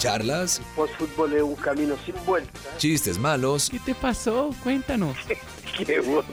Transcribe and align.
Charlas, 0.00 0.62
Postfútbol 0.74 1.34
es 1.34 1.42
un 1.42 1.54
camino 1.56 1.94
sin 2.06 2.14
vuelta. 2.24 2.58
chistes 2.78 3.18
malos, 3.18 3.68
¿Qué 3.70 3.78
te 3.80 3.94
pasó? 3.94 4.50
Cuéntanos. 4.62 5.14
Qué 5.76 6.00
bueno. 6.00 6.24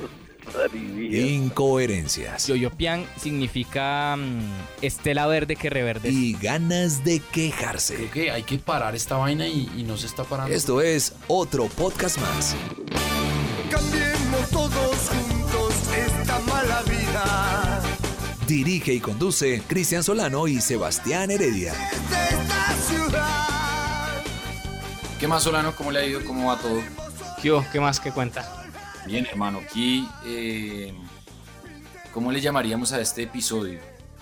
Maravilla. 0.53 1.17
incoherencias 1.19 2.47
Yoyopian 2.47 3.05
significa 3.21 4.15
mm, 4.15 4.39
estela 4.81 5.27
verde 5.27 5.57
que 5.57 5.69
reverdece. 5.69 6.15
y 6.15 6.31
ganas 6.41 7.03
de 7.03 7.19
quejarse. 7.19 7.95
Creo 7.95 8.11
que 8.11 8.31
hay 8.31 8.43
que 8.43 8.57
parar 8.57 8.95
esta 8.95 9.17
vaina 9.17 9.45
y, 9.45 9.69
y 9.75 9.83
no 9.83 9.97
se 9.97 10.05
está 10.07 10.23
parando. 10.23 10.55
Esto 10.55 10.79
es 10.81 11.13
otro 11.27 11.65
podcast 11.65 12.17
más. 12.19 12.55
Cambiemos 13.69 14.49
todos 14.49 15.09
juntos 15.09 15.73
esta 15.93 16.39
mala 16.39 16.81
vida. 16.83 17.81
Dirige 18.47 18.93
y 18.93 19.01
conduce 19.01 19.61
Cristian 19.67 20.01
Solano 20.03 20.47
y 20.47 20.61
Sebastián 20.61 21.29
Heredia. 21.29 21.73
Ciudad. 21.73 22.26
¿Qué 25.19 25.27
más, 25.27 25.43
Solano? 25.43 25.75
¿Cómo 25.75 25.91
le 25.91 25.99
ha 25.99 26.05
ido? 26.05 26.23
¿Cómo 26.25 26.47
va 26.49 26.57
todo? 26.57 26.81
¿Qué? 27.41 27.59
¿Qué 27.71 27.79
más 27.79 27.99
que 27.99 28.11
cuenta? 28.11 28.65
Bien, 29.05 29.25
hermano. 29.25 29.59
Aquí, 29.59 30.07
eh, 30.25 30.93
¿cómo 32.13 32.31
le 32.31 32.39
llamaríamos 32.41 32.91
a 32.93 33.01
este 33.01 33.23
episodio? 33.23 33.79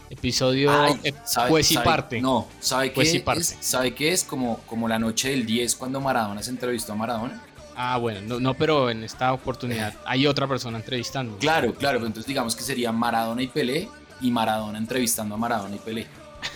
Episodio 0.09 0.71
Ay, 0.71 0.99
eh, 1.03 1.13
¿sabe- 1.25 1.49
pues 1.49 1.71
y 1.71 1.73
sabe- 1.73 1.85
parte. 1.85 2.21
No, 2.21 2.47
¿sabe 2.59 2.89
qué? 2.89 2.95
Pues 2.95 3.21
parte. 3.21 3.41
es? 3.41 3.57
¿Sabe 3.59 3.93
qué 3.93 4.13
es? 4.13 4.23
Como, 4.23 4.59
como 4.67 4.87
la 4.87 4.99
noche 4.99 5.29
del 5.31 5.45
10 5.45 5.75
cuando 5.75 5.99
Maradona 5.99 6.41
se 6.43 6.51
entrevistó 6.51 6.93
a 6.93 6.95
Maradona. 6.95 7.41
Ah, 7.75 7.97
bueno, 7.97 8.21
no, 8.21 8.39
no, 8.39 8.53
pero 8.53 8.89
en 8.89 9.03
esta 9.03 9.33
oportunidad 9.33 9.93
hay 10.05 10.27
otra 10.27 10.47
persona 10.47 10.77
entrevistando. 10.77 11.37
Claro, 11.39 11.73
claro. 11.73 11.97
pero 11.97 12.07
Entonces 12.07 12.27
digamos 12.27 12.55
que 12.55 12.63
sería 12.63 12.91
Maradona 12.93 13.41
y 13.41 13.47
Pelé 13.47 13.89
y 14.21 14.31
Maradona 14.31 14.77
entrevistando 14.77 15.35
a 15.35 15.37
Maradona 15.37 15.75
y 15.75 15.79
Pelé. 15.79 16.07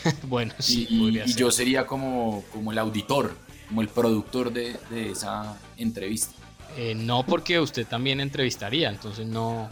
bueno, 0.24 0.54
sí, 0.60 0.88
y, 0.90 0.96
y- 0.96 1.00
podría 1.00 1.26
y 1.26 1.30
ser. 1.30 1.38
yo 1.38 1.52
sería 1.52 1.86
como, 1.86 2.44
como 2.54 2.72
el 2.72 2.78
auditor, 2.78 3.36
como 3.70 3.82
el 3.82 3.88
productor 3.88 4.52
de, 4.52 4.78
de 4.90 5.12
esa 5.12 5.58
entrevista. 5.78 6.34
Eh, 6.76 6.94
no 6.96 7.24
porque 7.26 7.60
usted 7.60 7.88
también 7.88 8.20
entrevistaría, 8.20 8.90
entonces 8.90 9.26
no, 9.26 9.70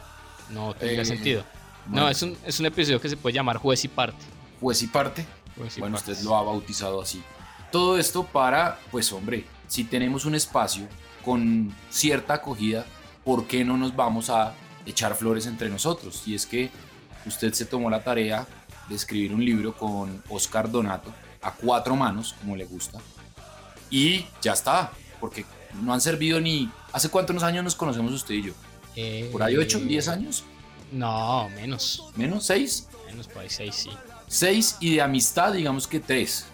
no 0.52 0.74
tendría 0.74 1.02
Eh, 1.02 1.06
sentido. 1.06 1.44
bueno. 1.88 2.03
No, 2.06 2.09
es 2.09 2.22
un, 2.22 2.38
es 2.46 2.59
un 2.59 2.66
episodio 2.68 3.02
que 3.02 3.09
se 3.09 3.18
puede 3.18 3.34
llamar 3.36 3.57
juez 3.57 3.84
y 3.84 3.88
parte. 3.90 4.24
Juez 4.62 4.81
y 4.84 4.88
parte. 4.88 5.25
Juez 5.57 5.78
y 5.78 5.80
bueno, 5.81 5.97
usted 5.97 6.18
lo 6.24 6.36
ha 6.36 6.44
bautizado 6.44 7.02
así. 7.02 7.22
Todo 7.72 7.97
esto 7.97 8.24
para, 8.24 8.80
pues 8.91 9.12
hombre, 9.12 9.46
si 9.68 9.84
tenemos 9.84 10.25
un 10.25 10.36
espacio 10.36 10.88
con 11.25 11.74
cierta 11.90 12.36
acogida, 12.36 12.86
¿por 13.25 13.46
qué 13.46 13.66
no 13.66 13.78
nos 13.78 13.96
vamos 13.96 14.30
a 14.30 14.53
echar 14.86 15.16
flores 15.16 15.46
entre 15.47 15.69
nosotros? 15.69 16.24
Y 16.25 16.36
es 16.36 16.46
que 16.46 16.69
usted 17.25 17.52
se 17.53 17.66
tomó 17.66 17.90
la 17.90 18.03
tarea 18.03 18.47
de 18.88 18.96
escribir 18.96 19.34
un 19.34 19.44
libro 19.44 19.75
con 19.75 20.24
Oscar 20.30 20.72
Donato, 20.72 21.13
a 21.41 21.52
cuatro 21.52 21.96
manos, 21.96 22.34
como 22.40 22.56
le 22.56 22.63
gusta, 22.66 23.00
y 23.90 24.25
ya 24.42 24.53
está, 24.53 24.92
porque 25.20 25.46
no 25.81 25.94
han 25.94 26.02
servido 26.02 26.40
ni... 26.40 26.70
¿Hace 26.94 27.09
cuántos 27.09 27.44
años 27.44 27.64
nos 27.64 27.75
conocemos 27.75 28.12
usted 28.14 28.36
y 28.36 28.44
yo? 28.44 28.53
Eh, 28.96 29.30
¿Por 29.31 29.44
ahí 29.44 29.56
ocho, 29.58 29.80
diez 29.80 30.08
años? 30.08 30.44
No, 30.92 31.50
menos. 31.50 32.03
¿Menos? 32.16 32.46
¿Seis? 32.46 32.88
Menos 33.06 33.28
por 33.28 33.42
ahí 33.44 33.50
seis, 33.50 33.75
sí. 33.75 33.90
Seis 34.28 34.78
y 34.80 34.96
de 34.96 35.02
amistad, 35.02 35.53
digamos 35.53 35.86
que 35.88 36.00
tres. 36.00 36.46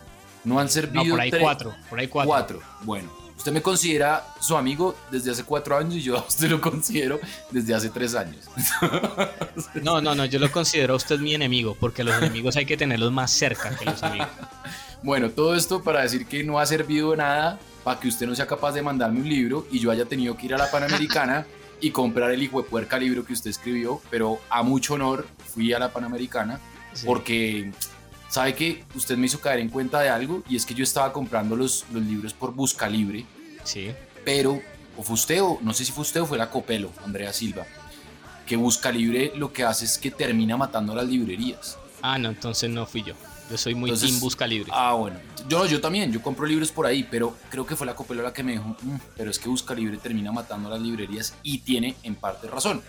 No 0.44 0.60
han 0.60 0.68
servido 0.70 1.04
No, 1.04 1.10
por 1.12 1.22
ahí 1.22 1.30
tres- 1.32 1.42
cuatro. 1.44 1.76
Por 1.90 2.00
ahí 2.00 2.08
cuatro. 2.08 2.28
Cuatro. 2.30 2.60
Bueno, 2.82 3.10
usted 3.38 3.52
me 3.54 3.62
considera 3.62 4.28
su 4.42 4.58
amigo 4.58 4.96
desde 5.10 5.32
hace 5.32 5.44
cuatro 5.46 5.78
años 5.78 5.96
y 5.96 6.02
yo 6.02 6.18
a 6.18 6.22
usted 6.28 6.50
lo 6.50 6.60
considero 6.60 7.20
desde 7.52 7.74
hace 7.74 7.90
tres 7.90 8.14
años. 8.16 8.46
No, 9.84 10.02
no, 10.02 10.16
no, 10.16 10.26
yo 10.26 10.40
lo 10.40 10.52
considero 10.52 10.94
a 10.94 10.98
usted 10.98 11.20
mi 11.20 11.34
enemigo, 11.36 11.76
porque 11.80 12.04
los 12.04 12.16
enemigos 12.18 12.56
hay 12.56 12.66
que 12.66 12.76
tenerlos 12.78 13.12
más 13.12 13.32
cerca 13.32 13.76
que 13.78 13.86
los 13.86 14.02
amigos. 14.04 14.28
Bueno, 15.04 15.30
todo 15.30 15.56
esto 15.56 15.84
para 15.84 16.02
decir 16.02 16.26
que 16.26 16.44
no 16.44 16.60
ha 16.60 16.66
servido 16.66 17.12
de 17.12 17.18
nada 17.18 17.60
para 17.84 18.00
que 18.00 18.08
usted 18.08 18.26
no 18.26 18.34
sea 18.36 18.48
capaz 18.48 18.72
de 18.72 18.82
mandarme 18.82 19.20
un 19.20 19.28
libro 19.28 19.68
y 19.70 19.80
yo 19.80 19.92
haya 19.92 20.06
tenido 20.06 20.38
que 20.38 20.46
ir 20.46 20.54
a 20.54 20.58
la 20.58 20.72
Panamericana 20.72 21.46
y 21.82 21.92
comprar 21.92 22.32
el 22.32 22.42
hijo 22.42 22.62
de 22.64 22.70
puerca 22.70 22.98
libro 22.98 23.26
que 23.26 23.34
usted 23.34 23.50
escribió, 23.50 24.02
pero 24.10 24.40
a 24.50 24.64
mucho 24.64 24.94
honor 24.94 25.28
fui 25.54 25.74
a 25.74 25.80
la 25.80 25.92
Panamericana 25.92 26.60
Sí. 26.94 27.08
porque 27.08 27.72
sabe 28.30 28.54
que 28.54 28.84
usted 28.94 29.18
me 29.18 29.26
hizo 29.26 29.40
caer 29.42 29.60
en 29.60 29.70
cuenta 29.70 30.00
de 30.00 30.10
algo 30.10 30.44
y 30.48 30.56
es 30.56 30.64
que 30.66 30.76
yo 30.76 30.84
estaba 30.84 31.12
comprando 31.12 31.56
los, 31.56 31.86
los 31.92 32.04
libros 32.04 32.34
por 32.36 32.54
Busca 32.54 32.88
Libre, 32.88 33.26
Sí. 33.64 33.92
pero 34.24 34.62
o 34.96 35.02
fue 35.02 35.16
usted 35.16 35.42
o 35.42 35.58
no 35.64 35.74
sé 35.74 35.86
si 35.86 35.92
fue 35.92 36.04
usted 36.04 36.22
o 36.22 36.28
fue 36.28 36.38
la 36.38 36.52
Copelo, 36.52 36.92
Andrea 37.04 37.34
Silva, 37.34 37.66
que 38.46 38.56
Busca 38.58 38.92
Libre 38.92 39.34
lo 39.36 39.52
que 39.52 39.64
hace 39.64 39.86
es 39.86 39.98
que 39.98 40.12
termina 40.12 40.56
matando 40.56 40.94
a 40.94 40.98
las 40.98 41.08
librerías. 41.08 41.80
Ah, 42.04 42.20
no, 42.20 42.30
entonces 42.30 42.70
no 42.70 42.86
fui 42.86 43.02
yo. 43.02 43.16
Yo 43.50 43.58
soy 43.58 43.76
muy 43.76 43.90
Entonces- 43.90 44.10
team 44.10 44.20
busca 44.22 44.48
libre. 44.48 44.72
Ah, 44.74 44.94
bueno. 44.94 45.18
Yo, 45.48 45.66
yo 45.66 45.82
también, 45.82 46.12
yo 46.12 46.22
compro 46.22 46.46
libros 46.46 46.72
por 46.72 46.86
ahí, 46.86 47.04
pero 47.10 47.36
creo 47.50 47.66
que 47.66 47.76
fue 47.76 47.86
la 47.86 47.96
Copelo 47.96 48.24
la 48.24 48.32
que 48.34 48.44
me 48.44 48.54
dijo, 48.54 48.76
"Mm, 48.82 48.96
pero 49.18 49.30
es 49.30 49.38
que 49.40 49.50
Busca 49.50 49.74
Libre 49.74 49.98
termina 49.98 50.32
matando 50.32 50.70
a 50.70 50.72
las 50.74 50.82
librerías 50.82 51.36
y 51.44 51.60
tiene 51.60 51.96
en 52.04 52.16
parte 52.16 52.48
razón. 52.48 52.82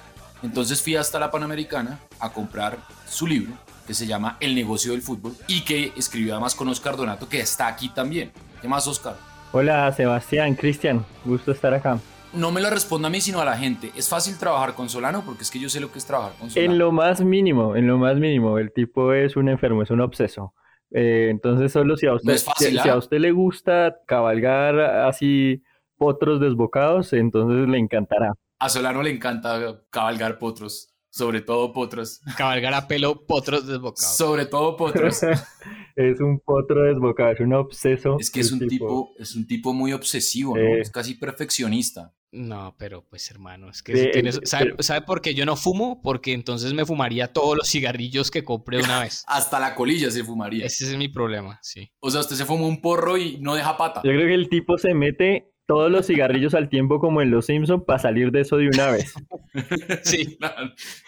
Entonces 0.42 0.80
fui 0.82 0.94
hasta 0.96 1.18
la 1.18 1.30
Panamericana 1.30 1.98
a 2.20 2.30
comprar 2.32 2.78
su 3.08 3.26
libro, 3.26 3.52
que 3.86 3.94
se 3.94 4.06
llama 4.06 4.36
El 4.40 4.54
negocio 4.54 4.92
del 4.92 5.02
fútbol, 5.02 5.34
y 5.48 5.62
que 5.62 5.92
escribió 5.96 6.34
además 6.34 6.54
con 6.54 6.68
Oscar 6.68 6.96
Donato, 6.96 7.28
que 7.28 7.40
está 7.40 7.66
aquí 7.66 7.88
también. 7.88 8.30
¿Qué 8.62 8.68
más, 8.68 8.86
Oscar? 8.86 9.16
Hola 9.52 9.92
Sebastián, 9.92 10.54
Cristian, 10.54 11.04
gusto 11.24 11.52
estar 11.52 11.72
acá. 11.74 11.98
No 12.34 12.50
me 12.50 12.60
lo 12.60 12.70
responda 12.70 13.08
a 13.08 13.10
mí, 13.10 13.20
sino 13.20 13.40
a 13.40 13.44
la 13.44 13.56
gente. 13.56 13.90
¿Es 13.96 14.08
fácil 14.08 14.38
trabajar 14.38 14.74
con 14.74 14.88
Solano? 14.88 15.22
Porque 15.24 15.42
es 15.42 15.50
que 15.50 15.60
yo 15.60 15.68
sé 15.68 15.80
lo 15.80 15.92
que 15.92 15.98
es 15.98 16.06
trabajar 16.06 16.32
con 16.38 16.50
Solano. 16.50 16.72
En 16.72 16.78
lo 16.78 16.92
más 16.92 17.22
mínimo, 17.22 17.76
en 17.76 17.86
lo 17.86 17.98
más 17.98 18.16
mínimo, 18.16 18.58
el 18.58 18.72
tipo 18.72 19.12
es 19.12 19.36
un 19.36 19.48
enfermo, 19.48 19.82
es 19.82 19.90
un 19.90 20.00
obseso. 20.00 20.54
Eh, 20.90 21.28
entonces 21.30 21.72
solo 21.72 21.96
si 21.96 22.06
a 22.06 22.14
usted, 22.14 22.38
fácil, 22.38 22.68
si, 22.68 22.78
si 22.78 22.88
¿ah? 22.88 22.92
a 22.92 22.96
usted 22.98 23.18
le 23.18 23.32
gusta 23.32 23.96
cabalgar 24.06 24.78
así 24.78 25.62
potros 25.96 26.40
desbocados, 26.40 27.12
entonces 27.12 27.68
le 27.68 27.78
encantará. 27.78 28.32
A 28.58 28.68
Solano 28.68 29.02
le 29.02 29.10
encanta 29.10 29.82
cabalgar 29.90 30.38
potros, 30.38 30.94
sobre 31.10 31.40
todo 31.40 31.72
potros. 31.72 32.20
Cabalgar 32.36 32.74
a 32.74 32.86
pelo 32.86 33.26
potros 33.26 33.66
desbocados. 33.66 34.16
Sobre 34.16 34.46
todo 34.46 34.76
potros. 34.76 35.20
es 35.96 36.20
un 36.20 36.40
potro 36.40 36.82
desbocado, 36.82 37.32
es 37.32 37.40
un 37.40 37.54
obseso. 37.54 38.16
Es 38.18 38.30
que 38.30 38.40
es 38.40 38.52
un 38.52 38.66
tipo, 38.66 39.10
es 39.18 39.34
un 39.34 39.46
tipo 39.46 39.72
muy 39.72 39.92
obsesivo, 39.92 40.56
¿no? 40.56 40.62
Eh. 40.62 40.80
Es 40.80 40.90
casi 40.90 41.14
perfeccionista. 41.14 42.12
No, 42.34 42.74
pero 42.78 43.04
pues 43.08 43.30
hermano, 43.30 43.70
es 43.70 43.80
que 43.82 43.96
Sí, 43.96 44.02
si 44.06 44.10
tienes- 44.10 44.40
¿sabe, 44.42 44.64
pero- 44.72 44.82
sabe 44.82 45.02
por 45.02 45.20
qué 45.22 45.34
yo 45.34 45.46
no 45.46 45.54
fumo? 45.54 46.02
Porque 46.02 46.32
entonces 46.32 46.72
me 46.74 46.84
fumaría 46.84 47.32
todos 47.32 47.56
los 47.56 47.68
cigarrillos 47.68 48.30
que 48.32 48.42
compré 48.42 48.78
una 48.82 49.00
vez. 49.04 49.22
Hasta 49.28 49.60
la 49.60 49.76
colilla 49.76 50.10
se 50.10 50.24
fumaría. 50.24 50.66
Ese 50.66 50.84
es 50.84 50.96
mi 50.96 51.06
problema, 51.08 51.60
sí. 51.62 51.92
O 52.00 52.10
sea, 52.10 52.20
usted 52.22 52.34
se 52.34 52.44
fuma 52.44 52.66
un 52.66 52.80
porro 52.80 53.16
y 53.16 53.38
no 53.38 53.54
deja 53.54 53.76
pata. 53.76 54.00
Yo 54.02 54.10
creo 54.10 54.26
que 54.26 54.34
el 54.34 54.48
tipo 54.48 54.76
se 54.78 54.94
mete 54.94 55.53
todos 55.66 55.90
los 55.90 56.06
cigarrillos 56.06 56.54
al 56.54 56.68
tiempo 56.68 56.98
como 57.00 57.22
en 57.22 57.30
Los 57.30 57.46
Simpson 57.46 57.84
para 57.84 57.98
salir 57.98 58.30
de 58.30 58.42
eso 58.42 58.56
de 58.56 58.68
una 58.68 58.90
vez. 58.90 59.14
Sí, 60.02 60.36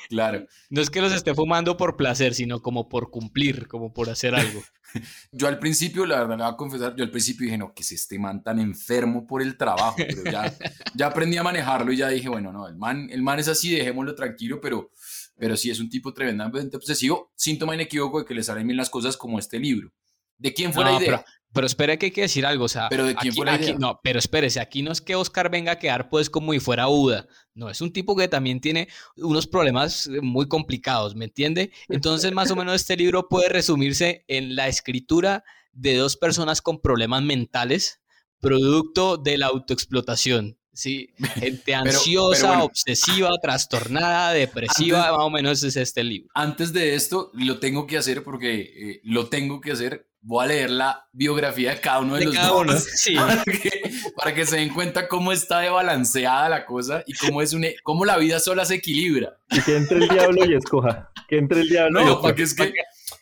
Claro. 0.08 0.46
no 0.70 0.80
es 0.80 0.88
que 0.88 1.00
los 1.00 1.12
esté 1.12 1.34
fumando 1.34 1.76
por 1.76 1.96
placer, 1.96 2.32
sino 2.34 2.62
como 2.62 2.88
por 2.88 3.10
cumplir, 3.10 3.66
como 3.66 3.92
por 3.92 4.08
hacer 4.08 4.34
algo. 4.34 4.62
Yo 5.32 5.48
al 5.48 5.58
principio, 5.58 6.06
la 6.06 6.20
verdad, 6.20 6.38
le 6.38 6.44
voy 6.44 6.52
a 6.52 6.56
confesar, 6.56 6.94
yo 6.96 7.04
al 7.04 7.10
principio 7.10 7.44
dije, 7.44 7.58
no, 7.58 7.74
que 7.74 7.82
es 7.82 7.92
este 7.92 8.18
man 8.18 8.42
tan 8.42 8.58
enfermo 8.60 9.26
por 9.26 9.42
el 9.42 9.56
trabajo, 9.58 9.96
pero 9.98 10.24
ya, 10.30 10.54
ya 10.94 11.06
aprendí 11.08 11.36
a 11.36 11.42
manejarlo 11.42 11.92
y 11.92 11.96
ya 11.98 12.08
dije, 12.08 12.28
bueno, 12.30 12.50
no, 12.50 12.66
el 12.66 12.76
man, 12.76 13.08
el 13.10 13.20
man 13.20 13.38
es 13.38 13.48
así, 13.48 13.74
dejémoslo 13.74 14.14
tranquilo, 14.14 14.58
pero, 14.58 14.90
pero 15.36 15.54
sí 15.56 15.70
es 15.70 15.80
un 15.80 15.90
tipo 15.90 16.14
tremendamente 16.14 16.78
obsesivo, 16.78 17.30
síntoma 17.34 17.74
inequívoco 17.74 18.20
de 18.20 18.24
que 18.24 18.34
le 18.34 18.42
salen 18.42 18.66
bien 18.66 18.78
las 18.78 18.88
cosas 18.88 19.18
como 19.18 19.38
este 19.38 19.58
libro. 19.58 19.92
¿De 20.38 20.54
quién 20.54 20.72
fue 20.72 20.84
No, 20.84 20.92
la 20.92 20.96
idea? 20.98 21.16
Pero, 21.18 21.24
pero 21.52 21.66
espere 21.66 21.98
que 21.98 22.06
hay 22.06 22.12
que 22.12 22.20
decir 22.22 22.44
algo, 22.44 22.64
o 22.64 22.68
sea, 22.68 22.88
¿Pero 22.90 23.06
de 23.06 23.14
quién 23.14 23.30
aquí- 23.30 23.36
fue 23.36 23.46
la 23.46 23.54
aquí- 23.54 23.64
idea? 23.64 23.76
no, 23.78 23.98
pero 24.02 24.18
espérese, 24.18 24.60
aquí 24.60 24.82
no 24.82 24.92
es 24.92 25.00
que 25.00 25.14
Oscar 25.14 25.50
venga 25.50 25.72
a 25.72 25.78
quedar 25.78 26.08
pues 26.10 26.28
como 26.28 26.52
si 26.52 26.60
fuera 26.60 26.86
Buda, 26.86 27.26
no, 27.54 27.70
es 27.70 27.80
un 27.80 27.92
tipo 27.92 28.14
que 28.14 28.28
también 28.28 28.60
tiene 28.60 28.88
unos 29.16 29.46
problemas 29.46 30.06
eh, 30.06 30.20
muy 30.20 30.48
complicados, 30.48 31.14
¿me 31.14 31.24
entiende? 31.26 31.70
Entonces, 31.88 32.32
más 32.32 32.50
o 32.50 32.56
menos 32.56 32.74
este 32.74 32.96
libro 32.96 33.28
puede 33.28 33.48
resumirse 33.48 34.24
en 34.28 34.54
la 34.54 34.68
escritura 34.68 35.44
de 35.72 35.96
dos 35.96 36.16
personas 36.16 36.60
con 36.62 36.80
problemas 36.80 37.22
mentales, 37.22 38.00
producto 38.40 39.16
de 39.16 39.38
la 39.38 39.46
autoexplotación. 39.46 40.58
Sí, 40.72 41.08
gente 41.56 41.74
ansiosa, 41.74 42.36
pero 42.42 42.48
bueno. 42.48 42.64
obsesiva, 42.64 43.30
trastornada, 43.42 44.32
depresiva, 44.34 44.98
Antes- 45.04 45.16
más 45.16 45.26
o 45.26 45.30
menos 45.30 45.62
es 45.62 45.76
este 45.76 46.04
libro. 46.04 46.28
Antes 46.34 46.72
de 46.74 46.94
esto, 46.94 47.30
lo 47.32 47.58
tengo 47.60 47.86
que 47.86 47.96
hacer 47.96 48.22
porque 48.22 48.60
eh, 48.60 49.00
lo 49.04 49.28
tengo 49.28 49.60
que 49.62 49.72
hacer. 49.72 50.06
Voy 50.28 50.44
a 50.44 50.48
leer 50.48 50.70
la 50.70 51.08
biografía 51.12 51.70
de 51.70 51.80
cada 51.80 52.00
uno 52.00 52.14
de, 52.14 52.20
De 52.20 52.24
los 52.26 52.34
cada 52.34 52.48
dos. 52.48 52.60
uno, 52.62 52.74
sí. 52.78 53.14
Para 53.16 53.44
que, 53.44 53.70
para 54.16 54.34
que 54.34 54.44
se 54.44 54.56
den 54.56 54.74
cuenta 54.74 55.06
cómo 55.06 55.30
está 55.30 55.60
de 55.60 55.68
balanceada 55.70 56.48
la 56.48 56.66
cosa 56.66 57.04
y 57.06 57.12
cómo, 57.14 57.42
es 57.42 57.52
un, 57.52 57.62
e- 57.64 57.76
cómo 57.84 58.04
la 58.04 58.16
vida 58.18 58.40
sola 58.40 58.64
se 58.64 58.74
equilibra. 58.74 59.38
Y 59.50 59.60
que 59.60 59.76
entre 59.76 59.98
el 59.98 60.08
diablo 60.08 60.44
y 60.44 60.54
escoja. 60.54 61.12
Que 61.28 61.38
entre 61.38 61.60
el 61.60 61.68
diablo 61.68 62.00
y 62.00 62.04
No, 62.04 62.08
escoja. 62.10 62.22
porque 62.28 62.42
es 62.42 62.54
que 62.54 62.72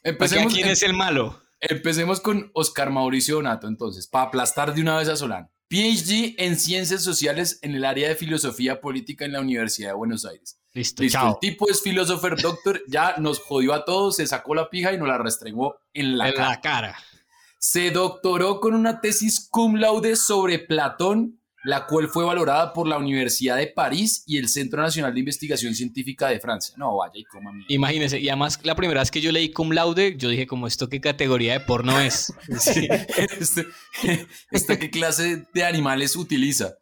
empecemos, 0.03 0.55
¿quién 0.55 0.69
es 0.69 0.83
el 0.83 0.95
malo? 0.95 1.43
empecemos 1.61 2.21
con 2.21 2.51
Oscar 2.55 2.91
Mauricio 2.91 3.37
Donato, 3.37 3.69
entonces, 3.69 4.07
para 4.07 4.27
aplastar 4.27 4.75
de 4.75 4.81
una 4.83 4.97
vez 4.99 5.09
a 5.09 5.17
Solano. 5.17 5.51
PhD 5.69 6.35
en 6.39 6.57
Ciencias 6.59 7.03
Sociales 7.03 7.59
en 7.63 7.75
el 7.75 7.85
área 7.85 8.09
de 8.09 8.15
Filosofía 8.17 8.81
Política 8.81 9.25
en 9.25 9.33
la 9.33 9.41
Universidad 9.41 9.89
de 9.91 9.95
Buenos 9.95 10.25
Aires. 10.27 10.59
Listo, 10.75 11.03
Listo, 11.05 11.19
chao. 11.19 11.29
el 11.35 11.39
tipo 11.39 11.71
es 11.71 11.81
filósofo 11.83 12.29
doctor, 12.31 12.83
ya 12.89 13.15
nos 13.19 13.39
jodió 13.39 13.75
a 13.75 13.85
todos, 13.85 14.17
se 14.17 14.27
sacó 14.27 14.55
la 14.57 14.69
pija 14.69 14.93
y 14.93 14.99
nos 14.99 15.07
la 15.07 15.19
restregó 15.19 15.77
en 15.93 16.19
la 16.19 16.29
en 16.29 16.35
cara. 16.35 16.49
la 16.49 16.61
cara. 16.61 16.99
Se 17.59 17.91
doctoró 17.93 18.61
con 18.61 18.75
una 18.75 19.01
tesis 19.01 19.49
cum 19.51 19.77
laude 19.77 20.17
sobre 20.17 20.59
Platón, 20.59 21.41
la 21.63 21.87
cual 21.87 22.09
fue 22.09 22.25
valorada 22.25 22.73
por 22.75 22.87
la 22.87 22.99
Universidad 22.99 23.57
de 23.57 23.69
París 23.69 24.23
y 24.27 24.37
el 24.37 24.49
Centro 24.49 24.83
Nacional 24.83 25.15
de 25.15 25.21
Investigación 25.21 25.75
Científica 25.75 26.29
de 26.29 26.39
Francia. 26.41 26.75
No, 26.77 26.97
vaya 26.97 27.15
y 27.15 27.25
coma 27.25 27.53
mierda. 27.53 27.73
Imagínense, 27.73 28.21
y 28.21 28.29
además 28.29 28.59
la 28.65 28.75
primera 28.75 29.01
vez 29.01 29.11
que 29.11 29.21
yo 29.21 29.33
leí 29.33 29.51
cum 29.51 29.71
laude, 29.71 30.17
yo 30.19 30.29
dije 30.29 30.47
como 30.47 30.67
esto 30.67 30.89
qué 30.89 31.01
categoría 31.01 31.53
de 31.55 31.61
porno 31.61 31.99
es. 32.01 32.35
Sí, 32.59 32.87
este, 33.41 33.67
¿esta 34.51 34.79
qué 34.79 34.91
clase 34.91 35.47
de 35.55 35.65
animales 35.65 36.17
utiliza? 36.17 36.75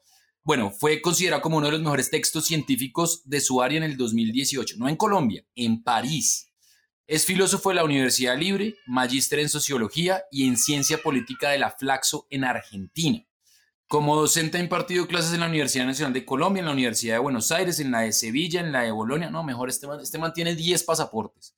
Bueno, 0.45 0.73
fue 0.73 1.01
considerado 1.01 1.41
como 1.41 1.59
uno 1.59 1.67
de 1.67 1.73
los 1.73 1.83
mejores 1.83 2.11
textos 2.11 2.47
científicos 2.47 3.23
de 3.25 3.41
su 3.41 3.63
área 3.63 3.79
en 3.79 3.85
el 3.85 3.97
2018, 3.97 4.75
no 4.77 4.89
en 4.89 4.97
Colombia, 4.97 5.45
en 5.55 5.85
París. 5.85 6.53
Es 7.07 7.25
filósofo 7.25 7.69
de 7.69 7.77
la 7.77 7.85
Universidad 7.85 8.37
Libre, 8.37 8.75
magíster 8.87 9.39
en 9.39 9.49
sociología 9.49 10.25
y 10.33 10.49
en 10.49 10.57
ciencia 10.57 10.99
política 10.99 11.51
de 11.51 11.61
la 11.61 11.71
Flaxo 11.71 12.27
en 12.29 12.43
Argentina. 12.43 13.25
Como 13.87 14.17
docente 14.17 14.59
ha 14.59 14.61
impartido 14.61 15.07
clases 15.07 15.33
en 15.33 15.41
la 15.41 15.47
Universidad 15.47 15.87
Nacional 15.87 16.13
de 16.13 16.25
Colombia, 16.25 16.61
en 16.61 16.67
la 16.67 16.73
Universidad 16.73 17.15
de 17.15 17.21
Buenos 17.21 17.53
Aires, 17.53 17.79
en 17.79 17.93
la 17.93 18.01
de 18.01 18.13
Sevilla, 18.13 18.61
en 18.61 18.73
la 18.73 18.83
de 18.83 18.91
Bolonia. 18.91 19.31
No, 19.31 19.45
mejor, 19.45 19.69
este 19.69 19.87
man, 19.87 20.01
este 20.01 20.19
man 20.19 20.33
tiene 20.33 20.57
10 20.57 20.83
pasaportes. 20.83 21.55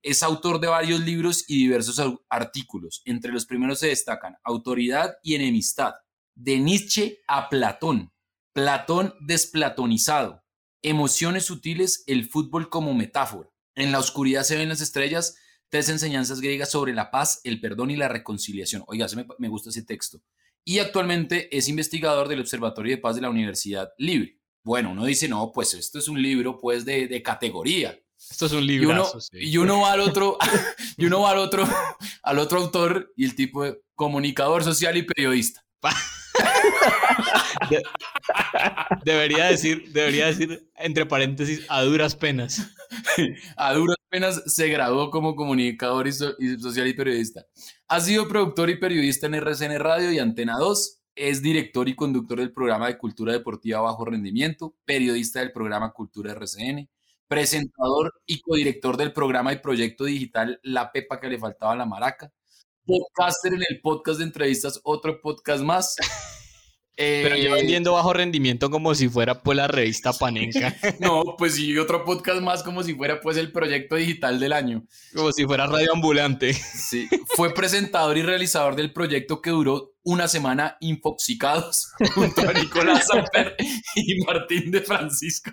Es 0.00 0.22
autor 0.22 0.58
de 0.58 0.68
varios 0.68 1.00
libros 1.00 1.44
y 1.48 1.58
diversos 1.58 2.00
artículos. 2.30 3.02
Entre 3.04 3.30
los 3.30 3.44
primeros 3.44 3.80
se 3.80 3.88
destacan 3.88 4.36
Autoridad 4.42 5.16
y 5.22 5.34
Enemistad, 5.34 5.94
de 6.34 6.58
Nietzsche 6.58 7.18
a 7.26 7.48
Platón, 7.48 8.11
Platón 8.52 9.14
desplatonizado, 9.20 10.42
Emociones 10.84 11.44
sutiles, 11.44 12.02
el 12.08 12.28
fútbol 12.28 12.68
como 12.68 12.92
metáfora. 12.92 13.48
En 13.76 13.92
la 13.92 14.00
oscuridad 14.00 14.42
se 14.42 14.56
ven 14.56 14.68
las 14.68 14.80
estrellas, 14.80 15.36
tres 15.68 15.88
enseñanzas 15.88 16.40
griegas 16.40 16.72
sobre 16.72 16.92
la 16.92 17.12
paz, 17.12 17.40
el 17.44 17.60
perdón 17.60 17.92
y 17.92 17.96
la 17.96 18.08
reconciliación. 18.08 18.82
Oiga, 18.88 19.06
me, 19.14 19.24
me 19.38 19.48
gusta 19.48 19.70
ese 19.70 19.84
texto. 19.84 20.20
Y 20.64 20.80
actualmente 20.80 21.56
es 21.56 21.68
investigador 21.68 22.26
del 22.26 22.40
Observatorio 22.40 22.96
de 22.96 23.00
Paz 23.00 23.14
de 23.14 23.22
la 23.22 23.30
Universidad 23.30 23.90
Libre. 23.96 24.40
Bueno, 24.64 24.90
uno 24.90 25.04
dice, 25.04 25.28
no, 25.28 25.52
pues 25.52 25.72
esto 25.74 26.00
es 26.00 26.08
un 26.08 26.20
libro 26.20 26.58
pues 26.58 26.84
de, 26.84 27.06
de 27.06 27.22
categoría. 27.22 27.96
Esto 28.30 28.46
es 28.46 28.52
un 28.52 28.68
Y 28.68 28.84
uno, 28.84 29.04
sí. 29.20 29.38
y 29.38 29.56
uno 29.56 29.80
va 29.80 29.92
al 29.92 30.00
otro, 30.00 30.36
y 30.96 31.06
uno 31.06 31.20
va 31.20 31.30
al 31.30 31.38
otro, 31.38 31.64
al 32.24 32.38
otro 32.38 32.60
autor 32.60 33.12
y 33.16 33.24
el 33.24 33.34
tipo 33.34 33.64
de 33.64 33.80
comunicador 33.94 34.64
social 34.64 34.96
y 34.96 35.02
periodista. 35.02 35.64
De- 37.70 37.82
debería 39.04 39.46
decir, 39.46 39.92
debería 39.92 40.26
decir 40.26 40.68
entre 40.76 41.06
paréntesis 41.06 41.64
a 41.68 41.82
duras 41.82 42.14
penas. 42.16 42.70
A 43.56 43.74
duras 43.74 43.96
penas 44.08 44.42
se 44.46 44.68
graduó 44.68 45.10
como 45.10 45.34
comunicador 45.34 46.06
y, 46.06 46.12
so- 46.12 46.34
y 46.38 46.58
social 46.58 46.86
y 46.86 46.94
periodista. 46.94 47.44
Ha 47.88 48.00
sido 48.00 48.28
productor 48.28 48.70
y 48.70 48.76
periodista 48.78 49.26
en 49.26 49.34
RCN 49.34 49.78
Radio 49.78 50.12
y 50.12 50.18
Antena 50.18 50.56
2. 50.58 50.98
Es 51.14 51.42
director 51.42 51.88
y 51.88 51.94
conductor 51.94 52.38
del 52.38 52.52
programa 52.52 52.86
de 52.86 52.96
cultura 52.96 53.32
deportiva 53.32 53.80
Bajo 53.82 54.04
Rendimiento, 54.06 54.74
periodista 54.84 55.40
del 55.40 55.52
programa 55.52 55.92
Cultura 55.92 56.32
RCN, 56.32 56.88
presentador 57.28 58.14
y 58.26 58.40
codirector 58.40 58.96
del 58.96 59.12
programa 59.12 59.52
y 59.52 59.58
proyecto 59.58 60.04
digital 60.04 60.58
La 60.62 60.90
Pepa 60.90 61.20
que 61.20 61.28
le 61.28 61.38
faltaba 61.38 61.72
a 61.72 61.76
la 61.76 61.84
maraca, 61.86 62.32
podcaster 62.84 63.54
en 63.54 63.62
el 63.68 63.80
podcast 63.80 64.18
de 64.18 64.24
entrevistas 64.24 64.80
Otro 64.84 65.20
Podcast 65.20 65.62
Más. 65.62 65.96
Pero 66.94 67.36
yo 67.36 67.50
Eh, 67.50 67.54
vendiendo 67.54 67.94
bajo 67.94 68.12
rendimiento 68.12 68.68
como 68.70 68.94
si 68.94 69.08
fuera 69.08 69.42
pues 69.42 69.56
la 69.56 69.66
revista 69.66 70.12
Panenka, 70.12 70.76
No, 71.00 71.36
pues 71.38 71.54
sí, 71.54 71.76
otro 71.78 72.04
podcast 72.04 72.42
más 72.42 72.62
como 72.62 72.82
si 72.82 72.94
fuera 72.94 73.18
pues 73.18 73.38
el 73.38 73.50
proyecto 73.50 73.96
digital 73.96 74.38
del 74.38 74.52
año. 74.52 74.84
como 75.14 75.32
si 75.32 75.46
fuera 75.46 75.66
radio 75.66 75.94
ambulante. 75.94 76.52
Sí, 76.52 77.08
fue 77.34 77.50
presentador 77.54 78.18
y 78.18 78.22
realizador 78.22 78.76
del 78.76 78.92
proyecto 78.92 79.40
que 79.40 79.50
duró 79.50 79.94
una 80.02 80.28
semana 80.28 80.76
infoxicados 80.80 81.88
junto 82.14 82.42
a 82.42 82.52
Nicolás 82.52 83.06
Samper 83.06 83.56
y 83.94 84.20
Martín 84.26 84.70
de 84.70 84.82
Francisco. 84.82 85.50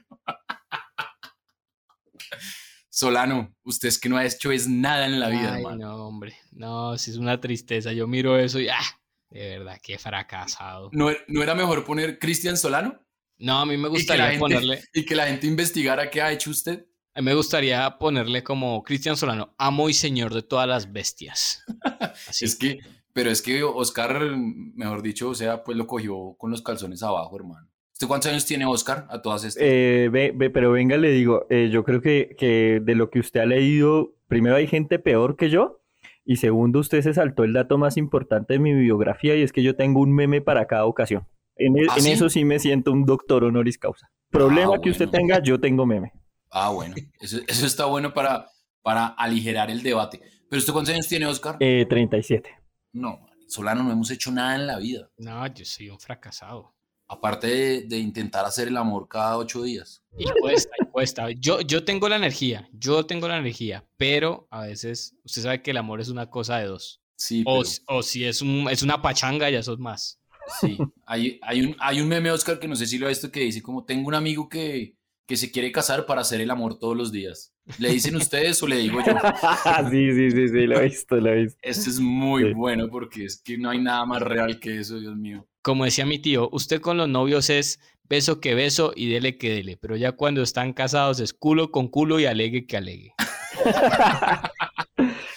Solano, 2.99 3.55
usted 3.63 3.87
es 3.87 3.97
que 3.97 4.09
no 4.09 4.17
ha 4.17 4.25
hecho 4.25 4.51
es 4.51 4.67
nada 4.67 5.05
en 5.05 5.21
la 5.21 5.29
vida, 5.29 5.53
Ay, 5.53 5.61
hermano. 5.61 5.87
no, 5.87 6.05
hombre. 6.05 6.35
No, 6.51 6.97
si 6.97 7.11
es 7.11 7.17
una 7.17 7.39
tristeza. 7.39 7.93
Yo 7.93 8.07
miro 8.07 8.37
eso 8.37 8.59
y 8.59 8.67
ah, 8.67 8.99
de 9.29 9.57
verdad, 9.57 9.79
qué 9.81 9.97
fracasado. 9.97 10.89
¿No, 10.91 11.09
no 11.29 11.41
era 11.41 11.55
mejor 11.55 11.85
poner 11.85 12.19
Cristian 12.19 12.57
Solano? 12.57 12.99
No, 13.37 13.59
a 13.59 13.65
mí 13.65 13.77
me 13.77 13.87
gustaría 13.87 14.25
gente, 14.25 14.39
ponerle, 14.39 14.83
y 14.93 15.05
que 15.05 15.15
la 15.15 15.27
gente 15.27 15.47
investigara 15.47 16.09
qué 16.09 16.21
ha 16.21 16.33
hecho 16.33 16.49
usted. 16.49 16.87
a 17.13 17.21
mí 17.21 17.25
me 17.25 17.35
gustaría 17.35 17.97
ponerle 17.97 18.43
como 18.43 18.83
Cristian 18.83 19.15
Solano, 19.15 19.55
amo 19.57 19.87
y 19.87 19.93
señor 19.93 20.33
de 20.33 20.41
todas 20.41 20.67
las 20.67 20.91
bestias. 20.91 21.63
Así. 22.27 22.43
Es 22.43 22.57
que, 22.57 22.79
pero 23.13 23.31
es 23.31 23.41
que 23.41 23.63
Oscar, 23.63 24.35
mejor 24.35 25.01
dicho, 25.01 25.29
o 25.29 25.35
sea, 25.35 25.63
pues 25.63 25.77
lo 25.77 25.87
cogió 25.87 26.35
con 26.37 26.51
los 26.51 26.61
calzones 26.61 27.01
abajo, 27.01 27.33
hermano. 27.37 27.68
¿Usted 27.99 28.07
cuántos 28.07 28.31
años 28.31 28.45
tiene 28.45 28.65
Oscar 28.65 29.07
a 29.09 29.21
todas 29.21 29.43
estas? 29.43 29.61
Eh, 29.61 30.07
ve- 30.09 30.31
ve, 30.33 30.49
pero 30.49 30.71
venga, 30.71 30.95
le 30.95 31.09
digo, 31.11 31.45
eh, 31.49 31.67
yo 31.69 31.83
creo 31.83 31.99
que, 31.99 32.33
que 32.39 32.79
de 32.81 32.95
lo 32.95 33.09
que 33.09 33.19
usted 33.19 33.41
ha 33.41 33.45
leído, 33.45 34.13
primero 34.27 34.55
hay 34.55 34.67
gente 34.67 34.99
peor 34.99 35.35
que 35.35 35.49
yo, 35.49 35.81
y 36.23 36.37
segundo, 36.37 36.79
usted 36.79 37.01
se 37.01 37.13
saltó 37.13 37.43
el 37.43 37.51
dato 37.51 37.77
más 37.77 37.97
importante 37.97 38.53
de 38.53 38.59
mi 38.59 38.73
biografía, 38.73 39.35
y 39.35 39.41
es 39.41 39.51
que 39.51 39.63
yo 39.63 39.75
tengo 39.75 39.99
un 39.99 40.15
meme 40.15 40.39
para 40.39 40.65
cada 40.65 40.85
ocasión. 40.85 41.27
En, 41.57 41.77
e- 41.77 41.87
¿Ah, 41.89 41.95
en 41.97 42.03
sí? 42.03 42.11
eso 42.13 42.29
sí 42.29 42.45
me 42.45 42.57
siento 42.59 42.93
un 42.93 43.03
doctor 43.05 43.43
honoris 43.43 43.77
causa. 43.77 44.09
Problema 44.31 44.75
Ah, 44.77 44.79
que 44.81 44.91
usted 44.91 45.09
tenga, 45.09 45.43
yo 45.43 45.59
tengo 45.59 45.85
meme. 45.85 46.13
Ah, 46.51 46.69
bueno, 46.69 46.95
eso, 47.19 47.39
eso 47.49 47.65
está 47.65 47.83
bueno 47.83 48.13
para, 48.13 48.45
para 48.81 49.07
aligerar 49.07 49.69
el 49.69 49.83
debate. 49.83 50.21
¿Pero 50.49 50.57
usted 50.59 50.71
cuántos 50.71 50.93
años 50.93 51.09
tiene, 51.09 51.25
Oscar? 51.25 51.57
Eh, 51.59 51.85
37. 51.89 52.49
No, 52.93 53.19
Solano, 53.49 53.83
no 53.83 53.91
hemos 53.91 54.09
hecho 54.09 54.31
nada 54.31 54.55
en 54.55 54.67
la 54.67 54.79
vida. 54.79 55.09
No, 55.17 55.45
yo 55.47 55.65
soy 55.65 55.89
un 55.89 55.99
fracasado. 55.99 56.75
Aparte 57.11 57.47
de, 57.47 57.81
de 57.87 57.97
intentar 57.97 58.45
hacer 58.45 58.67
el 58.67 58.77
amor 58.77 59.07
cada 59.09 59.35
ocho 59.37 59.63
días. 59.63 60.03
Y 60.17 60.25
cuesta, 60.41 60.71
y 60.79 60.85
cuesta. 60.85 61.31
Yo, 61.31 61.61
yo 61.61 61.83
tengo 61.83 62.07
la 62.07 62.17
energía, 62.17 62.69
yo 62.71 63.05
tengo 63.05 63.27
la 63.27 63.37
energía, 63.37 63.83
pero 63.97 64.47
a 64.51 64.61
veces 64.67 65.15
usted 65.23 65.41
sabe 65.41 65.61
que 65.63 65.71
el 65.71 65.77
amor 65.77 66.01
es 66.01 66.09
una 66.09 66.29
cosa 66.29 66.57
de 66.59 66.67
dos. 66.67 67.01
Sí, 67.17 67.43
O, 67.47 67.61
pero- 67.63 67.97
o 67.97 68.03
si 68.03 68.23
es, 68.25 68.41
un, 68.43 68.67
es 68.69 68.83
una 68.83 69.01
pachanga, 69.01 69.49
ya 69.49 69.63
sos 69.63 69.79
más. 69.79 70.19
sí. 70.61 70.77
Hay, 71.05 71.39
hay, 71.41 71.61
un, 71.61 71.75
hay 71.79 71.99
un 71.99 72.07
meme, 72.07 72.29
Oscar, 72.31 72.59
que 72.59 72.67
no 72.67 72.75
sé 72.75 72.85
si 72.85 72.97
lo 72.99 73.07
ha 73.07 73.09
visto, 73.09 73.31
que 73.31 73.39
dice 73.41 73.61
como, 73.63 73.83
tengo 73.85 74.07
un 74.07 74.13
amigo 74.15 74.47
que, 74.47 74.95
que 75.27 75.35
se 75.35 75.51
quiere 75.51 75.71
casar 75.71 76.05
para 76.05 76.21
hacer 76.21 76.41
el 76.41 76.51
amor 76.51 76.77
todos 76.77 76.95
los 76.95 77.11
días. 77.11 77.53
¿Le 77.79 77.89
dicen 77.91 78.15
ustedes 78.15 78.61
o 78.63 78.67
le 78.67 78.77
digo 78.77 78.99
yo? 79.05 79.13
sí, 79.91 80.11
sí, 80.13 80.31
sí, 80.31 80.47
sí, 80.47 80.67
lo 80.67 80.79
he 80.79 80.85
visto, 80.85 81.15
lo 81.17 81.31
he 81.31 81.43
visto. 81.43 81.59
Este 81.63 81.89
es 81.89 81.99
muy 81.99 82.43
Sí. 82.43 82.53
bueno 82.53 82.87
porque 82.89 83.25
es 83.25 83.41
que 83.41 83.57
no 83.57 83.69
hay 83.71 83.79
nada 83.79 84.05
más 84.05 84.21
real 84.21 84.59
que 84.59 84.79
eso, 84.79 84.99
Dios 84.99 85.15
mío. 85.15 85.47
Como 85.69 85.85
decía 85.85 86.05
mi 86.05 86.19
tío, 86.19 86.49
usted 86.51 86.81
con 86.81 86.97
los 86.97 87.07
novios 87.07 87.49
es 87.51 87.79
beso 88.09 88.39
que 88.41 88.55
beso 88.55 88.91
y 88.95 89.09
dele 89.11 89.37
que 89.37 89.51
dele, 89.51 89.77
pero 89.77 89.95
ya 89.95 90.13
cuando 90.13 90.41
están 90.41 90.73
casados 90.73 91.19
es 91.19 91.31
culo 91.33 91.69
con 91.71 91.87
culo 91.87 92.19
y 92.19 92.25
alegue 92.25 92.65
que 92.65 92.75
alegue. 92.77 93.13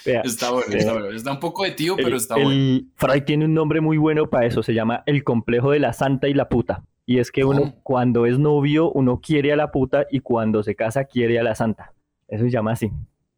Vea, 0.05 0.21
Está 0.25 0.51
bueno, 0.51 0.75
está 0.75 0.91
bueno. 0.93 1.09
Está 1.11 1.31
un 1.31 1.39
poco 1.39 1.63
de 1.63 1.71
tío, 1.71 1.95
el- 1.97 2.03
pero 2.03 2.17
está 2.17 2.35
el- 2.35 2.43
bueno. 2.43 2.81
Freud 2.95 3.23
tiene 3.23 3.45
un 3.45 3.53
nombre 3.53 3.79
muy 3.79 3.97
bueno 3.97 4.29
para 4.29 4.45
eso, 4.45 4.61
se 4.63 4.73
llama 4.73 5.03
el 5.05 5.23
complejo 5.23 5.71
de 5.71 5.79
la 5.79 5.93
santa 5.93 6.27
y 6.27 6.33
la 6.33 6.49
puta. 6.49 6.83
Y 7.05 7.19
es 7.19 7.31
que 7.31 7.43
uno 7.45 7.75
cuando 7.83 8.25
es 8.25 8.39
novio, 8.39 8.91
uno 8.91 9.19
quiere 9.21 9.53
a 9.53 9.55
la 9.55 9.71
puta 9.71 10.05
y 10.11 10.19
cuando 10.19 10.63
se 10.63 10.75
casa 10.75 11.05
quiere 11.05 11.39
a 11.39 11.43
la 11.43 11.53
santa. 11.55 11.93
Eso 12.27 12.43
se 12.45 12.49
llama 12.51 12.71
así. 12.73 12.89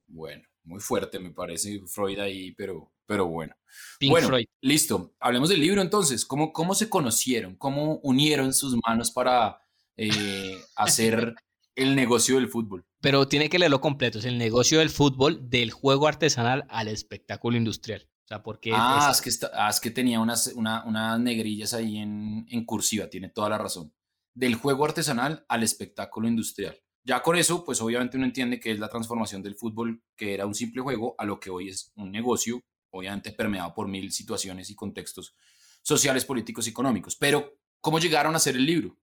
Bueno, 0.08 0.44
muy 0.66 0.80
fuerte 0.80 1.20
me 1.20 1.32
parece 1.32 1.82
Freud 1.88 2.20
ahí, 2.20 2.52
pero, 2.54 2.92
pero 3.06 3.28
bueno. 3.28 3.56
Pink 4.00 4.12
bueno, 4.12 4.28
Floyd. 4.28 4.46
listo. 4.62 5.14
Hablemos 5.20 5.50
del 5.50 5.60
libro 5.62 5.82
entonces. 5.82 6.26
¿Cómo, 6.26 6.52
cómo 6.54 6.76
se 6.76 6.90
conocieron? 6.90 7.56
¿Cómo 7.56 8.00
unieron 8.04 8.54
sus 8.54 8.76
manos 8.88 9.12
para 9.12 9.62
eh, 9.98 10.58
hacer 10.76 11.36
el 11.76 11.96
negocio 11.96 12.36
del 12.36 12.50
fútbol? 12.50 12.86
Pero 13.02 13.28
tiene 13.28 13.50
que 13.50 13.60
leerlo 13.60 13.82
completo, 13.82 14.20
es 14.20 14.26
el 14.26 14.38
negocio 14.38 14.80
del 14.80 14.90
fútbol, 14.90 15.50
del 15.50 15.72
juego 15.72 16.08
artesanal 16.08 16.66
al 16.70 16.88
espectáculo 16.88 17.58
industrial. 17.58 18.08
O 18.26 18.28
sea, 18.28 18.42
porque 18.42 18.72
Ah, 18.74 19.08
es- 19.12 19.18
es 19.18 19.22
que, 19.22 19.30
está- 19.30 19.52
ah, 19.54 19.70
es 19.70 19.80
que 19.80 19.92
tenía 19.92 20.20
unas, 20.20 20.48
una- 20.56 20.84
unas 20.86 21.20
negrillas 21.20 21.74
ahí 21.76 21.98
en, 22.00 22.46
en 22.50 22.66
cursiva, 22.66 23.08
tiene 23.08 23.30
toda 23.30 23.50
la 23.50 23.60
razón. 23.60 23.94
Del 24.34 24.56
juego 24.56 24.84
artesanal 24.86 25.46
al 25.48 25.62
espectáculo 25.64 26.28
industrial. 26.28 26.76
Ya 27.08 27.22
con 27.22 27.36
eso, 27.36 27.64
pues 27.64 27.80
obviamente 27.82 28.18
uno 28.18 28.26
entiende 28.26 28.60
que 28.60 28.72
es 28.72 28.80
la 28.80 28.90
transformación 28.90 29.44
del 29.44 29.54
fútbol, 29.54 30.02
que 30.16 30.34
era 30.34 30.48
un 30.48 30.56
simple 30.56 30.82
juego, 30.82 31.14
a 31.20 31.26
lo 31.26 31.40
que 31.40 31.52
hoy 31.52 31.70
es 31.70 31.94
un 31.96 32.12
negocio, 32.12 32.64
obviamente 32.90 33.32
permeado 33.32 33.76
por 33.76 33.88
mil 33.88 34.12
situaciones 34.12 34.72
y 34.72 34.76
contextos 34.76 35.36
sociales, 35.84 36.26
políticos 36.26 36.66
y 36.66 36.72
económicos. 36.72 37.16
Pero, 37.16 37.60
¿cómo 37.80 38.00
llegaron 38.00 38.34
a 38.34 38.38
hacer 38.38 38.56
el 38.56 38.66
libro? 38.66 38.98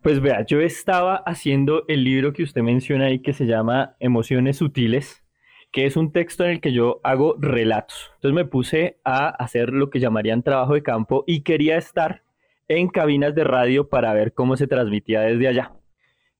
Pues 0.00 0.20
vea, 0.20 0.46
yo 0.46 0.60
estaba 0.60 1.16
haciendo 1.26 1.84
el 1.88 2.04
libro 2.04 2.32
que 2.32 2.44
usted 2.44 2.62
menciona 2.62 3.06
ahí 3.06 3.20
que 3.20 3.32
se 3.32 3.46
llama 3.46 3.96
Emociones 3.98 4.58
Sutiles, 4.58 5.24
que 5.72 5.86
es 5.86 5.96
un 5.96 6.12
texto 6.12 6.44
en 6.44 6.50
el 6.50 6.60
que 6.60 6.72
yo 6.72 7.00
hago 7.02 7.34
relatos. 7.40 8.12
Entonces 8.14 8.34
me 8.36 8.44
puse 8.44 9.00
a 9.04 9.30
hacer 9.30 9.70
lo 9.70 9.90
que 9.90 9.98
llamarían 9.98 10.44
trabajo 10.44 10.74
de 10.74 10.84
campo 10.84 11.24
y 11.26 11.40
quería 11.40 11.78
estar 11.78 12.22
en 12.68 12.86
cabinas 12.86 13.34
de 13.34 13.42
radio 13.42 13.88
para 13.88 14.12
ver 14.12 14.34
cómo 14.34 14.56
se 14.56 14.68
transmitía 14.68 15.22
desde 15.22 15.48
allá. 15.48 15.72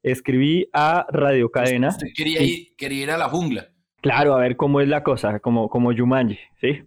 Escribí 0.04 0.68
a 0.72 1.06
Radio 1.10 1.50
Cadena. 1.50 1.88
Usted 1.88 2.08
quería 2.14 2.40
ir, 2.42 2.76
quería 2.76 3.02
ir 3.02 3.10
a 3.10 3.18
la 3.18 3.28
jungla, 3.28 3.68
Claro, 4.00 4.34
a 4.34 4.40
ver 4.40 4.56
cómo 4.56 4.80
es 4.82 4.88
la 4.88 5.02
cosa, 5.02 5.40
como, 5.40 5.68
como 5.70 5.92
Jumanji, 5.96 6.38
¿sí? 6.60 6.82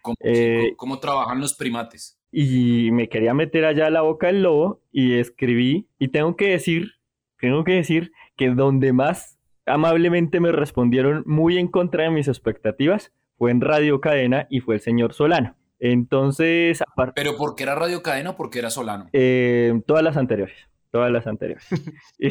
cómo, 0.00 0.16
Eh, 0.20 0.56
cómo- 0.58 0.76
cómo 0.94 0.98
trabajan 1.00 1.38
los 1.40 1.54
primates. 1.54 2.18
y 2.32 2.90
me 2.92 3.08
quería 3.10 3.34
meter 3.34 3.66
allá 3.66 3.88
a 3.88 3.90
la 3.90 4.00
boca 4.00 4.28
del 4.28 4.42
lobo 4.42 4.80
y 4.90 5.18
escribí 5.18 5.86
y 5.98 6.08
tengo 6.08 6.34
que 6.34 6.48
decir, 6.48 6.92
tengo 7.38 7.62
que 7.62 7.72
decir 7.72 8.10
que 8.38 8.48
donde 8.48 8.94
más 8.94 9.38
amablemente 9.66 10.40
me 10.40 10.50
respondieron 10.50 11.22
muy 11.26 11.58
en 11.58 11.68
contra 11.68 12.04
de 12.04 12.10
mis 12.10 12.26
expectativas 12.26 13.12
fue 13.36 13.50
en 13.50 13.60
Radio 13.60 14.00
Cadena 14.00 14.46
y 14.48 14.60
fue 14.60 14.76
el 14.76 14.80
señor 14.80 15.12
Solano. 15.12 15.54
Entonces, 15.78 16.80
aparte, 16.90 17.12
¿Pero 17.14 17.36
porque 17.36 17.64
era 17.64 17.74
Radio 17.74 18.02
Cadena 18.02 18.30
o 18.30 18.36
porque 18.36 18.60
era 18.60 18.70
Solano? 18.70 19.08
eh, 19.12 19.74
todas 19.86 20.02
las 20.02 20.16
anteriores, 20.16 20.56
todas 20.92 21.10
las 21.10 21.26
anteriores. 21.26 21.64
y, 22.18 22.28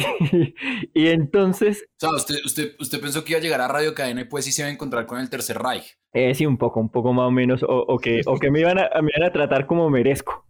y 0.94 1.08
entonces, 1.10 1.84
O 1.96 2.00
sea, 2.00 2.10
usted, 2.16 2.36
usted, 2.46 2.76
usted 2.80 3.02
pensó 3.02 3.24
que 3.26 3.34
iba 3.34 3.40
a 3.40 3.44
llegar 3.44 3.60
a 3.62 3.68
Radio 3.68 3.94
Cadena 3.94 4.22
y 4.22 4.26
pues 4.26 4.46
sí 4.46 4.52
se 4.54 4.62
iba 4.62 4.70
a 4.70 4.72
encontrar 4.72 5.06
con 5.06 5.20
el 5.20 5.30
Tercer 5.30 5.58
Reich. 5.58 5.98
eh, 6.14 6.34
sí, 6.36 6.46
un 6.46 6.58
poco, 6.58 6.80
un 6.80 6.90
poco 6.90 7.12
más 7.12 7.28
o 7.28 7.32
menos, 7.32 7.64
o, 7.64 7.68
o 7.88 7.98
que, 7.98 8.22
o 8.26 8.38
que 8.40 8.50
me 8.52 8.60
iban 8.62 8.78
a, 8.80 8.90
me 9.02 9.12
iban 9.18 9.30
a 9.30 9.34
tratar 9.34 9.66
como 9.68 9.90
merezco. 9.90 10.48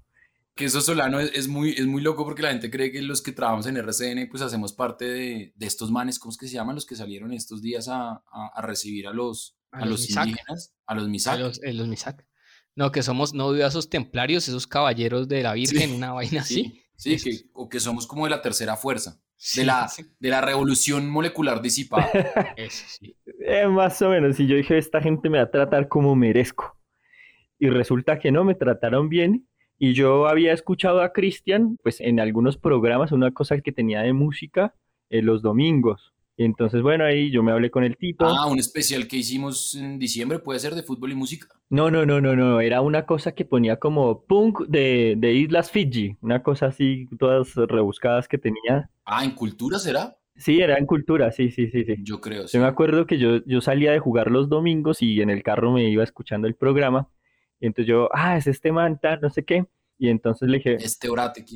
Que 0.53 0.65
eso 0.65 0.82
Solano 0.82 1.20
es, 1.22 1.32
es 1.34 1.48
muy, 1.48 1.72
es 1.72 1.88
muy 1.88 2.01
loco 2.01 2.25
porque 2.25 2.41
la 2.41 2.50
gente 2.51 2.70
cree 2.70 2.91
que 2.91 3.01
los 3.01 3.22
que 3.22 3.32
trabajamos 3.32 3.68
en 3.68 3.77
RCN 3.77 4.27
pues 4.30 4.44
hacemos 4.44 4.74
parte 4.74 5.06
de, 5.06 5.53
de 5.56 5.65
estos 5.65 5.91
manes, 5.91 6.20
¿cómo 6.20 6.32
es 6.32 6.38
que 6.38 6.48
se 6.48 6.56
llaman? 6.56 6.75
Los 6.75 6.86
que 6.86 6.98
salieron 6.98 7.32
estos 7.32 7.62
días 7.62 7.88
a, 7.88 8.22
a- 8.32 8.51
a 8.53 8.62
recibir 8.62 9.08
a 9.08 9.13
los, 9.13 9.56
a 9.72 9.80
A 9.80 9.86
los 9.86 10.10
indígenas, 10.10 10.74
a 10.86 10.94
los 10.96 11.06
a 11.06 11.08
Misak. 11.08 11.39
los, 11.39 11.63
eh, 11.63 11.72
los 11.74 11.88
Misak. 11.88 12.27
No, 12.75 12.91
que 12.91 13.03
somos 13.03 13.33
no 13.33 13.53
esos 13.55 13.89
templarios, 13.89 14.47
esos 14.47 14.67
caballeros 14.67 15.27
de 15.27 15.43
la 15.43 15.53
Virgen, 15.53 15.89
Sí, 15.89 15.95
una 15.95 16.13
vaina 16.13 16.41
así. 16.41 16.81
Sí, 16.95 17.17
que, 17.17 17.49
o 17.53 17.67
que 17.67 17.79
somos 17.79 18.05
como 18.05 18.25
de 18.25 18.29
la 18.29 18.41
tercera 18.41 18.75
fuerza, 18.77 19.19
Sí, 19.35 19.61
de, 19.61 19.65
la, 19.65 19.87
sí. 19.87 20.05
de 20.19 20.29
la 20.29 20.41
revolución 20.41 21.09
molecular 21.09 21.61
disipada. 21.61 22.09
Eso 22.57 22.85
sí. 22.87 23.15
Eh, 23.45 23.67
más 23.67 24.01
o 24.01 24.09
menos, 24.09 24.39
y 24.39 24.47
yo 24.47 24.55
dije, 24.55 24.77
esta 24.77 25.01
gente 25.01 25.29
me 25.29 25.39
va 25.39 25.45
a 25.45 25.51
tratar 25.51 25.87
como 25.87 26.15
merezco. 26.15 26.77
Y 27.57 27.69
resulta 27.69 28.19
que 28.19 28.31
no, 28.31 28.43
me 28.43 28.55
trataron 28.55 29.09
bien. 29.09 29.47
Y 29.77 29.93
yo 29.93 30.27
había 30.27 30.53
escuchado 30.53 31.01
a 31.01 31.11
Cristian, 31.11 31.77
pues 31.81 32.01
en 32.01 32.19
algunos 32.19 32.57
programas, 32.57 33.11
una 33.11 33.31
cosa 33.31 33.59
que 33.61 33.71
tenía 33.71 34.01
de 34.01 34.13
música 34.13 34.75
eh, 35.09 35.21
los 35.21 35.41
domingos. 35.41 36.11
Entonces, 36.43 36.81
bueno, 36.81 37.05
ahí 37.05 37.31
yo 37.31 37.43
me 37.43 37.51
hablé 37.51 37.69
con 37.69 37.83
el 37.83 37.98
tipo. 37.98 38.25
Ah, 38.25 38.48
un 38.48 38.60
especial 38.60 39.07
que 39.07 39.17
hicimos 39.17 39.75
en 39.75 40.00
diciembre 40.00 40.39
puede 40.39 40.60
ser 40.60 40.75
de 40.75 40.83
fútbol 40.83 41.12
y 41.12 41.15
música. 41.15 41.48
No, 41.69 41.89
no, 41.89 42.05
no, 42.05 42.19
no, 42.19 42.36
no, 42.36 42.60
era 42.60 42.81
una 42.81 43.05
cosa 43.05 43.33
que 43.33 43.45
ponía 43.45 43.77
como 43.77 44.25
punk 44.25 44.62
de, 44.67 45.15
de 45.17 45.33
Islas 45.33 45.71
Fiji, 45.71 46.17
una 46.21 46.43
cosa 46.43 46.67
así, 46.67 47.07
todas 47.17 47.55
rebuscadas 47.55 48.27
que 48.27 48.38
tenía. 48.38 48.89
Ah, 49.05 49.24
¿en 49.24 49.31
cultura 49.31 49.79
será? 49.79 50.17
Sí, 50.36 50.60
era 50.60 50.77
en 50.77 50.86
cultura, 50.86 51.31
sí, 51.31 51.51
sí, 51.51 51.69
sí, 51.69 51.86
sí. 51.86 51.95
Yo 52.00 52.19
creo, 52.19 52.48
Yo 52.48 52.48
sí. 52.48 52.57
me 52.60 52.65
acuerdo 52.65 53.05
que 53.05 53.17
yo, 53.19 53.43
yo 53.45 53.62
salía 53.62 53.91
de 53.91 54.00
jugar 54.00 54.31
los 54.31 54.50
domingos 54.50 55.01
y 55.01 55.21
en 55.21 55.29
el 55.29 55.43
carro 55.43 55.71
me 55.71 55.89
iba 55.89 56.03
escuchando 56.03 56.48
el 56.48 56.55
programa. 56.55 57.10
Y 57.60 57.67
entonces 57.67 57.88
yo, 57.88 58.10
ah, 58.13 58.38
es 58.38 58.48
este 58.48 58.71
man, 58.71 59.00
tal, 59.01 59.21
no 59.21 59.29
sé 59.29 59.45
qué. 59.45 59.65
Y 60.01 60.10
entonces 60.10 60.50
le 60.50 60.58
dije, 60.58 60.77
Este 60.79 61.10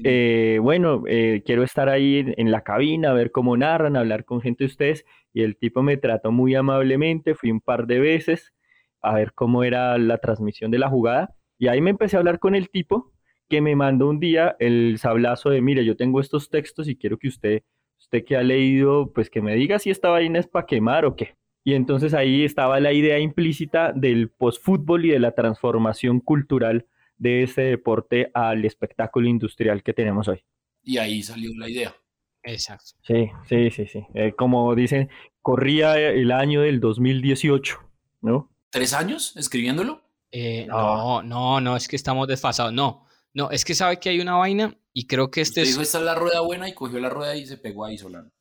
eh, 0.03 0.59
bueno, 0.61 1.01
eh, 1.07 1.41
quiero 1.43 1.63
estar 1.63 1.89
ahí 1.89 2.19
en, 2.19 2.35
en 2.37 2.51
la 2.51 2.61
cabina, 2.61 3.09
a 3.09 3.13
ver 3.13 3.31
cómo 3.31 3.57
narran, 3.57 3.97
hablar 3.97 4.23
con 4.23 4.39
gente 4.39 4.65
de 4.65 4.67
ustedes. 4.67 5.03
Y 5.33 5.41
el 5.41 5.57
tipo 5.57 5.81
me 5.81 5.97
trató 5.97 6.31
muy 6.31 6.53
amablemente, 6.53 7.33
fui 7.33 7.49
un 7.49 7.59
par 7.59 7.87
de 7.87 7.99
veces 7.99 8.53
a 9.01 9.15
ver 9.15 9.33
cómo 9.33 9.63
era 9.63 9.97
la 9.97 10.19
transmisión 10.19 10.69
de 10.69 10.77
la 10.77 10.89
jugada. 10.89 11.33
Y 11.57 11.69
ahí 11.69 11.81
me 11.81 11.89
empecé 11.89 12.17
a 12.17 12.19
hablar 12.19 12.37
con 12.37 12.53
el 12.53 12.69
tipo 12.69 13.13
que 13.49 13.61
me 13.61 13.75
mandó 13.75 14.07
un 14.07 14.19
día 14.19 14.55
el 14.59 14.99
sablazo 14.99 15.49
de, 15.49 15.61
mire, 15.61 15.83
yo 15.83 15.97
tengo 15.97 16.21
estos 16.21 16.51
textos 16.51 16.87
y 16.87 16.95
quiero 16.95 17.17
que 17.17 17.29
usted, 17.29 17.63
usted 17.97 18.23
que 18.25 18.37
ha 18.37 18.43
leído, 18.43 19.11
pues 19.11 19.31
que 19.31 19.41
me 19.41 19.55
diga 19.55 19.79
si 19.79 19.89
esta 19.89 20.09
vaina 20.09 20.37
es 20.37 20.45
para 20.45 20.67
quemar 20.67 21.05
o 21.05 21.15
qué. 21.15 21.33
Y 21.63 21.73
entonces 21.73 22.13
ahí 22.13 22.45
estaba 22.45 22.79
la 22.79 22.93
idea 22.93 23.17
implícita 23.17 23.91
del 23.91 24.29
postfútbol 24.29 25.05
y 25.05 25.09
de 25.09 25.19
la 25.19 25.31
transformación 25.31 26.19
cultural 26.19 26.85
de 27.17 27.43
ese 27.43 27.61
deporte 27.61 28.31
al 28.33 28.65
espectáculo 28.65 29.27
industrial 29.27 29.83
que 29.83 29.93
tenemos 29.93 30.27
hoy. 30.27 30.43
Y 30.83 30.97
ahí 30.97 31.23
salió 31.23 31.51
la 31.57 31.69
idea. 31.69 31.95
Exacto. 32.43 32.91
Sí, 33.01 33.29
sí, 33.49 33.71
sí, 33.71 33.87
sí. 33.87 34.05
Eh, 34.13 34.33
como 34.37 34.75
dicen, 34.75 35.09
corría 35.41 35.97
el 35.97 36.31
año 36.31 36.61
del 36.61 36.79
2018, 36.79 37.79
¿no? 38.21 38.51
¿Tres 38.69 38.93
años 38.93 39.35
escribiéndolo? 39.35 40.03
Eh, 40.31 40.65
No. 40.67 41.21
no, 41.21 41.23
no, 41.23 41.61
no, 41.61 41.75
es 41.77 41.87
que 41.87 41.95
estamos 41.95 42.27
desfasados. 42.27 42.71
No, 42.73 43.07
no, 43.33 43.49
es 43.49 43.65
que 43.65 43.73
sabe 43.73 43.99
que 43.99 44.09
hay 44.09 44.19
una 44.19 44.35
vaina 44.35 44.77
y 44.93 45.07
creo 45.07 45.31
que 45.31 45.41
este 45.41 45.61
Usted 45.61 45.63
es. 45.63 45.69
dijo, 45.69 45.81
esta 45.81 45.97
es 45.99 46.03
la 46.03 46.15
rueda 46.15 46.41
buena 46.41 46.69
y 46.69 46.73
cogió 46.73 46.99
la 46.99 47.09
rueda 47.09 47.35
y 47.35 47.45
se 47.47 47.57
pegó 47.57 47.85
ahí 47.85 47.97
Solano. 47.97 48.31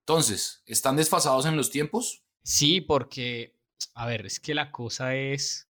Entonces, 0.00 0.62
¿están 0.66 0.96
desfasados 0.96 1.46
en 1.46 1.56
los 1.56 1.70
tiempos? 1.70 2.24
Sí, 2.42 2.80
porque, 2.80 3.56
a 3.94 4.06
ver, 4.06 4.26
es 4.26 4.40
que 4.40 4.54
la 4.54 4.72
cosa 4.72 5.14
es. 5.14 5.67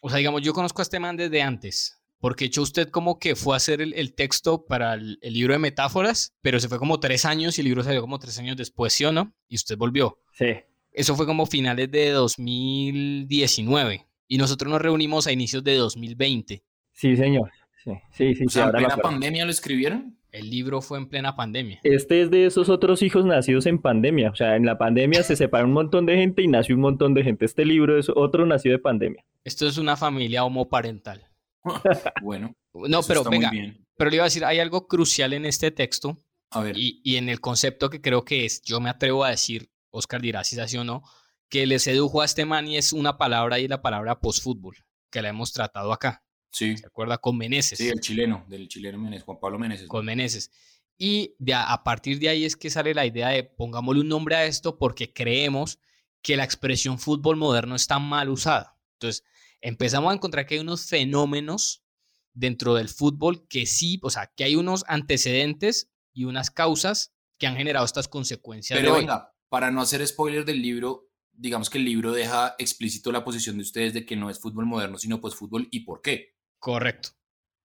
O 0.00 0.08
sea, 0.08 0.18
digamos, 0.18 0.42
yo 0.42 0.52
conozco 0.52 0.80
a 0.82 0.84
este 0.84 1.00
man 1.00 1.16
desde 1.16 1.42
antes. 1.42 1.92
Porque 2.18 2.44
de 2.44 2.48
hecho 2.48 2.62
usted 2.62 2.88
como 2.88 3.18
que 3.18 3.36
fue 3.36 3.54
a 3.54 3.58
hacer 3.58 3.82
el, 3.82 3.92
el 3.92 4.14
texto 4.14 4.64
para 4.64 4.94
el, 4.94 5.18
el 5.20 5.34
libro 5.34 5.52
de 5.52 5.58
metáforas, 5.58 6.34
pero 6.40 6.58
se 6.58 6.68
fue 6.68 6.78
como 6.78 6.98
tres 6.98 7.26
años 7.26 7.58
y 7.58 7.60
el 7.60 7.66
libro 7.66 7.84
salió 7.84 8.00
como 8.00 8.18
tres 8.18 8.38
años 8.38 8.56
después, 8.56 8.94
¿sí 8.94 9.04
o 9.04 9.12
no? 9.12 9.34
Y 9.48 9.56
usted 9.56 9.76
volvió. 9.76 10.18
Sí. 10.32 10.46
Eso 10.92 11.14
fue 11.14 11.26
como 11.26 11.44
finales 11.44 11.90
de 11.90 12.08
2019 12.10 14.06
y 14.28 14.38
nosotros 14.38 14.70
nos 14.72 14.80
reunimos 14.80 15.26
a 15.26 15.32
inicios 15.32 15.62
de 15.62 15.76
2020. 15.76 16.64
Sí, 16.92 17.16
señor. 17.16 17.50
Sí, 17.84 17.92
sí, 18.12 18.34
sí. 18.34 18.44
O 18.44 18.48
sí, 18.48 18.54
sea, 18.54 18.64
en 18.64 18.70
plena 18.72 18.86
acuerdo. 18.88 19.02
pandemia 19.02 19.44
lo 19.44 19.50
escribieron. 19.50 20.18
El 20.36 20.50
libro 20.50 20.82
fue 20.82 20.98
en 20.98 21.08
plena 21.08 21.34
pandemia. 21.34 21.80
Este 21.82 22.20
es 22.20 22.30
de 22.30 22.44
esos 22.44 22.68
otros 22.68 23.00
hijos 23.02 23.24
nacidos 23.24 23.64
en 23.64 23.80
pandemia. 23.80 24.30
O 24.30 24.34
sea, 24.36 24.56
en 24.56 24.66
la 24.66 24.76
pandemia 24.76 25.22
se 25.22 25.34
separa 25.34 25.64
un 25.64 25.72
montón 25.72 26.04
de 26.04 26.14
gente 26.16 26.42
y 26.42 26.46
nació 26.46 26.74
un 26.74 26.82
montón 26.82 27.14
de 27.14 27.22
gente. 27.24 27.46
Este 27.46 27.64
libro 27.64 27.98
es 27.98 28.10
otro 28.14 28.44
nacido 28.44 28.74
de 28.74 28.78
pandemia. 28.78 29.24
Esto 29.44 29.66
es 29.66 29.78
una 29.78 29.96
familia 29.96 30.44
homoparental. 30.44 31.26
Bueno, 32.22 32.54
No, 32.74 33.00
eso 33.00 33.08
pero 33.08 33.20
está 33.20 33.30
muy 33.30 33.38
venga, 33.38 33.50
bien. 33.50 33.86
pero 33.96 34.10
le 34.10 34.16
iba 34.16 34.24
a 34.24 34.26
decir, 34.26 34.44
hay 34.44 34.58
algo 34.58 34.86
crucial 34.86 35.32
en 35.32 35.46
este 35.46 35.70
texto 35.70 36.18
A 36.50 36.60
ver, 36.60 36.76
y, 36.76 37.00
y 37.02 37.16
en 37.16 37.28
el 37.30 37.40
concepto 37.40 37.88
que 37.88 38.02
creo 38.02 38.24
que 38.24 38.44
es, 38.44 38.60
yo 38.62 38.78
me 38.78 38.90
atrevo 38.90 39.24
a 39.24 39.30
decir, 39.30 39.70
Oscar 39.90 40.20
dirá 40.20 40.44
si 40.44 40.56
es 40.56 40.60
así 40.60 40.76
o 40.76 40.84
no, 40.84 41.02
que 41.48 41.66
le 41.66 41.78
sedujo 41.78 42.20
a 42.20 42.24
este 42.26 42.44
man 42.44 42.68
y 42.68 42.76
es 42.76 42.92
una 42.92 43.16
palabra 43.16 43.58
y 43.58 43.68
la 43.68 43.80
palabra 43.80 44.20
postfútbol, 44.20 44.76
que 45.10 45.22
la 45.22 45.30
hemos 45.30 45.52
tratado 45.54 45.92
acá. 45.92 46.22
Sí, 46.56 46.76
¿Se 46.76 46.86
acuerda? 46.86 47.18
Con 47.18 47.36
Meneses. 47.36 47.78
sí, 47.78 47.88
el 47.88 48.00
chileno, 48.00 48.44
del 48.48 48.68
chileno 48.68 48.98
Meneses, 48.98 49.24
Juan 49.24 49.38
Pablo 49.40 49.58
Meneses. 49.58 49.88
con 49.88 50.04
Meneses. 50.04 50.50
Y 50.98 51.34
de 51.38 51.54
a, 51.54 51.72
a 51.72 51.84
partir 51.84 52.18
de 52.18 52.28
ahí 52.28 52.44
es 52.44 52.56
que 52.56 52.70
sale 52.70 52.94
la 52.94 53.04
idea 53.04 53.28
de 53.28 53.44
pongámosle 53.44 54.00
un 54.00 54.08
nombre 54.08 54.36
a 54.36 54.46
esto 54.46 54.78
porque 54.78 55.12
creemos 55.12 55.78
que 56.22 56.36
la 56.36 56.44
expresión 56.44 56.98
fútbol 56.98 57.36
moderno 57.36 57.76
está 57.76 57.98
mal 57.98 58.30
usada. 58.30 58.76
Entonces, 58.94 59.24
empezamos 59.60 60.10
a 60.10 60.14
encontrar 60.14 60.46
que 60.46 60.54
hay 60.54 60.60
unos 60.60 60.86
fenómenos 60.86 61.84
dentro 62.32 62.74
del 62.74 62.88
fútbol 62.88 63.46
que 63.48 63.66
sí, 63.66 63.98
o 64.02 64.10
sea, 64.10 64.32
que 64.34 64.44
hay 64.44 64.56
unos 64.56 64.84
antecedentes 64.88 65.90
y 66.12 66.24
unas 66.24 66.50
causas 66.50 67.14
que 67.38 67.46
han 67.46 67.56
generado 67.56 67.84
estas 67.84 68.08
consecuencias. 68.08 68.78
Pero 68.78 68.92
de 68.92 68.96
hoy. 68.96 69.04
venga, 69.04 69.34
para 69.48 69.70
no 69.70 69.80
hacer 69.80 70.06
spoiler 70.06 70.44
del 70.44 70.62
libro, 70.62 71.10
digamos 71.32 71.70
que 71.70 71.78
el 71.78 71.84
libro 71.84 72.12
deja 72.12 72.54
explícito 72.58 73.12
la 73.12 73.24
posición 73.24 73.56
de 73.56 73.62
ustedes 73.62 73.94
de 73.94 74.06
que 74.06 74.16
no 74.16 74.30
es 74.30 74.38
fútbol 74.38 74.66
moderno, 74.66 74.98
sino 74.98 75.20
pues 75.20 75.34
fútbol 75.34 75.68
y 75.70 75.80
por 75.80 76.00
qué. 76.02 76.35
Correcto. 76.58 77.10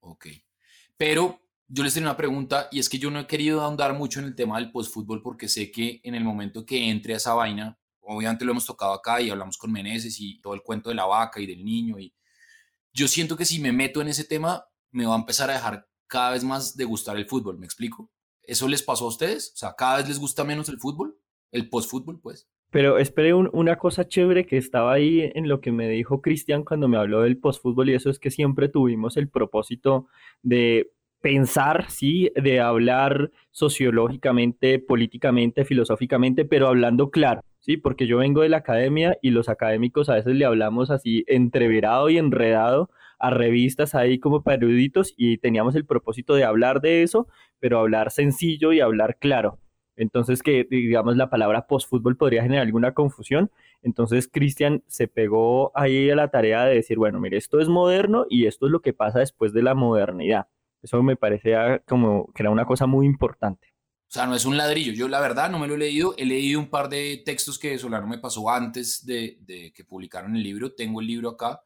Ok. 0.01 0.27
Pero 0.97 1.41
yo 1.67 1.83
les 1.83 1.93
tengo 1.93 2.07
una 2.07 2.17
pregunta 2.17 2.67
y 2.71 2.79
es 2.79 2.89
que 2.89 2.99
yo 2.99 3.09
no 3.09 3.19
he 3.19 3.27
querido 3.27 3.61
ahondar 3.61 3.93
mucho 3.93 4.19
en 4.19 4.25
el 4.25 4.35
tema 4.35 4.59
del 4.59 4.71
postfútbol 4.71 5.21
porque 5.21 5.47
sé 5.47 5.71
que 5.71 6.01
en 6.03 6.15
el 6.15 6.23
momento 6.23 6.65
que 6.65 6.89
entre 6.89 7.13
a 7.13 7.17
esa 7.17 7.33
vaina, 7.33 7.79
obviamente 8.01 8.45
lo 8.45 8.51
hemos 8.51 8.65
tocado 8.65 8.93
acá 8.93 9.21
y 9.21 9.29
hablamos 9.29 9.57
con 9.57 9.71
Meneses 9.71 10.19
y 10.19 10.41
todo 10.41 10.53
el 10.53 10.63
cuento 10.63 10.89
de 10.89 10.95
la 10.95 11.05
vaca 11.05 11.39
y 11.39 11.45
del 11.45 11.63
niño 11.63 11.97
y 11.97 12.13
yo 12.93 13.07
siento 13.07 13.37
que 13.37 13.45
si 13.45 13.59
me 13.59 13.71
meto 13.71 14.01
en 14.01 14.09
ese 14.09 14.25
tema 14.25 14.65
me 14.91 15.05
va 15.05 15.15
a 15.15 15.19
empezar 15.19 15.49
a 15.49 15.53
dejar 15.53 15.87
cada 16.07 16.31
vez 16.31 16.43
más 16.43 16.75
de 16.75 16.83
gustar 16.83 17.15
el 17.15 17.25
fútbol, 17.25 17.57
¿me 17.57 17.65
explico? 17.65 18.11
¿Eso 18.43 18.67
les 18.67 18.83
pasó 18.83 19.05
a 19.05 19.09
ustedes? 19.09 19.53
O 19.53 19.57
sea, 19.57 19.73
cada 19.77 19.97
vez 19.97 20.09
les 20.09 20.19
gusta 20.19 20.43
menos 20.43 20.67
el 20.67 20.77
fútbol, 20.77 21.17
el 21.51 21.69
postfútbol, 21.69 22.19
pues. 22.19 22.49
Pero 22.71 22.97
esperé 22.97 23.33
un- 23.33 23.49
una 23.53 23.77
cosa 23.77 24.07
chévere 24.07 24.45
que 24.45 24.57
estaba 24.57 24.93
ahí 24.93 25.29
en 25.35 25.47
lo 25.49 25.61
que 25.61 25.71
me 25.71 25.89
dijo 25.89 26.21
Cristian 26.21 26.63
cuando 26.63 26.87
me 26.87 26.97
habló 26.97 27.21
del 27.21 27.37
postfútbol 27.37 27.89
y 27.89 27.93
eso 27.95 28.09
es 28.09 28.19
que 28.19 28.31
siempre 28.31 28.69
tuvimos 28.69 29.17
el 29.17 29.29
propósito 29.29 30.07
de 30.41 30.91
pensar, 31.21 31.91
sí, 31.91 32.31
de 32.35 32.59
hablar 32.61 33.31
sociológicamente, 33.51 34.79
políticamente, 34.79 35.65
filosóficamente, 35.65 36.45
pero 36.45 36.67
hablando 36.67 37.11
claro, 37.11 37.41
sí, 37.59 37.77
porque 37.77 38.07
yo 38.07 38.17
vengo 38.17 38.41
de 38.41 38.49
la 38.49 38.57
academia 38.57 39.17
y 39.21 39.29
los 39.31 39.49
académicos 39.49 40.09
a 40.09 40.15
veces 40.15 40.35
le 40.35 40.45
hablamos 40.45 40.89
así 40.89 41.23
entreverado 41.27 42.09
y 42.09 42.17
enredado 42.17 42.89
a 43.19 43.29
revistas 43.29 43.93
ahí 43.95 44.17
como 44.19 44.41
para 44.43 44.57
eruditos 44.57 45.13
y 45.15 45.37
teníamos 45.37 45.75
el 45.75 45.85
propósito 45.85 46.33
de 46.35 46.43
hablar 46.43 46.81
de 46.81 47.03
eso, 47.03 47.27
pero 47.59 47.79
hablar 47.79 48.09
sencillo 48.11 48.73
y 48.73 48.79
hablar 48.79 49.17
claro. 49.19 49.59
Entonces, 50.01 50.41
que 50.41 50.65
digamos 50.67 51.15
la 51.15 51.29
palabra 51.29 51.67
postfútbol 51.67 52.17
podría 52.17 52.41
generar 52.41 52.65
alguna 52.65 52.95
confusión. 52.95 53.51
Entonces, 53.83 54.27
Cristian 54.27 54.83
se 54.87 55.07
pegó 55.07 55.71
ahí 55.75 56.09
a 56.09 56.15
la 56.15 56.31
tarea 56.31 56.65
de 56.65 56.73
decir, 56.73 56.97
bueno, 56.97 57.19
mire, 57.19 57.37
esto 57.37 57.59
es 57.59 57.69
moderno 57.69 58.25
y 58.27 58.47
esto 58.47 58.65
es 58.65 58.71
lo 58.71 58.81
que 58.81 58.93
pasa 58.93 59.19
después 59.19 59.53
de 59.53 59.61
la 59.61 59.75
modernidad. 59.75 60.47
Eso 60.81 61.03
me 61.03 61.17
parecía 61.17 61.83
como 61.87 62.33
que 62.33 62.41
era 62.41 62.49
una 62.49 62.65
cosa 62.65 62.87
muy 62.87 63.05
importante. 63.05 63.67
O 64.07 64.13
sea, 64.13 64.25
no 64.25 64.33
es 64.33 64.43
un 64.43 64.57
ladrillo. 64.57 64.91
Yo 64.91 65.07
la 65.07 65.21
verdad 65.21 65.51
no 65.51 65.59
me 65.59 65.67
lo 65.67 65.75
he 65.75 65.77
leído. 65.77 66.15
He 66.17 66.25
leído 66.25 66.59
un 66.59 66.71
par 66.71 66.89
de 66.89 67.21
textos 67.23 67.59
que 67.59 67.77
Solano 67.77 68.07
me 68.07 68.17
pasó 68.17 68.49
antes 68.49 69.05
de, 69.05 69.37
de 69.41 69.71
que 69.71 69.85
publicaron 69.85 70.35
el 70.35 70.41
libro. 70.41 70.73
Tengo 70.73 70.99
el 70.99 71.05
libro 71.05 71.29
acá, 71.29 71.61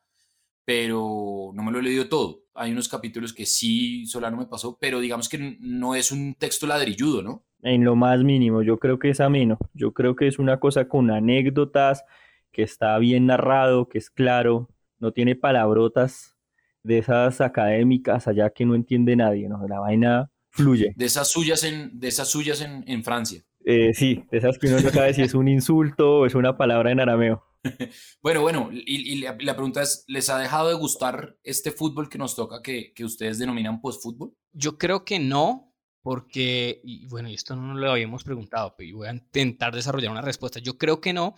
pero 0.66 1.52
no 1.54 1.64
me 1.64 1.72
lo 1.72 1.80
he 1.80 1.84
leído 1.84 2.10
todo. 2.10 2.44
Hay 2.56 2.72
unos 2.72 2.90
capítulos 2.90 3.34
que 3.34 3.46
sí 3.46 4.06
Solano 4.06 4.38
me 4.38 4.48
pasó, 4.48 4.78
pero 4.80 5.00
digamos 5.00 5.30
que 5.30 5.58
no 5.60 5.96
es 5.96 6.12
un 6.12 6.36
texto 6.36 6.66
ladrilludo, 6.68 7.22
¿no? 7.22 7.46
En 7.62 7.84
lo 7.84 7.96
más 7.96 8.24
mínimo, 8.24 8.62
yo 8.62 8.78
creo 8.78 9.00
que 9.00 9.10
es 9.10 9.20
ameno. 9.20 9.58
Yo 9.74 9.94
creo 9.94 10.16
que 10.16 10.28
es 10.28 10.40
una 10.40 10.60
cosa 10.60 10.88
con 10.88 11.12
anécdotas, 11.12 12.04
que 12.52 12.64
está 12.64 12.98
bien 13.00 13.26
narrado, 13.26 13.90
que 13.90 13.98
es 13.98 14.10
claro, 14.10 14.70
no 15.00 15.12
tiene 15.12 15.36
palabrotas 15.36 16.38
de 16.84 17.00
esas 17.00 17.42
académicas 17.42 18.28
allá 18.28 18.50
que 18.52 18.66
no 18.66 18.76
entiende 18.76 19.16
nadie, 19.16 19.50
¿no? 19.50 19.68
La 19.68 19.80
vaina 19.80 20.32
fluye. 20.52 20.94
De 20.96 21.06
esas 21.06 21.30
suyas 21.30 21.64
en, 21.64 22.00
de 22.00 22.08
esas 22.08 22.30
suyas 22.30 22.62
en, 22.62 22.84
en 22.88 23.04
Francia. 23.04 23.42
Eh, 23.66 23.94
sí, 23.94 24.24
de 24.32 24.38
esas 24.38 24.60
que 24.60 24.68
uno 24.68 24.80
no 24.80 24.90
sabe 24.90 25.14
si 25.14 25.24
es 25.24 25.34
un 25.34 25.48
insulto 25.48 26.20
o 26.20 26.26
es 26.26 26.36
una 26.36 26.56
palabra 26.56 26.92
en 26.92 27.00
arameo. 27.00 27.44
Bueno, 28.22 28.42
bueno, 28.42 28.70
y, 28.72 29.14
y 29.14 29.16
la, 29.18 29.36
la 29.40 29.56
pregunta 29.56 29.82
es, 29.82 30.04
¿les 30.08 30.30
ha 30.30 30.38
dejado 30.38 30.70
de 30.70 30.76
gustar 30.76 31.38
este 31.44 31.72
fútbol 31.72 32.10
que 32.10 32.18
nos 32.18 32.36
toca, 32.36 32.62
que, 32.62 32.94
que 32.94 33.06
ustedes 33.06 33.38
denominan 33.38 33.82
postfútbol? 33.82 34.34
Yo 34.54 34.78
creo 34.78 35.06
que 35.06 35.20
no, 35.20 35.74
porque, 36.02 36.82
y 36.84 37.08
bueno, 37.08 37.30
y 37.30 37.34
esto 37.34 37.56
no 37.56 37.74
lo 37.74 37.92
habíamos 37.92 38.24
preguntado, 38.24 38.76
pero 38.78 38.98
voy 38.98 39.08
a 39.08 39.14
intentar 39.14 39.74
desarrollar 39.74 40.12
una 40.12 40.22
respuesta. 40.22 40.60
Yo 40.60 40.78
creo 40.78 41.02
que 41.02 41.14
no, 41.14 41.36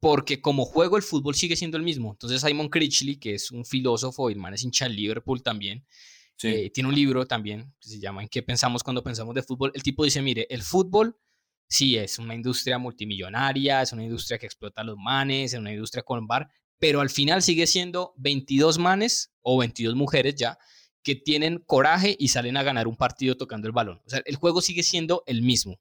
porque 0.00 0.40
como 0.40 0.64
juego 0.64 0.96
el 0.96 1.02
fútbol 1.02 1.34
sigue 1.34 1.56
siendo 1.56 1.76
el 1.76 1.82
mismo. 1.82 2.12
Entonces 2.12 2.40
Simon 2.40 2.68
Critchley, 2.68 3.16
que 3.16 3.34
es 3.34 3.50
un 3.50 3.64
filósofo, 3.64 4.28
y 4.28 4.34
el 4.34 4.38
man 4.38 4.54
es 4.54 4.62
hincha 4.62 4.88
Liverpool 4.88 5.42
también, 5.42 5.86
eh, 6.42 6.70
tiene 6.70 6.88
un 6.88 6.94
libro 6.94 7.26
también 7.26 7.72
que 7.80 7.88
se 7.88 7.98
llama 7.98 8.22
¿En 8.22 8.28
qué 8.28 8.42
pensamos 8.42 8.82
cuando 8.82 9.02
pensamos 9.02 9.34
de 9.34 9.42
fútbol? 9.42 9.72
El 9.74 9.82
tipo 9.82 10.04
dice, 10.04 10.20
mire, 10.20 10.46
el 10.50 10.62
fútbol 10.62 11.16
sí 11.68 11.96
es 11.96 12.18
una 12.18 12.34
industria 12.34 12.78
multimillonaria, 12.78 13.82
es 13.82 13.92
una 13.92 14.04
industria 14.04 14.38
que 14.38 14.46
explota 14.46 14.82
a 14.82 14.84
los 14.84 14.96
manes, 14.98 15.52
es 15.52 15.58
una 15.58 15.72
industria 15.72 16.02
con 16.02 16.26
bar, 16.26 16.48
pero 16.78 17.00
al 17.00 17.10
final 17.10 17.42
sigue 17.42 17.66
siendo 17.66 18.12
22 18.16 18.78
manes 18.78 19.32
o 19.42 19.58
22 19.58 19.94
mujeres 19.94 20.34
ya 20.36 20.58
que 21.02 21.14
tienen 21.14 21.62
coraje 21.66 22.16
y 22.18 22.28
salen 22.28 22.56
a 22.56 22.62
ganar 22.64 22.88
un 22.88 22.96
partido 22.96 23.36
tocando 23.36 23.66
el 23.68 23.72
balón. 23.72 24.02
O 24.06 24.10
sea, 24.10 24.22
el 24.24 24.34
juego 24.36 24.60
sigue 24.60 24.82
siendo 24.82 25.22
el 25.26 25.40
mismo. 25.40 25.78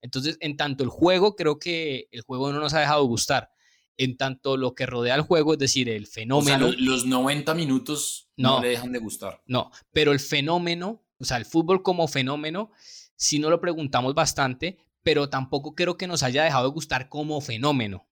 Entonces, 0.00 0.38
en 0.40 0.56
tanto 0.56 0.84
el 0.84 0.90
juego, 0.90 1.34
creo 1.36 1.58
que 1.58 2.08
el 2.12 2.22
juego 2.22 2.52
no 2.52 2.60
nos 2.60 2.72
ha 2.74 2.80
dejado 2.80 3.04
gustar. 3.04 3.50
En 3.98 4.16
tanto 4.16 4.56
lo 4.56 4.74
que 4.74 4.86
rodea 4.86 5.14
al 5.14 5.22
juego, 5.22 5.52
es 5.54 5.58
decir, 5.58 5.88
el 5.88 6.04
O 6.04 6.06
sea, 6.06 6.14
fenómeno. 6.22 6.58
los, 6.68 6.78
los 6.80 7.06
90 7.06 7.52
minutos 7.54 8.30
no, 8.36 8.56
No. 8.56 8.62
le 8.62 8.68
dejan 8.68 8.92
de 8.92 9.00
gustar. 9.00 9.42
No, 9.44 9.70
pero 9.92 10.12
el 10.12 10.20
fenómeno, 10.20 11.04
o 11.18 11.24
sea, 11.24 11.36
el 11.36 11.44
fútbol 11.44 11.82
como 11.82 12.06
fenómeno, 12.08 12.70
sí 13.16 13.40
no 13.40 13.50
lo 13.50 13.60
preguntamos 13.60 14.14
bastante, 14.14 14.78
pero 15.02 15.28
tampoco 15.30 15.74
creo 15.74 15.96
que 15.96 16.06
nos 16.06 16.22
haya 16.22 16.44
dejado 16.44 16.64
de 16.64 16.74
gustar 16.74 17.08
como 17.08 17.40
fenómeno. 17.40 18.08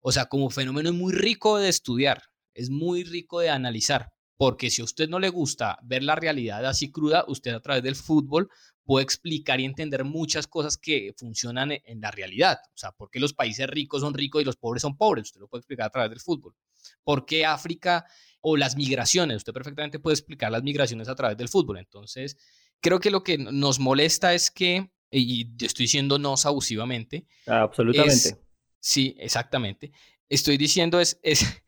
O 0.00 0.12
sea, 0.12 0.26
como 0.26 0.50
fenómeno 0.50 0.90
es 0.90 0.94
muy 0.94 1.12
rico 1.12 1.58
de 1.58 1.68
estudiar, 1.68 2.22
es 2.54 2.70
muy 2.70 3.04
rico 3.04 3.40
de 3.40 3.50
analizar, 3.50 4.10
porque 4.36 4.70
si 4.70 4.82
a 4.82 4.84
usted 4.84 5.08
no 5.08 5.18
le 5.18 5.30
gusta 5.30 5.78
ver 5.82 6.02
la 6.02 6.14
realidad 6.14 6.64
así 6.66 6.90
cruda, 6.90 7.24
usted 7.28 7.54
a 7.54 7.60
través 7.60 7.82
del 7.82 7.96
fútbol 7.96 8.48
puede 8.84 9.02
explicar 9.02 9.60
y 9.60 9.64
entender 9.64 10.04
muchas 10.04 10.46
cosas 10.46 10.78
que 10.78 11.12
funcionan 11.16 11.72
e- 11.72 11.82
en 11.86 12.00
la 12.00 12.10
realidad. 12.10 12.58
O 12.68 12.78
sea, 12.78 12.92
por 12.92 13.10
qué 13.10 13.18
los 13.18 13.34
países 13.34 13.66
ricos 13.66 14.00
son 14.02 14.14
ricos 14.14 14.40
y 14.40 14.44
los 14.44 14.56
pobres 14.56 14.82
son 14.82 14.96
pobres, 14.96 15.24
usted 15.24 15.40
lo 15.40 15.48
puede 15.48 15.60
explicar 15.60 15.86
a 15.86 15.90
través 15.90 16.10
del 16.10 16.20
fútbol. 16.20 16.54
¿Por 17.02 17.26
qué 17.26 17.44
África 17.44 18.06
o 18.40 18.56
las 18.56 18.76
migraciones? 18.76 19.38
Usted 19.38 19.52
perfectamente 19.52 19.98
puede 19.98 20.14
explicar 20.14 20.52
las 20.52 20.62
migraciones 20.62 21.08
a 21.08 21.14
través 21.14 21.36
del 21.36 21.48
fútbol. 21.48 21.78
Entonces, 21.78 22.36
creo 22.80 23.00
que 23.00 23.10
lo 23.10 23.22
que 23.22 23.38
nos 23.38 23.80
molesta 23.80 24.34
es 24.34 24.50
que, 24.50 24.90
y 25.10 25.48
estoy 25.64 25.84
diciendo 25.84 26.18
no 26.18 26.34
abusivamente, 26.44 27.26
Absolutamente. 27.46 28.28
es- 28.30 28.38
sí, 28.80 29.16
exactamente. 29.18 29.92
Estoy 30.28 30.56
diciendo 30.56 31.00
es, 31.00 31.18
es, 31.22 31.40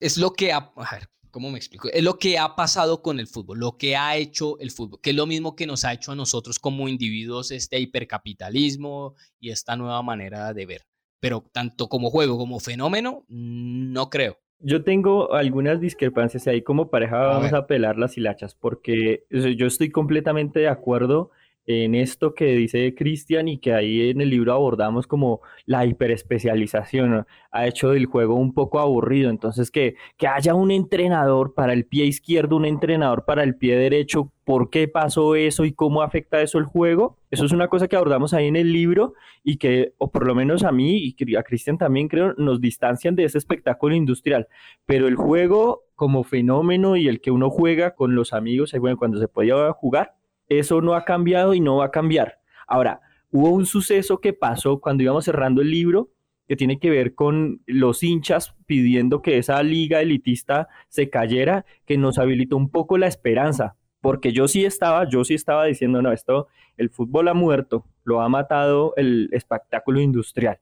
es 0.00 0.18
lo 0.18 0.32
que 0.32 0.52
ha, 0.52 0.72
a 0.76 0.94
ver, 0.96 1.08
¿cómo 1.30 1.50
me 1.50 1.58
explico? 1.58 1.88
Es 1.90 2.02
lo 2.02 2.18
que 2.18 2.38
ha 2.38 2.54
pasado 2.56 3.02
con 3.02 3.20
el 3.20 3.26
fútbol, 3.26 3.58
lo 3.58 3.76
que 3.76 3.96
ha 3.96 4.16
hecho 4.16 4.58
el 4.58 4.70
fútbol, 4.70 5.00
que 5.00 5.10
es 5.10 5.16
lo 5.16 5.26
mismo 5.26 5.56
que 5.56 5.66
nos 5.66 5.84
ha 5.84 5.92
hecho 5.92 6.12
a 6.12 6.16
nosotros 6.16 6.58
como 6.58 6.88
individuos 6.88 7.50
este 7.50 7.78
hipercapitalismo 7.78 9.14
y 9.40 9.50
esta 9.50 9.76
nueva 9.76 10.02
manera 10.02 10.52
de 10.52 10.66
ver. 10.66 10.82
Pero 11.20 11.44
tanto 11.52 11.88
como 11.88 12.10
juego 12.10 12.36
como 12.36 12.58
fenómeno, 12.58 13.24
no 13.28 14.10
creo. 14.10 14.38
Yo 14.64 14.84
tengo 14.84 15.34
algunas 15.34 15.80
discrepancias 15.80 16.46
ahí 16.46 16.62
como 16.62 16.88
pareja 16.88 17.18
vamos 17.18 17.52
a 17.52 17.66
pelar 17.66 17.98
las 17.98 18.16
hilachas 18.16 18.54
porque 18.54 19.24
yo 19.30 19.66
estoy 19.66 19.90
completamente 19.90 20.60
de 20.60 20.68
acuerdo 20.68 21.30
en 21.66 21.94
esto 21.94 22.34
que 22.34 22.46
dice 22.56 22.94
Cristian 22.94 23.48
y 23.48 23.58
que 23.58 23.72
ahí 23.72 24.10
en 24.10 24.20
el 24.20 24.30
libro 24.30 24.52
abordamos 24.52 25.06
como 25.06 25.40
la 25.66 25.86
hiperespecialización 25.86 27.26
ha 27.50 27.66
hecho 27.66 27.90
del 27.90 28.06
juego 28.06 28.34
un 28.34 28.52
poco 28.52 28.80
aburrido 28.80 29.30
entonces 29.30 29.70
que, 29.70 29.94
que 30.16 30.26
haya 30.26 30.54
un 30.54 30.70
entrenador 30.70 31.54
para 31.54 31.72
el 31.72 31.84
pie 31.84 32.06
izquierdo 32.06 32.56
un 32.56 32.64
entrenador 32.64 33.24
para 33.24 33.44
el 33.44 33.56
pie 33.56 33.76
derecho 33.76 34.32
¿por 34.44 34.70
qué 34.70 34.88
pasó 34.88 35.34
eso 35.34 35.64
y 35.64 35.72
cómo 35.72 36.02
afecta 36.02 36.40
eso 36.42 36.58
el 36.58 36.64
juego? 36.64 37.18
Eso 37.30 37.44
es 37.44 37.52
una 37.52 37.68
cosa 37.68 37.88
que 37.88 37.96
abordamos 37.96 38.34
ahí 38.34 38.46
en 38.46 38.56
el 38.56 38.72
libro 38.72 39.14
y 39.42 39.56
que, 39.56 39.94
o 39.98 40.10
por 40.10 40.26
lo 40.26 40.34
menos 40.34 40.64
a 40.64 40.72
mí 40.72 41.14
y 41.16 41.36
a 41.36 41.42
Cristian 41.42 41.78
también 41.78 42.08
creo, 42.08 42.34
nos 42.34 42.60
distancian 42.60 43.14
de 43.14 43.24
ese 43.24 43.38
espectáculo 43.38 43.94
industrial. 43.94 44.48
Pero 44.84 45.08
el 45.08 45.16
juego 45.16 45.84
como 45.94 46.24
fenómeno 46.24 46.96
y 46.96 47.08
el 47.08 47.20
que 47.20 47.30
uno 47.30 47.50
juega 47.50 47.94
con 47.94 48.14
los 48.14 48.32
amigos, 48.32 48.72
bueno, 48.78 48.96
cuando 48.96 49.18
se 49.18 49.28
podía 49.28 49.72
jugar, 49.72 50.14
eso 50.48 50.80
no 50.80 50.94
ha 50.94 51.04
cambiado 51.04 51.54
y 51.54 51.60
no 51.60 51.76
va 51.76 51.86
a 51.86 51.90
cambiar. 51.90 52.38
Ahora, 52.66 53.00
hubo 53.30 53.50
un 53.50 53.66
suceso 53.66 54.20
que 54.20 54.32
pasó 54.32 54.80
cuando 54.80 55.02
íbamos 55.02 55.24
cerrando 55.24 55.62
el 55.62 55.70
libro 55.70 56.10
que 56.48 56.56
tiene 56.56 56.78
que 56.78 56.90
ver 56.90 57.14
con 57.14 57.62
los 57.66 58.02
hinchas 58.02 58.54
pidiendo 58.66 59.22
que 59.22 59.38
esa 59.38 59.62
liga 59.62 60.00
elitista 60.00 60.68
se 60.88 61.08
cayera, 61.08 61.64
que 61.86 61.96
nos 61.96 62.18
habilitó 62.18 62.56
un 62.56 62.68
poco 62.68 62.98
la 62.98 63.06
esperanza, 63.06 63.76
porque 64.00 64.32
yo 64.32 64.48
sí 64.48 64.64
estaba, 64.64 65.08
yo 65.08 65.24
sí 65.24 65.34
estaba 65.34 65.64
diciendo, 65.64 66.02
no, 66.02 66.12
esto, 66.12 66.48
el 66.76 66.90
fútbol 66.90 67.28
ha 67.28 67.34
muerto, 67.34 67.86
lo 68.04 68.20
ha 68.20 68.28
matado 68.28 68.92
el 68.96 69.30
espectáculo 69.32 70.00
industrial. 70.00 70.58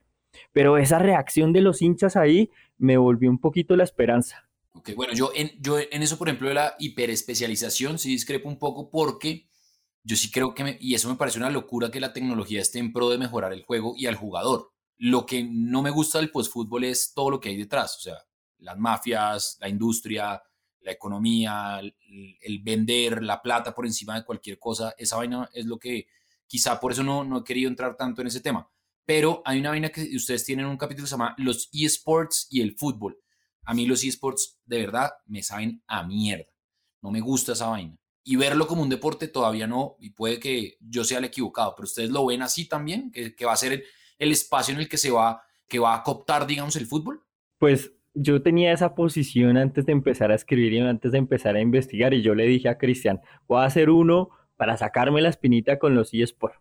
Pero 0.53 0.79
esa 0.79 0.99
reacción 0.99 1.53
de 1.53 1.63
los 1.63 1.83
hinchas 1.83 2.17
ahí 2.17 2.51
me 2.79 2.97
volvió 2.97 3.31
un 3.31 3.39
poquito 3.39 3.75
la 3.75 3.85
esperanza. 3.85 4.49
Ok, 4.73 4.91
bueno, 4.95 5.13
yo 5.13 5.33
en, 5.35 5.51
yo 5.61 5.79
en 5.79 6.03
eso, 6.03 6.19
por 6.19 6.29
ejemplo, 6.29 6.49
de 6.49 6.55
la 6.55 6.75
hiperespecialización, 6.79 7.99
sí 7.99 8.11
discrepo 8.11 8.49
un 8.49 8.59
poco 8.59 8.91
porque 8.91 9.49
yo 10.03 10.17
sí 10.17 10.31
creo 10.31 10.55
que, 10.55 10.79
y 10.81 10.95
eso 10.95 11.09
me 11.09 11.17
parece 11.17 11.39
una 11.39 11.51
locura 11.51 11.91
que 11.91 12.01
la 12.01 12.13
tecnología 12.13 12.61
esté 12.61 12.79
en 12.79 12.93
pro 12.93 13.09
de 13.11 13.19
mejorar 13.19 13.53
el 13.53 13.63
juego 13.65 13.95
y 13.97 14.07
al 14.07 14.17
jugador. 14.17 14.73
Lo 14.97 15.27
que 15.27 15.45
no 15.45 15.83
me 15.83 15.91
gusta 15.91 16.19
del 16.19 16.31
postfútbol 16.31 16.85
es 16.85 17.13
todo 17.15 17.31
lo 17.31 17.41
que 17.41 17.51
hay 17.51 17.57
detrás, 17.57 17.97
o 17.99 18.01
sea, 18.01 18.17
las 18.59 18.79
mafias, 18.79 19.57
la 19.61 19.69
industria, 19.69 20.43
la 20.81 20.93
economía, 20.93 21.81
el, 21.81 21.95
el 22.41 22.59
vender, 22.63 23.23
la 23.23 23.41
plata 23.41 23.75
por 23.75 23.87
encima 23.87 24.15
de 24.15 24.25
cualquier 24.25 24.59
cosa, 24.59 24.95
esa 24.99 25.17
vaina 25.17 25.49
es 25.53 25.67
lo 25.67 25.79
que 25.79 26.07
quizá 26.47 26.81
por 26.81 26.93
eso 26.93 27.03
no, 27.03 27.25
no 27.25 27.39
he 27.39 27.45
querido 27.45 27.69
entrar 27.69 27.97
tanto 27.97 28.21
en 28.21 28.27
ese 28.27 28.41
tema. 28.41 28.69
Pero 29.05 29.43
hay 29.45 29.61
una 29.61 29.71
vaina 29.71 29.89
que 29.89 30.03
ustedes 30.17 30.45
tienen 30.45 30.67
un 30.67 30.77
capítulo 30.77 31.05
que 31.05 31.09
se 31.09 31.15
llama 31.15 31.35
los 31.39 31.69
esports 31.73 32.47
y 32.51 32.61
el 32.61 32.77
fútbol. 32.77 33.19
A 33.65 33.75
mí 33.75 33.87
los 33.87 34.05
esports 34.05 34.59
de 34.65 34.79
verdad 34.79 35.11
me 35.27 35.43
saben 35.43 35.83
a 35.87 36.03
mierda. 36.05 36.47
No 37.03 37.11
me 37.11 37.21
gusta 37.21 37.53
esa 37.53 37.69
vaina. 37.69 37.97
Y 38.23 38.37
verlo 38.37 38.67
como 38.67 38.83
un 38.83 38.89
deporte 38.89 39.29
todavía 39.29 39.67
no, 39.67 39.97
y 39.99 40.11
puede 40.11 40.39
que 40.39 40.77
yo 40.81 41.05
sea 41.05 41.19
el 41.19 41.25
equivocado, 41.25 41.75
pero 41.75 41.85
ustedes 41.85 42.11
lo 42.11 42.27
ven 42.27 42.43
así 42.43 42.69
también, 42.69 43.11
que, 43.11 43.35
que 43.35 43.45
va 43.47 43.53
a 43.53 43.57
ser 43.57 43.73
el, 43.73 43.85
el, 44.19 44.31
espacio 44.31 44.75
en 44.75 44.81
el 44.81 44.89
que 44.89 44.99
se 44.99 45.11
va, 45.11 45.43
que 45.67 45.79
va 45.79 45.95
a 45.95 46.03
cooptar, 46.03 46.47
digamos, 46.47 46.77
el 46.77 46.87
fútbol. 46.87 47.23
Pues 47.59 47.93
yo 48.15 48.43
tenía 48.43 48.73
esa 48.73 48.95
posición 48.95 49.57
antes 49.57 49.87
de 49.87 49.93
empezar 49.93 50.31
a 50.31 50.35
escribir 50.35 50.75
y 50.75 50.81
antes 50.81 51.13
de 51.13 51.19
empezar 51.19 51.57
a 51.57 51.61
investigar, 51.61 52.13
y 52.13 52.23
yo 52.23 52.35
le 52.35 52.47
dije 52.47 52.69
a 52.69 52.79
Cristian, 52.79 53.21
voy 53.49 53.63
a 53.63 53.67
hacer 53.67 53.89
uno 53.89 54.31
para 54.57 54.77
sacarme 54.77 55.23
la 55.23 55.31
espinita 55.31 55.79
con 55.79 55.95
los 55.95 56.13
eSports. 56.13 56.61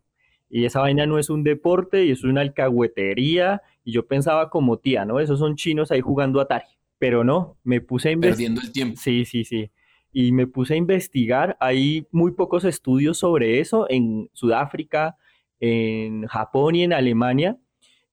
Y 0.50 0.66
esa 0.66 0.82
vaina 0.82 1.06
no 1.06 1.20
es 1.20 1.30
un 1.30 1.44
deporte 1.44 2.06
y 2.06 2.12
es 2.12 2.24
una 2.24 2.42
alcahuetería. 2.42 3.62
Y 3.84 3.92
yo 3.92 4.08
pensaba 4.08 4.50
como 4.50 4.80
tía, 4.80 5.06
¿no? 5.06 5.20
Esos 5.20 5.40
son 5.40 5.56
chinos 5.56 5.92
ahí 5.92 6.02
jugando 6.02 6.42
Atari. 6.42 6.66
Pero 6.98 7.24
no, 7.24 7.58
me 7.64 7.82
puse 7.82 8.10
a 8.10 8.12
investigar. 8.12 8.38
Perdiendo 8.38 8.62
el 8.62 8.72
tiempo. 8.72 9.00
Sí, 9.00 9.26
sí, 9.26 9.46
sí. 9.46 9.70
Y 10.12 10.32
me 10.32 10.48
puse 10.48 10.74
a 10.74 10.78
investigar. 10.78 11.58
Hay 11.60 12.08
muy 12.12 12.32
pocos 12.32 12.66
estudios 12.66 13.18
sobre 13.20 13.60
eso 13.60 13.88
en 13.90 14.30
Sudáfrica, 14.34 15.18
en 15.60 16.26
Japón 16.28 16.76
y 16.76 16.84
en 16.84 16.94
Alemania. 16.94 17.58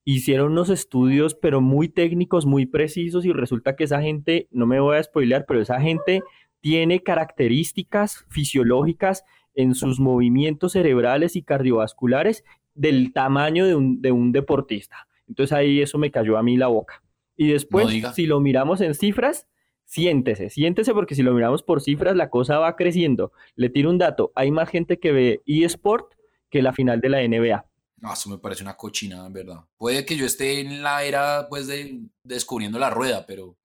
Hicieron 0.05 0.53
unos 0.53 0.71
estudios, 0.71 1.35
pero 1.35 1.61
muy 1.61 1.89
técnicos, 1.89 2.47
muy 2.47 2.67
precisos. 2.67 3.25
Y 3.25 3.33
resulta 3.33 3.77
que 3.77 3.85
esa 3.85 4.03
gente, 4.03 4.49
no 4.51 4.67
me 4.67 4.79
voy 4.79 4.97
a 4.97 5.03
spoilear, 5.03 5.47
pero 5.47 5.61
esa 5.61 5.81
gente 5.81 6.23
tiene 6.61 7.03
características 7.03 8.25
fisiológicas 8.29 9.25
en 9.55 9.75
sus 9.75 9.99
movimientos 9.99 10.73
cerebrales 10.73 11.35
y 11.35 11.43
cardiovasculares 11.43 12.45
del 12.75 13.13
tamaño 13.13 13.67
de 13.67 13.75
un, 13.75 14.03
de 14.03 14.13
un 14.13 14.33
deportista. 14.33 15.09
Entonces 15.27 15.53
ahí 15.53 15.81
eso 15.81 15.99
me 15.99 16.11
cayó 16.11 16.37
a 16.37 16.43
mí 16.43 16.57
la 16.57 16.69
boca. 16.69 17.03
Y 17.37 17.49
después, 17.49 18.03
No 18.03 18.13
si 18.13 18.27
lo 18.27 18.41
miramos 18.41 18.81
en 18.81 18.95
cifras, 18.95 19.47
siéntese, 19.87 20.51
siéntese 20.51 20.93
porque 20.93 21.15
si 21.15 21.23
lo 21.23 21.33
miramos 21.33 21.63
por 21.63 21.81
cifras, 21.81 22.15
la 22.15 22.29
cosa 22.29 22.59
va 22.59 22.77
creciendo. 22.77 23.33
Le 23.55 23.71
tiro 23.71 23.89
un 23.89 23.99
dato, 23.99 24.33
hay 24.35 24.51
más 24.51 24.69
gente 24.69 24.99
que 24.99 25.13
ve 25.13 25.41
eSport 25.47 26.13
que 26.51 26.61
la 26.61 26.73
final 26.73 27.01
de 27.01 27.09
la 27.09 27.27
NBA. 27.27 27.65
No, 27.99 28.13
eso 28.13 28.29
me 28.29 28.39
parece 28.39 28.63
una 28.63 28.77
cochinada, 28.77 29.27
en 29.27 29.33
verdad. 29.33 29.65
Puede 29.79 30.05
que 30.05 30.17
yo 30.17 30.27
esté 30.27 30.61
en 30.61 30.83
la 30.83 31.03
era, 31.03 31.49
pues, 31.49 31.67
de 31.67 32.03
descubriendo 32.23 32.79
la 32.79 32.91
rueda, 32.91 33.25
pero 33.27 33.57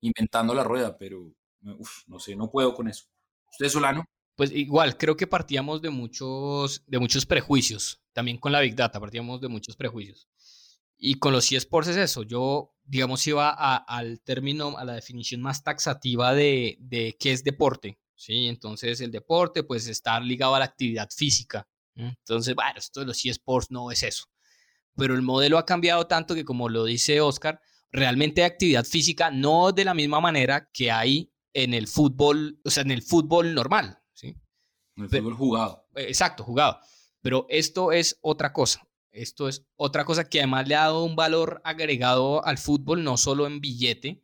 inventando 0.00 0.54
la 0.54 0.62
rueda, 0.62 0.96
pero, 0.96 1.32
uf, 1.78 2.06
no 2.06 2.20
sé, 2.20 2.36
no 2.36 2.50
puedo 2.50 2.74
con 2.74 2.88
eso. 2.88 3.06
¿Usted, 3.50 3.68
Solano? 3.68 4.04
Pues 4.36 4.52
igual, 4.52 4.96
creo 4.96 5.16
que 5.16 5.26
partíamos 5.26 5.82
de 5.82 5.90
muchos, 5.90 6.84
de 6.86 6.98
muchos 6.98 7.26
prejuicios. 7.26 8.00
También 8.12 8.38
con 8.38 8.52
la 8.52 8.60
Big 8.60 8.74
Data 8.74 9.00
partíamos 9.00 9.40
de 9.40 9.48
muchos 9.48 9.76
prejuicios. 9.76 10.28
Y 11.02 11.14
con 11.14 11.32
los 11.32 11.50
eSports 11.50 11.88
es 11.88 11.96
eso. 11.96 12.22
Yo, 12.22 12.74
digamos, 12.84 13.26
iba 13.26 13.48
a, 13.48 13.76
al 13.76 14.20
término, 14.20 14.76
a 14.76 14.84
la 14.84 14.92
definición 14.92 15.40
más 15.40 15.64
taxativa 15.64 16.34
de, 16.34 16.76
de 16.78 17.16
qué 17.18 17.32
es 17.32 17.42
deporte. 17.42 17.98
¿sí? 18.14 18.48
Entonces, 18.48 19.00
el 19.00 19.10
deporte, 19.10 19.62
pues, 19.62 19.88
está 19.88 20.20
ligado 20.20 20.54
a 20.54 20.58
la 20.58 20.66
actividad 20.66 21.08
física. 21.10 21.66
Entonces, 21.94 22.54
bueno, 22.54 22.78
esto 22.78 23.00
de 23.00 23.06
los 23.06 23.24
eSports 23.24 23.70
no 23.70 23.90
es 23.90 24.02
eso. 24.02 24.24
Pero 24.96 25.14
el 25.14 25.22
modelo 25.22 25.58
ha 25.58 25.66
cambiado 25.66 26.06
tanto 26.06 26.34
que, 26.34 26.44
como 26.44 26.68
lo 26.68 26.84
dice 26.84 27.20
Oscar, 27.20 27.60
realmente 27.90 28.42
hay 28.42 28.50
actividad 28.50 28.84
física 28.84 29.30
no 29.30 29.72
de 29.72 29.84
la 29.84 29.94
misma 29.94 30.20
manera 30.20 30.70
que 30.72 30.90
hay 30.90 31.32
en 31.52 31.74
el 31.74 31.88
fútbol, 31.88 32.60
o 32.64 32.70
sea, 32.70 32.82
en 32.82 32.90
el 32.90 33.02
fútbol 33.02 33.54
normal. 33.54 34.02
¿sí? 34.12 34.36
En 34.96 35.04
el 35.04 35.10
fútbol 35.10 35.34
jugado. 35.34 35.88
Exacto, 35.94 36.44
jugado. 36.44 36.78
Pero 37.22 37.46
esto 37.48 37.92
es 37.92 38.18
otra 38.22 38.52
cosa. 38.52 38.86
Esto 39.12 39.48
es 39.48 39.66
otra 39.76 40.04
cosa 40.04 40.28
que 40.28 40.38
además 40.38 40.68
le 40.68 40.76
ha 40.76 40.80
dado 40.80 41.04
un 41.04 41.16
valor 41.16 41.60
agregado 41.64 42.44
al 42.44 42.58
fútbol, 42.58 43.02
no 43.04 43.16
solo 43.16 43.46
en 43.46 43.60
billete, 43.60 44.22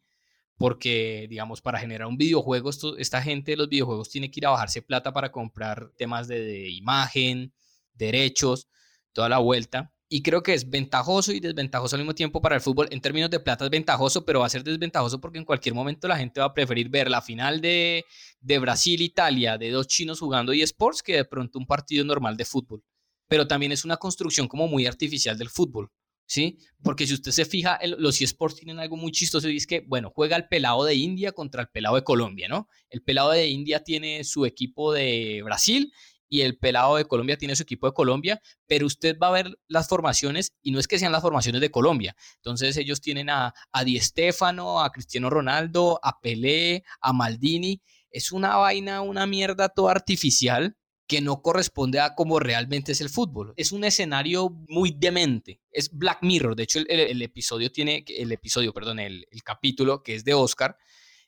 porque, 0.56 1.26
digamos, 1.28 1.60
para 1.60 1.78
generar 1.78 2.08
un 2.08 2.16
videojuego, 2.16 2.70
esto, 2.70 2.96
esta 2.96 3.22
gente 3.22 3.52
de 3.52 3.56
los 3.58 3.68
videojuegos 3.68 4.08
tiene 4.08 4.30
que 4.30 4.40
ir 4.40 4.46
a 4.46 4.50
bajarse 4.50 4.82
plata 4.82 5.12
para 5.12 5.32
comprar 5.32 5.90
temas 5.96 6.28
de, 6.28 6.40
de 6.40 6.70
imagen, 6.70 7.52
derechos, 7.94 8.68
toda 9.12 9.28
la 9.28 9.38
vuelta. 9.38 9.92
Y 10.08 10.22
creo 10.22 10.42
que 10.42 10.54
es 10.54 10.70
ventajoso 10.70 11.32
y 11.32 11.40
desventajoso 11.40 11.96
al 11.96 12.02
mismo 12.02 12.14
tiempo 12.14 12.40
para 12.40 12.54
el 12.54 12.60
fútbol. 12.60 12.86
En 12.92 13.00
términos 13.00 13.28
de 13.28 13.40
plata 13.40 13.64
es 13.64 13.70
ventajoso, 13.70 14.24
pero 14.24 14.40
va 14.40 14.46
a 14.46 14.48
ser 14.50 14.62
desventajoso 14.62 15.20
porque 15.20 15.38
en 15.38 15.44
cualquier 15.44 15.74
momento 15.74 16.06
la 16.06 16.16
gente 16.16 16.38
va 16.38 16.46
a 16.46 16.54
preferir 16.54 16.88
ver 16.88 17.10
la 17.10 17.20
final 17.20 17.60
de, 17.60 18.04
de 18.40 18.58
Brasil-Italia 18.60 19.58
de 19.58 19.70
dos 19.70 19.88
chinos 19.88 20.20
jugando 20.20 20.52
eSports 20.52 21.02
que 21.02 21.16
de 21.16 21.24
pronto 21.24 21.58
un 21.58 21.66
partido 21.66 22.04
normal 22.04 22.36
de 22.36 22.44
fútbol. 22.44 22.84
Pero 23.28 23.46
también 23.46 23.72
es 23.72 23.84
una 23.84 23.96
construcción 23.96 24.48
como 24.48 24.68
muy 24.68 24.86
artificial 24.86 25.36
del 25.36 25.50
fútbol, 25.50 25.90
¿sí? 26.26 26.58
Porque 26.82 27.06
si 27.06 27.14
usted 27.14 27.32
se 27.32 27.44
fija, 27.44 27.78
los 27.98 28.20
eSports 28.20 28.56
tienen 28.56 28.78
algo 28.78 28.96
muy 28.96 29.12
chistoso 29.12 29.48
y 29.48 29.56
es 29.56 29.66
que, 29.66 29.80
bueno, 29.80 30.12
juega 30.14 30.36
el 30.36 30.48
pelado 30.48 30.84
de 30.84 30.94
India 30.94 31.32
contra 31.32 31.62
el 31.62 31.68
pelado 31.68 31.96
de 31.96 32.04
Colombia, 32.04 32.48
¿no? 32.48 32.68
El 32.90 33.02
pelado 33.02 33.30
de 33.30 33.48
India 33.48 33.82
tiene 33.82 34.24
su 34.24 34.46
equipo 34.46 34.92
de 34.92 35.42
Brasil 35.44 35.92
y 36.28 36.40
el 36.42 36.58
pelado 36.58 36.96
de 36.96 37.04
Colombia 37.04 37.36
tiene 37.36 37.56
su 37.56 37.62
equipo 37.62 37.86
de 37.86 37.92
Colombia, 37.92 38.40
pero 38.66 38.86
usted 38.86 39.16
va 39.18 39.28
a 39.28 39.32
ver 39.32 39.58
las 39.68 39.88
formaciones 39.88 40.54
y 40.62 40.72
no 40.72 40.80
es 40.80 40.88
que 40.88 40.98
sean 40.98 41.12
las 41.12 41.22
formaciones 41.22 41.60
de 41.60 41.70
Colombia. 41.70 42.16
Entonces 42.36 42.76
ellos 42.76 43.00
tienen 43.00 43.30
a, 43.30 43.54
a 43.72 43.84
Di 43.84 43.98
Stéfano, 44.00 44.80
a 44.80 44.90
Cristiano 44.90 45.30
Ronaldo, 45.30 46.00
a 46.02 46.20
Pelé, 46.20 46.84
a 47.00 47.12
Maldini. 47.12 47.80
Es 48.10 48.32
una 48.32 48.56
vaina, 48.56 49.02
una 49.02 49.26
mierda 49.26 49.68
toda 49.68 49.92
artificial 49.92 50.76
que 51.06 51.20
no 51.20 51.40
corresponde 51.40 52.00
a 52.00 52.14
cómo 52.14 52.40
realmente 52.40 52.92
es 52.92 53.00
el 53.00 53.08
fútbol. 53.08 53.54
Es 53.56 53.72
un 53.72 53.84
escenario 53.84 54.50
muy 54.68 54.94
demente. 54.96 55.60
Es 55.70 55.90
Black 55.92 56.18
Mirror. 56.22 56.56
De 56.56 56.64
hecho, 56.64 56.80
el, 56.80 57.22
episodio 57.22 57.70
tiene, 57.70 58.04
el 58.08 58.32
episodio, 58.32 58.72
perdón, 58.72 58.98
el, 58.98 59.26
capítulo 59.44 60.02
que 60.02 60.14
es 60.14 60.24
de 60.24 60.34
Oscar, 60.34 60.76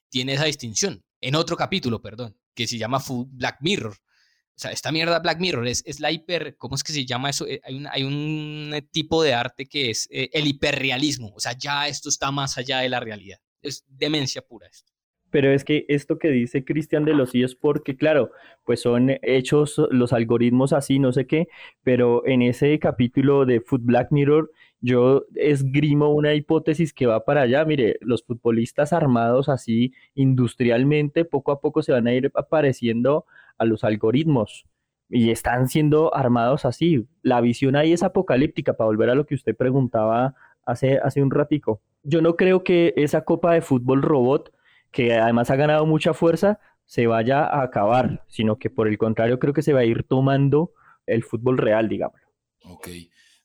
tiene 0.09 0.35
esa 0.35 0.45
distinción. 0.45 1.05
En 1.21 1.37
otro 1.37 1.57
capítulo, 1.57 2.03
perdón, 2.03 2.37
que 2.55 2.67
se 2.67 2.79
llama 2.79 3.03
Black 3.29 3.59
Mirror. 3.61 3.93
O 3.95 4.61
sea, 4.61 4.73
esta 4.73 4.91
mierda 4.91 5.21
Black 5.21 5.39
Mirror 5.39 5.69
es, 5.69 5.85
es 5.87 6.01
la 6.01 6.11
hiper, 6.11 6.57
¿cómo 6.57 6.75
es 6.75 6.83
que 6.83 6.93
se 6.93 7.07
llama 7.07 7.31
eso? 7.31 7.47
Hay, 7.63 7.77
una, 7.77 7.93
hay 7.93 8.03
un 8.03 8.89
tipo 8.91 9.23
de 9.23 9.33
arte 9.33 9.67
que 9.67 9.91
es 9.91 10.09
eh, 10.11 10.31
el 10.33 10.49
hiperrealismo. 10.49 11.33
O 11.37 11.39
sea, 11.39 11.57
ya 11.57 11.87
esto 11.87 12.09
está 12.09 12.33
más 12.33 12.59
allá 12.59 12.81
de 12.81 12.89
la 12.89 12.99
realidad. 12.99 13.39
Es 13.63 13.85
demencia 13.87 14.43
pura 14.43 14.67
esto. 14.67 14.93
Pero 15.31 15.51
es 15.51 15.65
que 15.65 15.85
esto 15.89 16.19
que 16.19 16.31
dice 16.31 16.65
Cristian 16.65 17.05
de 17.05 17.15
los 17.15 17.35
eSports, 17.35 17.83
que 17.85 17.97
claro, 17.97 18.31
pues 18.65 18.81
son 18.81 19.11
hechos 19.23 19.81
los 19.91 20.13
algoritmos 20.13 20.73
así, 20.73 20.99
no 20.99 21.13
sé 21.13 21.27
qué, 21.27 21.49
pero 21.83 22.27
en 22.27 22.43
ese 22.43 22.79
capítulo 22.79 23.45
de 23.45 23.61
Food 23.61 23.83
Black 23.83 24.11
Mirror, 24.11 24.51
yo 24.81 25.25
esgrimo 25.35 26.15
una 26.15 26.35
hipótesis 26.35 26.93
que 26.93 27.07
va 27.07 27.25
para 27.25 27.43
allá. 27.43 27.65
Mire, 27.65 27.99
los 28.01 28.23
futbolistas 28.25 28.93
armados 28.93 29.49
así 29.49 29.93
industrialmente, 30.15 31.25
poco 31.25 31.53
a 31.53 31.61
poco 31.61 31.83
se 31.83 31.93
van 31.93 32.07
a 32.07 32.15
ir 32.15 32.31
apareciendo 32.35 33.27
a 33.59 33.65
los 33.65 33.85
algoritmos 33.85 34.67
y 35.09 35.31
están 35.31 35.69
siendo 35.69 36.15
armados 36.15 36.65
así. 36.65 37.07
La 37.23 37.41
visión 37.41 37.77
ahí 37.77 37.93
es 37.93 38.03
apocalíptica, 38.03 38.75
para 38.75 38.87
volver 38.87 39.11
a 39.11 39.15
lo 39.15 39.27
que 39.27 39.35
usted 39.35 39.57
preguntaba 39.57 40.35
hace, 40.65 40.99
hace 40.99 41.23
un 41.23 41.31
ratico. 41.31 41.81
Yo 42.03 42.23
no 42.23 42.37
creo 42.37 42.63
que 42.63 42.95
esa 42.97 43.25
copa 43.25 43.55
de 43.55 43.63
fútbol 43.63 44.03
robot, 44.03 44.53
que 44.91 45.15
además 45.15 45.51
ha 45.51 45.57
ganado 45.57 45.87
mucha 45.87 46.15
fuerza, 46.15 46.61
se 46.85 47.07
vaya 47.07 47.45
a 47.45 47.63
acabar, 47.63 48.25
sino 48.29 48.59
que 48.59 48.71
por 48.71 48.89
el 48.89 48.97
contrario 48.97 49.39
creo 49.39 49.53
que 49.53 49.63
se 49.63 49.73
va 49.73 49.81
a 49.81 49.85
ir 49.85 50.05
tomando 50.05 50.73
el 51.07 51.23
fútbol 51.23 51.59
real, 51.59 51.89
digámoslo. 51.89 52.27
Ok. 52.65 52.89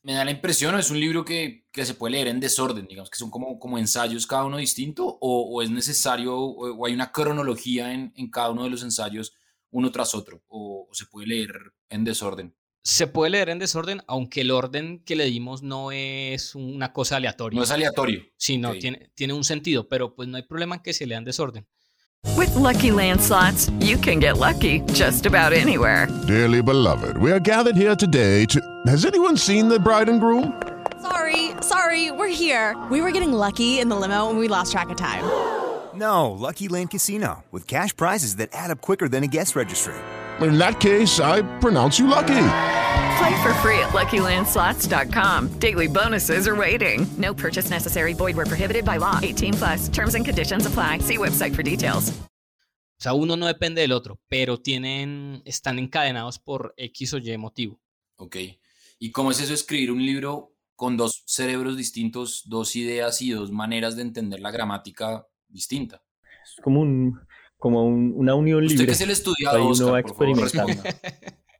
Me 0.02 0.14
da 0.14 0.24
la 0.24 0.30
impresión, 0.30 0.74
¿o 0.74 0.78
es 0.78 0.90
un 0.90 1.00
libro 1.00 1.24
que, 1.24 1.64
que, 1.72 1.86
se 1.86 1.94
puede 1.94 2.12
leer 2.12 2.28
en 2.28 2.40
desorden, 2.40 2.86
digamos, 2.86 3.08
que 3.08 3.16
son 3.16 3.30
como, 3.30 3.58
como 3.58 3.78
ensayos 3.78 4.26
cada 4.26 4.44
uno 4.44 4.58
distinto, 4.58 5.18
o, 5.20 5.62
es 5.62 5.70
necesario, 5.70 6.36
o, 6.36 6.74
o, 6.74 6.86
hay 6.86 6.92
una 6.92 7.10
cronología 7.10 7.92
en, 7.92 8.12
en 8.14 8.30
cada 8.30 8.50
uno 8.50 8.64
de 8.64 8.70
los 8.70 8.82
ensayos 8.82 9.34
uno 9.70 9.90
tras 9.90 10.14
otro, 10.14 10.42
o, 10.46 10.88
o 10.90 10.94
se 10.94 11.06
puede 11.06 11.28
leer 11.28 11.52
en 11.88 12.04
desorden? 12.04 12.54
Se 12.86 13.06
puede 13.06 13.30
leer 13.30 13.48
en 13.48 13.58
desorden, 13.58 14.02
aunque 14.06 14.42
el 14.42 14.50
orden 14.50 15.02
que 15.06 15.16
le 15.16 15.24
dimos 15.24 15.62
no 15.62 15.90
es 15.90 16.54
una 16.54 16.92
cosa 16.92 17.16
aleatoria. 17.16 17.56
No 17.56 17.64
es 17.64 17.70
aleatorio. 17.70 18.20
Sí, 18.36 18.58
no, 18.58 18.68
okay. 18.68 18.80
tiene, 18.82 19.10
tiene 19.14 19.32
un 19.32 19.42
sentido, 19.42 19.88
pero 19.88 20.14
pues 20.14 20.28
no 20.28 20.36
hay 20.36 20.42
problema 20.42 20.74
en 20.74 20.82
que 20.82 20.92
se 20.92 21.06
lea 21.06 21.16
en 21.16 21.24
desorden. 21.24 21.66
With 22.36 22.54
lucky 22.54 22.90
landslots, 22.90 23.72
you 23.80 23.96
can 23.96 24.20
get 24.20 24.36
lucky 24.36 24.82
just 24.92 25.24
about 25.24 25.54
anywhere. 25.54 26.08
Dearly 26.26 26.60
beloved, 26.60 27.16
we 27.16 27.32
are 27.32 27.40
gathered 27.40 27.76
here 27.76 27.96
today 27.96 28.44
to. 28.46 28.60
Has 28.86 29.06
anyone 29.06 29.38
seen 29.38 29.70
the 29.70 29.80
bride 29.80 30.10
and 30.10 30.20
groom? 30.20 30.52
Sorry, 31.00 31.52
sorry, 31.62 32.10
we're 32.10 32.28
here. 32.28 32.76
We 32.90 33.00
were 33.00 33.12
getting 33.12 33.32
lucky 33.32 33.80
in 33.80 33.88
the 33.88 33.96
limo 33.96 34.28
and 34.28 34.38
we 34.38 34.46
lost 34.46 34.72
track 34.72 34.90
of 34.90 34.98
time. 34.98 35.24
No, 35.94 36.30
Lucky 36.32 36.68
Land 36.68 36.90
Casino, 36.90 37.44
with 37.50 37.66
cash 37.66 37.96
prizes 37.96 38.36
that 38.36 38.50
add 38.52 38.70
up 38.70 38.82
quicker 38.82 39.08
than 39.08 39.24
a 39.24 39.28
guest 39.28 39.56
registry. 39.56 39.94
In 40.40 40.58
that 40.58 40.80
case, 40.80 41.20
I 41.20 41.42
pronounce 41.60 41.98
you 41.98 42.08
lucky. 42.08 42.46
Play 43.18 43.42
for 43.42 43.54
free 43.62 43.78
at 43.78 43.92
LuckyLandSlots.com. 43.92 45.58
Daily 45.60 45.86
bonuses 45.86 46.48
are 46.48 46.56
waiting. 46.56 47.06
No 47.16 47.32
purchase 47.34 47.70
necessary. 47.70 48.14
Void 48.14 48.36
where 48.36 48.46
prohibited 48.46 48.84
by 48.84 48.98
law. 48.98 49.20
18 49.22 49.54
plus. 49.54 49.88
Terms 49.88 50.14
and 50.14 50.24
conditions 50.24 50.66
apply. 50.66 50.98
See 50.98 51.18
website 51.18 51.54
for 51.54 51.62
details. 51.62 52.12
O 52.98 53.02
sea, 53.04 53.12
uno 53.12 53.36
no 53.36 53.46
depende 53.46 53.80
del 53.80 53.92
otro, 53.92 54.20
pero 54.28 54.60
tienen, 54.60 55.42
están 55.44 55.78
encadenados 55.78 56.38
por 56.38 56.74
X 56.76 57.14
o 57.14 57.18
Y 57.18 57.36
motivo. 57.36 57.80
Ok. 58.16 58.36
¿Y 58.98 59.10
cómo 59.10 59.30
es 59.30 59.40
eso 59.40 59.52
escribir 59.52 59.90
un 59.90 60.04
libro 60.04 60.54
con 60.76 60.96
dos 60.96 61.22
cerebros 61.26 61.76
distintos, 61.76 62.42
dos 62.46 62.76
ideas 62.76 63.20
y 63.20 63.30
dos 63.30 63.50
maneras 63.50 63.96
de 63.96 64.02
entender 64.02 64.40
la 64.40 64.50
gramática 64.50 65.26
distinta? 65.48 66.02
Es 66.44 66.56
como, 66.62 66.80
un, 66.80 67.20
como 67.64 67.82
un- 67.86 68.12
una 68.14 68.34
unión 68.34 68.62
Usted 68.62 68.72
libre. 68.74 68.86
que 68.88 68.92
es 68.92 69.00
el 69.00 69.10
estudiado, 69.10 69.56
Ahí 69.56 69.62
uno 69.64 69.92
va 69.92 70.00
experimentando. 70.00 70.82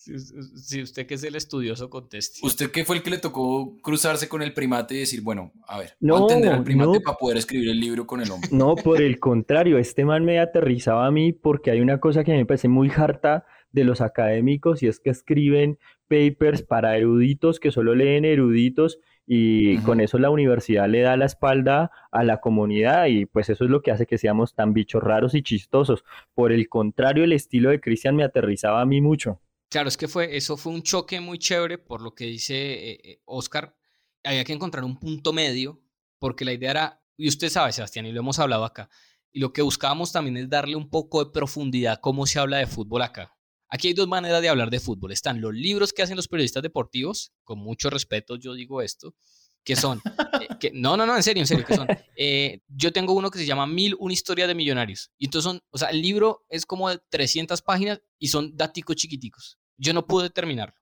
Si, 0.00 0.16
si 0.18 0.80
usted 0.82 1.06
que 1.06 1.14
es 1.14 1.24
el 1.24 1.34
estudioso 1.34 1.90
conteste. 1.90 2.38
¿Usted 2.42 2.70
qué 2.70 2.84
fue 2.84 2.96
el 2.96 3.02
que 3.02 3.10
le 3.10 3.18
tocó 3.18 3.76
cruzarse 3.82 4.26
con 4.26 4.40
el 4.42 4.54
primate 4.54 4.94
y 4.94 5.00
decir, 5.00 5.20
bueno, 5.22 5.52
a 5.66 5.80
ver, 5.80 5.96
No, 6.00 6.20
entender 6.20 6.52
al 6.52 6.64
primate 6.64 6.92
no. 6.94 7.00
para 7.00 7.18
poder 7.18 7.36
escribir 7.36 7.68
el 7.68 7.78
libro 7.80 8.06
con 8.06 8.22
el 8.22 8.30
hombre? 8.30 8.48
No, 8.50 8.74
por 8.76 9.02
el 9.02 9.18
contrario, 9.18 9.76
este 9.76 10.06
man 10.06 10.24
me 10.24 10.38
aterrizaba 10.38 11.04
a 11.06 11.10
mí 11.10 11.32
porque 11.34 11.72
hay 11.72 11.80
una 11.80 11.98
cosa 12.00 12.24
que 12.24 12.32
me 12.32 12.46
parece 12.46 12.68
muy 12.68 12.90
harta 12.96 13.44
de 13.72 13.84
los 13.84 14.00
académicos 14.00 14.82
y 14.82 14.86
es 14.86 14.98
que 15.00 15.10
escriben 15.10 15.78
papers 16.08 16.62
para 16.62 16.96
eruditos 16.96 17.60
que 17.60 17.70
solo 17.70 17.94
leen 17.94 18.24
eruditos 18.24 19.00
y 19.30 19.76
con 19.80 20.00
eso 20.00 20.18
la 20.18 20.30
universidad 20.30 20.88
le 20.88 21.02
da 21.02 21.14
la 21.18 21.26
espalda 21.26 21.90
a 22.10 22.24
la 22.24 22.40
comunidad 22.40 23.06
y 23.06 23.26
pues 23.26 23.50
eso 23.50 23.64
es 23.64 23.70
lo 23.70 23.82
que 23.82 23.90
hace 23.90 24.06
que 24.06 24.16
seamos 24.16 24.54
tan 24.54 24.72
bichos 24.72 25.02
raros 25.02 25.34
y 25.34 25.42
chistosos. 25.42 26.02
Por 26.32 26.50
el 26.50 26.70
contrario, 26.70 27.24
el 27.24 27.34
estilo 27.34 27.68
de 27.68 27.78
Cristian 27.78 28.16
me 28.16 28.24
aterrizaba 28.24 28.80
a 28.80 28.86
mí 28.86 29.02
mucho. 29.02 29.38
Claro, 29.68 29.90
es 29.90 29.98
que 29.98 30.08
fue, 30.08 30.34
eso 30.34 30.56
fue 30.56 30.72
un 30.72 30.82
choque 30.82 31.20
muy 31.20 31.38
chévere 31.38 31.76
por 31.76 32.00
lo 32.00 32.14
que 32.14 32.24
dice 32.24 32.54
eh, 32.54 33.00
eh, 33.04 33.20
Oscar. 33.26 33.76
Había 34.24 34.44
que 34.44 34.54
encontrar 34.54 34.82
un 34.82 34.98
punto 34.98 35.34
medio, 35.34 35.82
porque 36.18 36.46
la 36.46 36.54
idea 36.54 36.70
era, 36.70 37.02
y 37.18 37.28
usted 37.28 37.50
sabe, 37.50 37.72
Sebastián, 37.72 38.06
y 38.06 38.12
lo 38.12 38.20
hemos 38.20 38.38
hablado 38.38 38.64
acá, 38.64 38.88
y 39.30 39.40
lo 39.40 39.52
que 39.52 39.60
buscábamos 39.60 40.10
también 40.10 40.38
es 40.38 40.48
darle 40.48 40.74
un 40.74 40.88
poco 40.88 41.22
de 41.22 41.30
profundidad 41.30 41.94
a 41.94 42.00
cómo 42.00 42.24
se 42.24 42.38
habla 42.38 42.56
de 42.56 42.66
fútbol 42.66 43.02
acá. 43.02 43.37
Aquí 43.70 43.88
hay 43.88 43.94
dos 43.94 44.08
maneras 44.08 44.40
de 44.40 44.48
hablar 44.48 44.70
de 44.70 44.80
fútbol. 44.80 45.12
Están 45.12 45.40
los 45.40 45.52
libros 45.52 45.92
que 45.92 46.02
hacen 46.02 46.16
los 46.16 46.28
periodistas 46.28 46.62
deportivos, 46.62 47.32
con 47.44 47.58
mucho 47.58 47.90
respeto 47.90 48.36
yo 48.36 48.54
digo 48.54 48.80
esto, 48.80 49.14
que 49.62 49.76
son, 49.76 50.00
eh, 50.40 50.48
que, 50.58 50.70
no, 50.72 50.96
no, 50.96 51.04
no, 51.04 51.14
en 51.14 51.22
serio, 51.22 51.42
en 51.42 51.46
serio, 51.46 51.66
que 51.66 51.76
son, 51.76 51.86
eh, 52.16 52.62
yo 52.68 52.92
tengo 52.92 53.12
uno 53.12 53.30
que 53.30 53.38
se 53.38 53.44
llama 53.44 53.66
Mil, 53.66 53.94
una 53.98 54.14
historia 54.14 54.46
de 54.46 54.54
millonarios. 54.54 55.10
Y 55.18 55.26
entonces 55.26 55.44
son, 55.50 55.60
o 55.70 55.76
sea, 55.76 55.88
el 55.88 56.00
libro 56.00 56.46
es 56.48 56.64
como 56.64 56.88
de 56.88 56.98
300 57.10 57.60
páginas 57.60 58.00
y 58.18 58.28
son 58.28 58.56
daticos 58.56 58.96
chiquiticos. 58.96 59.58
Yo 59.76 59.92
no 59.92 60.06
pude 60.06 60.30
terminarlo. 60.30 60.74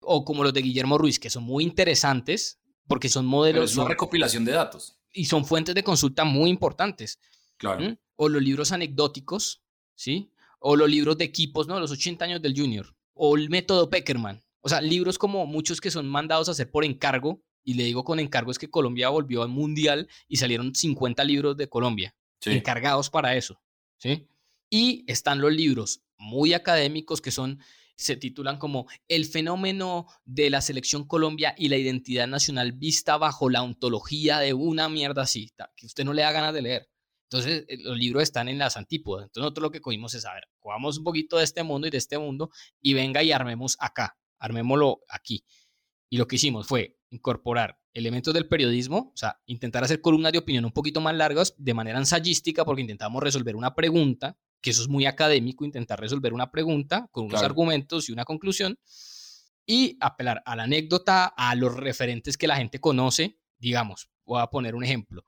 O 0.00 0.24
como 0.24 0.42
los 0.42 0.52
de 0.52 0.62
Guillermo 0.62 0.98
Ruiz, 0.98 1.20
que 1.20 1.30
son 1.30 1.44
muy 1.44 1.62
interesantes, 1.62 2.58
porque 2.88 3.08
son 3.08 3.26
Pero 3.26 3.30
modelos 3.30 3.70
es 3.70 3.76
una 3.76 3.88
recopilación 3.88 4.44
de 4.44 4.52
datos. 4.52 4.98
y 5.12 5.26
son 5.26 5.44
fuentes 5.44 5.74
de 5.74 5.84
consulta 5.84 6.24
muy 6.24 6.50
importantes. 6.50 7.20
Claro. 7.56 7.82
¿Mm? 7.82 7.96
O 8.16 8.28
los 8.28 8.42
libros 8.42 8.72
anecdóticos, 8.72 9.62
¿sí? 9.94 10.32
O 10.60 10.76
los 10.76 10.88
libros 10.88 11.18
de 11.18 11.24
equipos, 11.24 11.66
¿no? 11.66 11.80
Los 11.80 11.90
80 11.90 12.24
años 12.24 12.42
del 12.42 12.56
Junior. 12.56 12.94
O 13.14 13.36
el 13.36 13.50
método 13.50 13.90
Peckerman. 13.90 14.42
O 14.60 14.68
sea, 14.68 14.80
libros 14.80 15.18
como 15.18 15.46
muchos 15.46 15.80
que 15.80 15.90
son 15.90 16.08
mandados 16.08 16.48
a 16.48 16.52
hacer 16.52 16.70
por 16.70 16.84
encargo. 16.84 17.42
Y 17.64 17.74
le 17.74 17.84
digo 17.84 18.04
con 18.04 18.20
encargo 18.20 18.50
es 18.50 18.58
que 18.58 18.70
Colombia 18.70 19.08
volvió 19.08 19.42
al 19.42 19.48
Mundial 19.48 20.08
y 20.28 20.36
salieron 20.36 20.74
50 20.74 21.24
libros 21.24 21.56
de 21.56 21.68
Colombia. 21.68 22.14
Sí. 22.40 22.52
Encargados 22.52 23.10
para 23.10 23.36
eso, 23.36 23.60
¿sí? 23.98 24.26
Y 24.70 25.04
están 25.06 25.40
los 25.40 25.52
libros 25.52 26.02
muy 26.16 26.54
académicos 26.54 27.20
que 27.20 27.30
son, 27.30 27.60
se 27.96 28.16
titulan 28.16 28.58
como 28.58 28.86
El 29.08 29.26
fenómeno 29.26 30.06
de 30.24 30.48
la 30.48 30.60
selección 30.60 31.04
Colombia 31.04 31.54
y 31.58 31.68
la 31.68 31.76
identidad 31.76 32.26
nacional 32.26 32.72
vista 32.72 33.18
bajo 33.18 33.50
la 33.50 33.62
ontología 33.62 34.38
de 34.38 34.54
una 34.54 34.88
mierda 34.88 35.22
así, 35.22 35.52
que 35.76 35.86
usted 35.86 36.04
no 36.04 36.12
le 36.12 36.22
da 36.22 36.32
ganas 36.32 36.54
de 36.54 36.62
leer. 36.62 36.89
Entonces, 37.32 37.64
eh, 37.68 37.78
los 37.82 37.96
libros 37.96 38.24
están 38.24 38.48
en 38.48 38.58
las 38.58 38.76
antípodas. 38.76 39.24
Entonces, 39.26 39.42
nosotros 39.42 39.62
lo 39.62 39.70
que 39.70 39.80
cogimos 39.80 40.14
es, 40.14 40.24
a 40.26 40.34
ver, 40.34 40.44
cojamos 40.58 40.98
un 40.98 41.04
poquito 41.04 41.38
de 41.38 41.44
este 41.44 41.62
mundo 41.62 41.86
y 41.86 41.90
de 41.90 41.98
este 41.98 42.18
mundo 42.18 42.50
y 42.80 42.94
venga 42.94 43.22
y 43.22 43.30
armemos 43.30 43.76
acá, 43.78 44.16
armémoslo 44.40 45.00
aquí. 45.08 45.44
Y 46.08 46.16
lo 46.16 46.26
que 46.26 46.36
hicimos 46.36 46.66
fue 46.66 46.96
incorporar 47.10 47.78
elementos 47.94 48.34
del 48.34 48.48
periodismo, 48.48 49.12
o 49.14 49.16
sea, 49.16 49.40
intentar 49.46 49.84
hacer 49.84 50.00
columnas 50.00 50.32
de 50.32 50.38
opinión 50.38 50.64
un 50.64 50.72
poquito 50.72 51.00
más 51.00 51.14
largas 51.14 51.54
de 51.56 51.72
manera 51.74 51.98
ensayística, 51.98 52.64
porque 52.64 52.82
intentamos 52.82 53.22
resolver 53.22 53.54
una 53.54 53.74
pregunta, 53.76 54.36
que 54.60 54.70
eso 54.70 54.82
es 54.82 54.88
muy 54.88 55.06
académico, 55.06 55.64
intentar 55.64 56.00
resolver 56.00 56.32
una 56.32 56.50
pregunta 56.50 57.08
con 57.12 57.24
unos 57.24 57.34
Claro. 57.34 57.46
argumentos 57.46 58.08
y 58.08 58.12
una 58.12 58.24
conclusión, 58.24 58.76
y 59.66 59.96
apelar 60.00 60.42
a 60.46 60.56
la 60.56 60.64
anécdota, 60.64 61.26
a 61.26 61.54
los 61.54 61.74
referentes 61.74 62.36
que 62.36 62.48
la 62.48 62.56
gente 62.56 62.80
conoce. 62.80 63.38
Digamos, 63.58 64.08
voy 64.24 64.40
a 64.40 64.48
poner 64.48 64.74
un 64.74 64.82
ejemplo. 64.82 65.24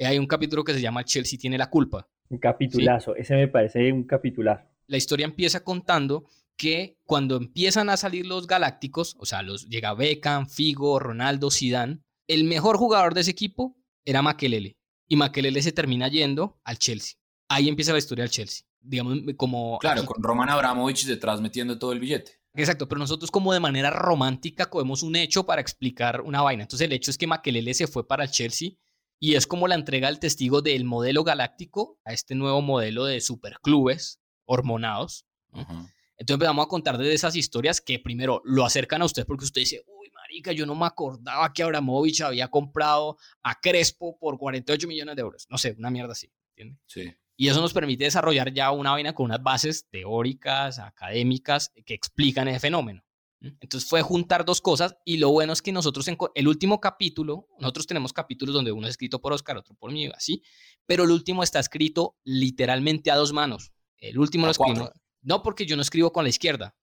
Eh, 0.00 0.06
Hay 0.06 0.18
un 0.18 0.26
capítulo 0.26 0.64
que 0.64 0.72
se 0.72 0.80
llama 0.80 1.04
Chelsea 1.04 1.38
tiene 1.38 1.58
la 1.58 1.68
culpa. 1.68 2.08
Un 2.30 2.38
capitulazo, 2.38 3.14
ese 3.16 3.34
me 3.34 3.48
parece 3.48 3.92
un 3.92 4.04
capitulazo. 4.04 4.64
La 4.86 4.96
historia 4.96 5.26
empieza 5.26 5.62
contando 5.62 6.24
que 6.56 6.96
cuando 7.04 7.36
empiezan 7.36 7.90
a 7.90 7.96
salir 7.98 8.24
los 8.26 8.46
galácticos, 8.46 9.14
o 9.18 9.26
sea, 9.26 9.42
los 9.42 9.68
llega 9.68 9.92
Beckham, 9.94 10.48
Figo, 10.48 10.98
Ronaldo, 10.98 11.50
Zidane, 11.50 11.98
el 12.28 12.44
mejor 12.44 12.78
jugador 12.78 13.12
de 13.12 13.20
ese 13.20 13.30
equipo 13.32 13.76
era 14.04 14.22
Makelele 14.22 14.78
y 15.06 15.16
Makelele 15.16 15.60
se 15.60 15.72
termina 15.72 16.08
yendo 16.08 16.58
al 16.64 16.78
Chelsea. 16.78 17.18
Ahí 17.48 17.68
empieza 17.68 17.92
la 17.92 17.98
historia 17.98 18.22
del 18.24 18.30
Chelsea. 18.30 18.66
Digamos 18.80 19.18
como 19.36 19.78
Claro, 19.80 20.00
aquí- 20.00 20.06
con 20.06 20.22
Roman 20.22 20.48
Abramovich 20.48 21.04
detrás 21.04 21.42
metiendo 21.42 21.78
todo 21.78 21.92
el 21.92 22.00
billete. 22.00 22.40
Exacto, 22.54 22.88
pero 22.88 22.98
nosotros 23.00 23.30
como 23.30 23.52
de 23.52 23.60
manera 23.60 23.90
romántica 23.90 24.66
cogemos 24.70 25.02
un 25.02 25.16
hecho 25.16 25.44
para 25.44 25.60
explicar 25.60 26.22
una 26.22 26.40
vaina. 26.40 26.62
Entonces 26.62 26.86
el 26.86 26.92
hecho 26.94 27.10
es 27.10 27.18
que 27.18 27.26
Makelele 27.26 27.74
se 27.74 27.86
fue 27.86 28.06
para 28.08 28.24
el 28.24 28.30
Chelsea 28.30 28.70
y 29.20 29.34
es 29.34 29.46
como 29.46 29.68
la 29.68 29.74
entrega 29.74 30.08
del 30.08 30.18
testigo 30.18 30.62
del 30.62 30.84
modelo 30.84 31.22
galáctico 31.22 32.00
a 32.04 32.12
este 32.14 32.34
nuevo 32.34 32.62
modelo 32.62 33.04
de 33.04 33.20
superclubes 33.20 34.18
hormonados. 34.46 35.26
¿no? 35.52 35.60
Entonces 35.60 36.34
empezamos 36.34 36.66
a 36.66 36.68
contar 36.68 36.98
de 36.98 37.12
esas 37.12 37.36
historias 37.36 37.80
que 37.80 37.98
primero 37.98 38.40
lo 38.44 38.64
acercan 38.64 39.02
a 39.02 39.04
usted 39.04 39.26
porque 39.26 39.44
usted 39.44 39.60
dice, 39.60 39.84
uy, 39.86 40.10
marica, 40.14 40.52
yo 40.52 40.64
no 40.64 40.74
me 40.74 40.86
acordaba 40.86 41.52
que 41.52 41.62
Abramovich 41.62 42.22
había 42.22 42.48
comprado 42.48 43.18
a 43.42 43.60
Crespo 43.60 44.18
por 44.18 44.38
48 44.38 44.88
millones 44.88 45.16
de 45.16 45.22
euros. 45.22 45.46
No 45.50 45.58
sé, 45.58 45.74
una 45.78 45.90
mierda 45.90 46.12
así, 46.12 46.32
¿entiende? 46.50 46.78
Sí. 46.86 47.14
Y 47.36 47.48
eso 47.48 47.60
nos 47.60 47.72
permite 47.72 48.04
desarrollar 48.04 48.52
ya 48.52 48.70
una 48.70 48.90
vaina 48.92 49.14
con 49.14 49.26
unas 49.26 49.42
bases 49.42 49.86
teóricas, 49.88 50.78
académicas, 50.78 51.72
que 51.86 51.94
explican 51.94 52.48
ese 52.48 52.60
fenómeno. 52.60 53.02
Entonces 53.42 53.88
fue 53.88 54.02
juntar 54.02 54.44
dos 54.44 54.60
cosas 54.60 54.96
y 55.04 55.16
lo 55.16 55.30
bueno 55.30 55.52
es 55.54 55.62
que 55.62 55.72
nosotros, 55.72 56.06
en 56.08 56.18
el 56.34 56.46
último 56.48 56.78
capítulo, 56.80 57.48
nosotros 57.58 57.86
tenemos 57.86 58.12
capítulos 58.12 58.54
donde 58.54 58.70
uno 58.70 58.86
es 58.86 58.90
escrito 58.90 59.20
por 59.20 59.32
Oscar, 59.32 59.56
otro 59.56 59.74
por 59.74 59.92
mí, 59.92 60.06
así, 60.14 60.42
pero 60.84 61.04
el 61.04 61.10
último 61.10 61.42
está 61.42 61.58
escrito 61.58 62.16
literalmente 62.24 63.10
a 63.10 63.16
dos 63.16 63.32
manos. 63.32 63.72
El 63.96 64.18
último 64.18 64.44
lo 64.44 64.52
escribimos, 64.52 64.88
cuatro. 64.88 65.00
no 65.22 65.42
porque 65.42 65.64
yo 65.64 65.74
no 65.76 65.82
escribo 65.82 66.12
con 66.12 66.24
la 66.24 66.28
izquierda, 66.30 66.74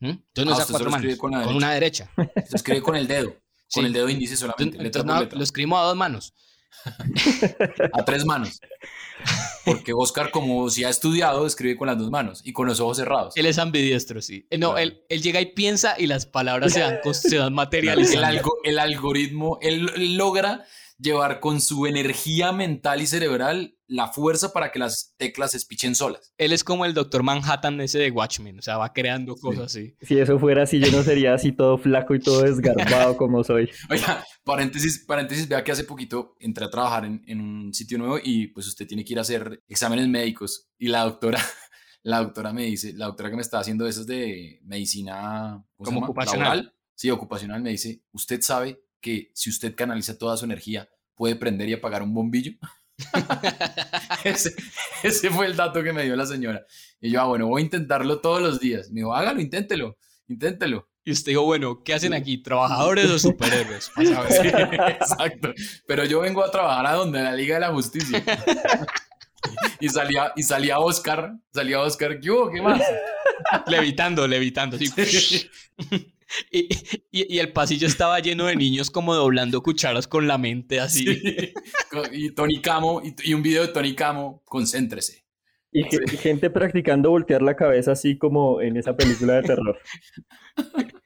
entonces 0.00 0.44
no 0.44 0.52
Ah, 0.52 0.62
es 0.62 0.68
a 0.68 0.70
cuatro 0.70 0.90
manos, 0.90 1.16
con 1.16 1.32
con 1.32 1.56
una 1.56 1.72
derecha. 1.72 2.08
Se 2.48 2.56
escribe 2.56 2.80
con 2.82 2.94
el 2.96 3.08
dedo, 3.08 3.34
Sí. 3.66 3.74
con 3.80 3.86
el 3.86 3.92
dedo 3.92 4.08
índice 4.08 4.36
solamente, 4.36 4.62
Entonces, 4.76 4.84
letra 4.84 5.00
entonces, 5.02 5.32
no, 5.32 5.38
lo 5.38 5.44
escribimos 5.44 5.78
a 5.80 5.82
dos 5.82 5.96
manos. 5.96 6.32
A 7.92 8.04
tres 8.04 8.24
manos. 8.24 8.60
Porque 9.64 9.92
Oscar, 9.94 10.30
como 10.30 10.68
si 10.70 10.84
ha 10.84 10.88
estudiado, 10.90 11.46
escribe 11.46 11.76
con 11.76 11.86
las 11.88 11.98
dos 11.98 12.10
manos 12.10 12.40
y 12.44 12.52
con 12.52 12.66
los 12.68 12.80
ojos 12.80 12.96
cerrados. 12.98 13.34
Él 13.36 13.46
es 13.46 13.58
ambidiestro, 13.58 14.20
sí. 14.22 14.46
Eh, 14.50 14.58
No, 14.58 14.76
él, 14.78 15.02
él 15.08 15.22
llega 15.22 15.40
y 15.40 15.46
piensa 15.46 15.94
y 15.98 16.06
las 16.06 16.26
palabras 16.26 16.72
se 16.72 16.80
dan, 16.80 16.98
cos- 17.02 17.14
se 17.20 17.36
dan 17.36 17.46
El, 17.48 17.54
materializando. 17.54 18.26
algo- 18.26 18.56
el 18.64 18.78
algoritmo, 18.78 19.58
él 19.62 20.16
logra 20.16 20.64
llevar 20.98 21.40
con 21.40 21.60
su 21.60 21.86
energía 21.86 22.52
mental 22.52 23.00
y 23.02 23.06
cerebral 23.06 23.76
la 23.86 24.08
fuerza 24.08 24.52
para 24.52 24.72
que 24.72 24.78
las 24.78 25.14
teclas 25.16 25.50
se 25.50 25.58
espichen 25.58 25.94
solas. 25.94 26.32
Él 26.38 26.52
es 26.52 26.64
como 26.64 26.84
el 26.84 26.94
Doctor 26.94 27.22
Manhattan 27.22 27.80
ese 27.80 27.98
de 27.98 28.10
Watchmen, 28.10 28.58
o 28.58 28.62
sea, 28.62 28.78
va 28.78 28.92
creando 28.92 29.36
cosas 29.36 29.64
así. 29.64 29.94
Si 30.00 30.18
eso 30.18 30.38
fuera 30.38 30.62
así, 30.62 30.80
yo 30.80 30.90
no 30.90 31.02
sería 31.02 31.34
así 31.34 31.52
todo 31.52 31.76
flaco 31.78 32.14
y 32.14 32.20
todo 32.20 32.42
desgarbado 32.42 33.16
como 33.16 33.44
soy. 33.44 33.70
Oiga, 33.90 34.24
paréntesis, 34.44 35.04
paréntesis, 35.06 35.48
vea 35.48 35.62
que 35.62 35.72
hace 35.72 35.84
poquito 35.84 36.36
entré 36.40 36.64
a 36.64 36.70
trabajar 36.70 37.04
en, 37.04 37.22
en 37.26 37.40
un 37.40 37.74
sitio 37.74 37.98
nuevo 37.98 38.18
y 38.22 38.48
pues 38.48 38.66
usted 38.66 38.86
tiene 38.86 39.04
que 39.04 39.12
ir 39.12 39.18
a 39.18 39.22
hacer 39.22 39.62
exámenes 39.68 40.08
médicos 40.08 40.68
y 40.78 40.88
la 40.88 41.02
doctora, 41.02 41.38
la 42.02 42.18
doctora 42.18 42.52
me 42.52 42.64
dice, 42.64 42.92
la 42.94 43.06
doctora 43.06 43.30
que 43.30 43.36
me 43.36 43.42
está 43.42 43.58
haciendo 43.58 43.86
esos 43.86 44.06
de 44.06 44.60
medicina 44.64 45.62
ocupacional. 45.76 46.58
Laboral. 46.58 46.74
Sí, 46.96 47.10
ocupacional 47.10 47.60
me 47.60 47.70
dice, 47.70 48.02
usted 48.12 48.40
sabe 48.40 48.83
que 49.04 49.30
si 49.34 49.50
usted 49.50 49.74
canaliza 49.74 50.16
toda 50.16 50.34
su 50.38 50.46
energía 50.46 50.88
puede 51.14 51.36
prender 51.36 51.68
y 51.68 51.74
apagar 51.74 52.02
un 52.02 52.14
bombillo. 52.14 52.52
ese, 54.24 54.54
ese 55.02 55.28
fue 55.28 55.44
el 55.44 55.56
dato 55.56 55.82
que 55.82 55.92
me 55.92 56.04
dio 56.04 56.16
la 56.16 56.24
señora. 56.24 56.64
Y 57.02 57.10
yo, 57.10 57.20
ah, 57.20 57.26
bueno, 57.26 57.46
voy 57.46 57.60
a 57.60 57.64
intentarlo 57.66 58.22
todos 58.22 58.40
los 58.40 58.60
días. 58.60 58.90
Me 58.90 59.00
dijo, 59.00 59.14
hágalo, 59.14 59.42
inténtelo, 59.42 59.98
inténtelo. 60.26 60.88
Y 61.04 61.12
usted 61.12 61.32
dijo, 61.32 61.42
bueno, 61.42 61.82
¿qué 61.84 61.92
hacen 61.92 62.14
aquí? 62.14 62.38
¿Trabajadores 62.38 63.10
o 63.10 63.18
superhéroes? 63.18 63.92
Sí, 63.94 64.06
exacto. 64.88 65.52
Pero 65.86 66.06
yo 66.06 66.20
vengo 66.20 66.42
a 66.42 66.50
trabajar 66.50 66.86
a 66.86 66.92
donde, 66.94 67.22
la 67.22 67.34
Liga 67.34 67.56
de 67.56 67.60
la 67.60 67.72
Justicia. 67.72 68.24
y 69.80 69.88
salía, 69.90 70.32
y 70.34 70.42
salía 70.44 70.78
Oscar, 70.78 71.34
salía 71.52 71.82
Oscar, 71.82 72.18
¿qué 72.20 72.30
hubo? 72.30 72.50
¿Qué 72.50 72.62
más? 72.62 72.80
levitando, 73.66 74.26
levitando. 74.26 74.76
así. 74.76 75.50
Y, 76.50 76.68
y- 77.10 77.34
y 77.34 77.38
el 77.38 77.52
pasillo 77.52 77.86
estaba 77.86 78.18
lleno 78.18 78.46
de 78.46 78.56
niños 78.56 78.90
como 78.90 79.14
doblando 79.14 79.62
cucharas 79.62 80.08
con 80.08 80.26
la 80.26 80.38
mente 80.38 80.80
así. 80.80 81.04
Y 82.12 82.30
Tony 82.30 82.60
Camo, 82.60 83.02
y, 83.04 83.14
y 83.30 83.34
un 83.34 83.42
video 83.42 83.62
de 83.66 83.68
Tony 83.72 83.94
Camo, 83.94 84.42
concéntrese. 84.46 85.24
Y 85.70 85.82
ge- 85.84 86.16
gente 86.16 86.50
practicando 86.50 87.10
voltear 87.10 87.42
la 87.42 87.56
cabeza 87.56 87.92
así 87.92 88.16
como 88.16 88.60
en 88.60 88.76
esa 88.76 88.96
película 88.96 89.34
de 89.34 89.42
terror. 89.42 89.78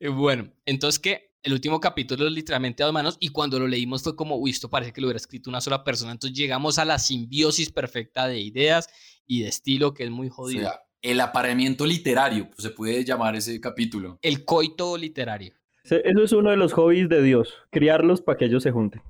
Eh, 0.00 0.08
Bueno, 0.08 0.52
entonces 0.64 0.98
que 0.98 1.30
el 1.42 1.52
último 1.52 1.80
capítulo 1.80 2.26
es 2.26 2.32
literalmente 2.32 2.82
a 2.82 2.86
dos 2.86 2.92
manos 2.92 3.16
y 3.20 3.28
cuando 3.30 3.58
lo 3.58 3.66
leímos 3.68 4.02
fue 4.02 4.16
como, 4.16 4.36
uy, 4.36 4.50
esto 4.50 4.68
parece 4.70 4.92
que 4.92 5.00
lo 5.00 5.06
hubiera 5.08 5.16
escrito 5.18 5.50
una 5.50 5.60
sola 5.60 5.84
persona. 5.84 6.12
Entonces 6.12 6.36
llegamos 6.36 6.78
a 6.78 6.84
la 6.84 6.98
simbiosis 6.98 7.70
perfecta 7.70 8.26
de 8.28 8.40
ideas 8.40 8.88
y 9.26 9.42
de 9.42 9.48
estilo 9.48 9.94
que 9.94 10.04
es 10.04 10.10
muy 10.10 10.28
O 10.28 10.32
jodido. 10.32 10.68
sea, 10.70 10.80
el 11.10 11.20
apareamiento 11.20 11.86
literario, 11.86 12.46
pues, 12.48 12.62
se 12.62 12.70
puede 12.70 13.04
llamar 13.04 13.36
ese 13.36 13.60
capítulo. 13.60 14.18
el 14.22 14.44
coito 14.44 14.96
literario. 14.96 15.52
Eso 15.84 15.96
es 16.22 16.32
uno 16.32 16.50
de 16.50 16.56
los 16.56 16.72
hobbies 16.72 17.08
de 17.08 17.22
Dios, 17.22 17.54
criarlos 17.70 18.20
para 18.20 18.36
que 18.38 18.46
ellos 18.46 18.62
se 18.62 18.72
junten. 18.72 19.02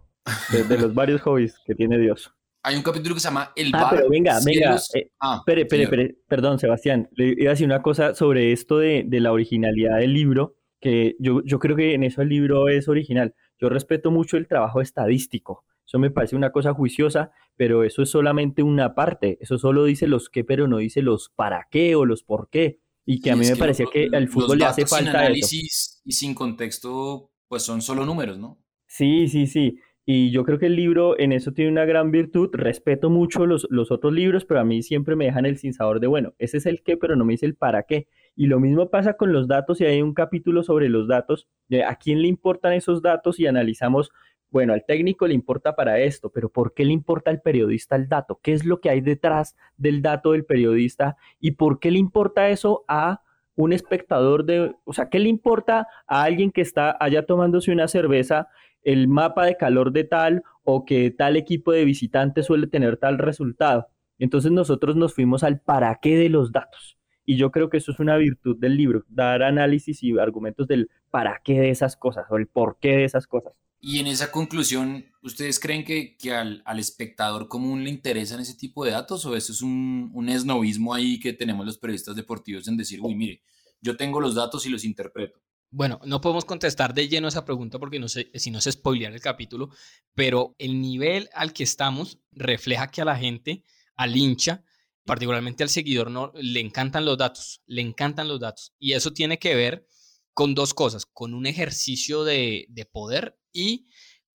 De, 0.52 0.64
de 0.64 0.78
los 0.78 0.92
varios 0.92 1.22
hobbies 1.22 1.56
que 1.64 1.74
tiene 1.74 1.98
Dios. 1.98 2.32
Hay 2.62 2.74
un 2.76 2.82
capítulo 2.82 3.14
que 3.14 3.20
se 3.20 3.28
llama 3.28 3.52
El 3.54 3.70
Ah, 3.72 3.82
Bar. 3.82 3.90
pero 3.96 4.09
venga, 4.11 4.38
venga. 4.44 4.76
Cielos- 4.78 4.94
eh, 4.94 5.11
Ah, 5.20 5.37
espere, 5.38 5.62
espere, 5.62 5.85
señor. 5.87 6.00
espere, 6.00 6.18
perdón, 6.28 6.59
Sebastián. 6.59 7.09
Le 7.12 7.28
iba 7.38 7.50
a 7.50 7.54
decir 7.54 7.64
una 7.66 7.80
cosa 7.80 8.14
sobre 8.14 8.50
esto 8.52 8.78
de, 8.78 9.04
de 9.06 9.20
la 9.20 9.32
originalidad 9.32 9.98
del 9.98 10.12
libro, 10.12 10.56
que 10.80 11.14
yo, 11.20 11.42
yo 11.44 11.59
creo 11.61 11.76
que 11.76 11.94
en 11.94 12.02
eso 12.02 12.22
el 12.22 12.28
libro 12.28 12.68
es 12.68 12.88
original. 12.88 13.35
Yo 13.59 13.68
respeto 13.68 14.11
mucho 14.11 14.37
el 14.37 14.48
trabajo 14.48 14.80
estadístico. 14.80 15.64
Eso 15.87 15.99
me 15.99 16.11
parece 16.11 16.37
una 16.37 16.51
cosa 16.51 16.75
juiciosa, 16.75 17.31
pero 17.57 17.85
eso 17.85 18.03
es 18.03 18.11
solamente 18.11 18.62
una 18.62 18.94
parte. 18.94 19.38
Eso 19.40 19.57
solo 19.59 19.85
dice 19.85 20.09
los 20.09 20.29
qué, 20.29 20.44
pero 20.44 20.66
no 20.68 20.79
dice 20.79 21.01
los 21.03 21.31
para 21.35 21.68
qué 21.70 21.94
o 21.94 22.05
los 22.05 22.22
por 22.25 22.51
qué. 22.51 22.81
Y 23.05 23.20
que 23.20 23.31
a 23.31 23.37
mí 23.37 23.46
me 23.46 23.57
parecía 23.57 23.85
lo- 23.85 23.90
que 23.92 24.09
al 24.12 24.29
fútbol 24.29 24.59
le 24.59 24.64
hace 24.64 24.83
sin 24.83 24.88
falta 24.88 25.11
eso. 25.11 25.18
análisis 25.18 26.03
y 26.05 26.12
sin 26.12 26.35
contexto, 26.35 27.31
pues 27.49 27.62
son 27.62 27.81
solo 27.83 28.05
números, 28.05 28.37
¿no? 28.38 28.59
Sí, 28.87 29.29
sí, 29.29 29.46
sí. 29.46 29.79
Y 30.09 30.31
yo 30.31 30.44
creo 30.44 30.59
que 30.59 30.66
el 30.66 30.77
libro 30.77 31.18
en 31.18 31.33
eso 31.33 31.53
tiene 31.53 31.70
una 31.70 31.85
gran 31.85 32.11
virtud. 32.12 32.51
Respeto 32.53 33.11
mucho 33.11 33.44
los, 33.46 33.66
los 33.70 33.90
otros 33.90 34.12
libros, 34.12 34.44
pero 34.44 34.61
a 34.61 34.64
mí 34.64 34.83
siempre 34.83 35.16
me 35.16 35.25
dejan 35.27 35.46
el 35.46 35.59
sinsabor 35.59 35.99
de, 36.01 36.07
bueno, 36.07 36.35
ese 36.38 36.59
es 36.59 36.66
el 36.66 36.83
qué, 36.83 36.96
pero 36.96 37.16
no 37.16 37.25
me 37.25 37.33
dice 37.35 37.46
el 37.46 37.57
para 37.57 37.83
qué. 37.85 38.07
Y 38.37 38.46
lo 38.46 38.61
mismo 38.61 38.88
pasa 38.90 39.14
con 39.14 39.33
los 39.33 39.49
datos, 39.49 39.81
y 39.81 39.85
hay 39.85 40.03
un 40.03 40.14
capítulo 40.14 40.62
sobre 40.62 40.88
los 40.88 41.09
datos, 41.09 41.49
de 41.68 41.83
a 41.85 41.96
quién 41.96 42.22
le 42.22 42.29
importan 42.29 42.72
esos 42.75 43.03
datos 43.03 43.40
y 43.40 43.46
analizamos, 43.46 44.11
bueno, 44.50 44.72
al 44.72 44.85
técnico 44.87 45.26
le 45.26 45.35
importa 45.35 45.74
para 45.76 45.98
esto, 46.00 46.30
pero 46.30 46.48
¿por 46.48 46.72
qué 46.72 46.85
le 46.85 46.92
importa 46.92 47.30
al 47.30 47.42
periodista 47.42 47.96
el 47.96 48.09
dato? 48.09 48.40
¿Qué 48.42 48.52
es 48.52 48.64
lo 48.64 48.80
que 48.80 48.90
hay 48.90 49.00
detrás 49.00 49.56
del 49.76 50.02
dato 50.02 50.32
del 50.32 50.44
periodista? 50.44 51.16
¿Y 51.40 51.52
por 51.52 51.80
qué 51.80 51.90
le 51.90 51.98
importa 51.98 52.48
eso 52.48 52.85
a 52.88 53.22
un 53.56 53.72
espectador 53.72 54.44
de, 54.44 54.74
o 54.85 54.92
sea, 54.92 55.09
¿qué 55.09 55.18
le 55.18 55.28
importa 55.28 55.88
a 56.06 56.22
alguien 56.22 56.52
que 56.52 56.61
está 56.61 56.96
allá 57.00 57.26
tomándose 57.26 57.72
una 57.72 57.88
cerveza 57.88 58.48
el 58.82 59.09
mapa 59.09 59.46
de 59.46 59.56
calor 59.56 59.92
de 59.92 60.04
tal 60.04 60.42
o 60.62 60.85
que 60.85 61.11
tal 61.11 61.37
equipo 61.37 61.72
de 61.72 61.85
visitantes 61.85 62.46
suele 62.46 62.66
tener 62.66 62.98
tal 62.98 63.18
resultado? 63.18 63.88
Entonces 64.18 64.52
nosotros 64.52 64.96
nos 64.96 65.14
fuimos 65.14 65.42
al 65.42 65.61
para 65.61 65.98
qué 66.00 66.16
de 66.16 66.28
los 66.28 66.52
datos. 66.52 66.98
Y 67.24 67.37
yo 67.37 67.50
creo 67.50 67.68
que 67.70 67.78
eso 67.78 67.90
es 67.90 67.98
una 67.98 68.16
virtud 68.16 68.56
del 68.59 68.76
libro, 68.76 69.04
dar 69.09 69.42
análisis 69.42 70.02
y 70.02 70.16
argumentos 70.18 70.68
del 70.68 70.90
para 71.11 71.40
qué 71.42 71.61
de 71.61 71.70
esas 71.70 71.96
cosas 71.96 72.26
o 72.30 72.37
el 72.37 72.46
por 72.46 72.78
qué 72.78 72.96
de 72.98 73.04
esas 73.04 73.26
cosas. 73.26 73.52
Y 73.88 74.01
en 74.01 74.09
esa 74.09 74.33
conclusión, 74.33 75.07
¿ustedes 75.22 75.61
creen 75.61 75.85
que, 75.85 76.16
que 76.16 76.35
al, 76.35 76.61
al 76.64 76.81
espectador 76.81 77.46
común 77.46 77.85
le 77.85 77.90
interesan 77.90 78.40
ese 78.40 78.57
tipo 78.57 78.85
de 78.85 78.90
datos 78.90 79.25
o 79.25 79.37
eso 79.37 79.53
es 79.53 79.62
un, 79.62 80.11
un 80.12 80.29
esnovismo 80.29 80.92
ahí 80.92 81.20
que 81.20 81.33
tenemos 81.33 81.64
los 81.64 81.79
periodistas 81.79 82.16
deportivos 82.16 82.66
en 82.66 82.77
decir, 82.77 82.99
uy, 83.01 83.14
mire, 83.14 83.44
yo 83.81 83.96
tengo 83.96 84.20
los 84.20 84.35
datos 84.35 84.66
y 84.66 84.70
los 84.70 84.83
interpreto? 84.83 85.40
Bueno, 85.70 86.01
no 86.05 86.20
podemos 86.20 86.44
contestar 86.44 86.94
de 86.94 87.07
lleno 87.07 87.29
esa 87.29 87.44
pregunta 87.44 87.79
porque 87.79 88.01
no 88.01 88.09
sé 88.09 88.29
si 88.35 88.51
no 88.51 88.61
se 88.61 88.72
spoilear 88.72 89.12
el 89.12 89.20
capítulo, 89.20 89.70
pero 90.16 90.57
el 90.59 90.81
nivel 90.81 91.31
al 91.33 91.53
que 91.53 91.62
estamos 91.62 92.18
refleja 92.33 92.90
que 92.90 93.03
a 93.03 93.05
la 93.05 93.16
gente, 93.16 93.62
al 93.94 94.16
hincha, 94.16 94.64
particularmente 95.05 95.62
al 95.62 95.68
seguidor, 95.68 96.11
no 96.11 96.33
le 96.35 96.59
encantan 96.59 97.05
los 97.05 97.18
datos, 97.18 97.62
le 97.66 97.83
encantan 97.83 98.27
los 98.27 98.40
datos. 98.40 98.75
Y 98.81 98.94
eso 98.94 99.12
tiene 99.12 99.38
que 99.38 99.55
ver 99.55 99.87
con 100.35 100.57
dos 100.57 100.75
cosas, 100.75 101.07
con 101.07 101.35
un 101.35 101.46
ejercicio 101.46 102.25
de, 102.25 102.66
de 102.68 102.85
poder 102.85 103.38
y 103.57 103.88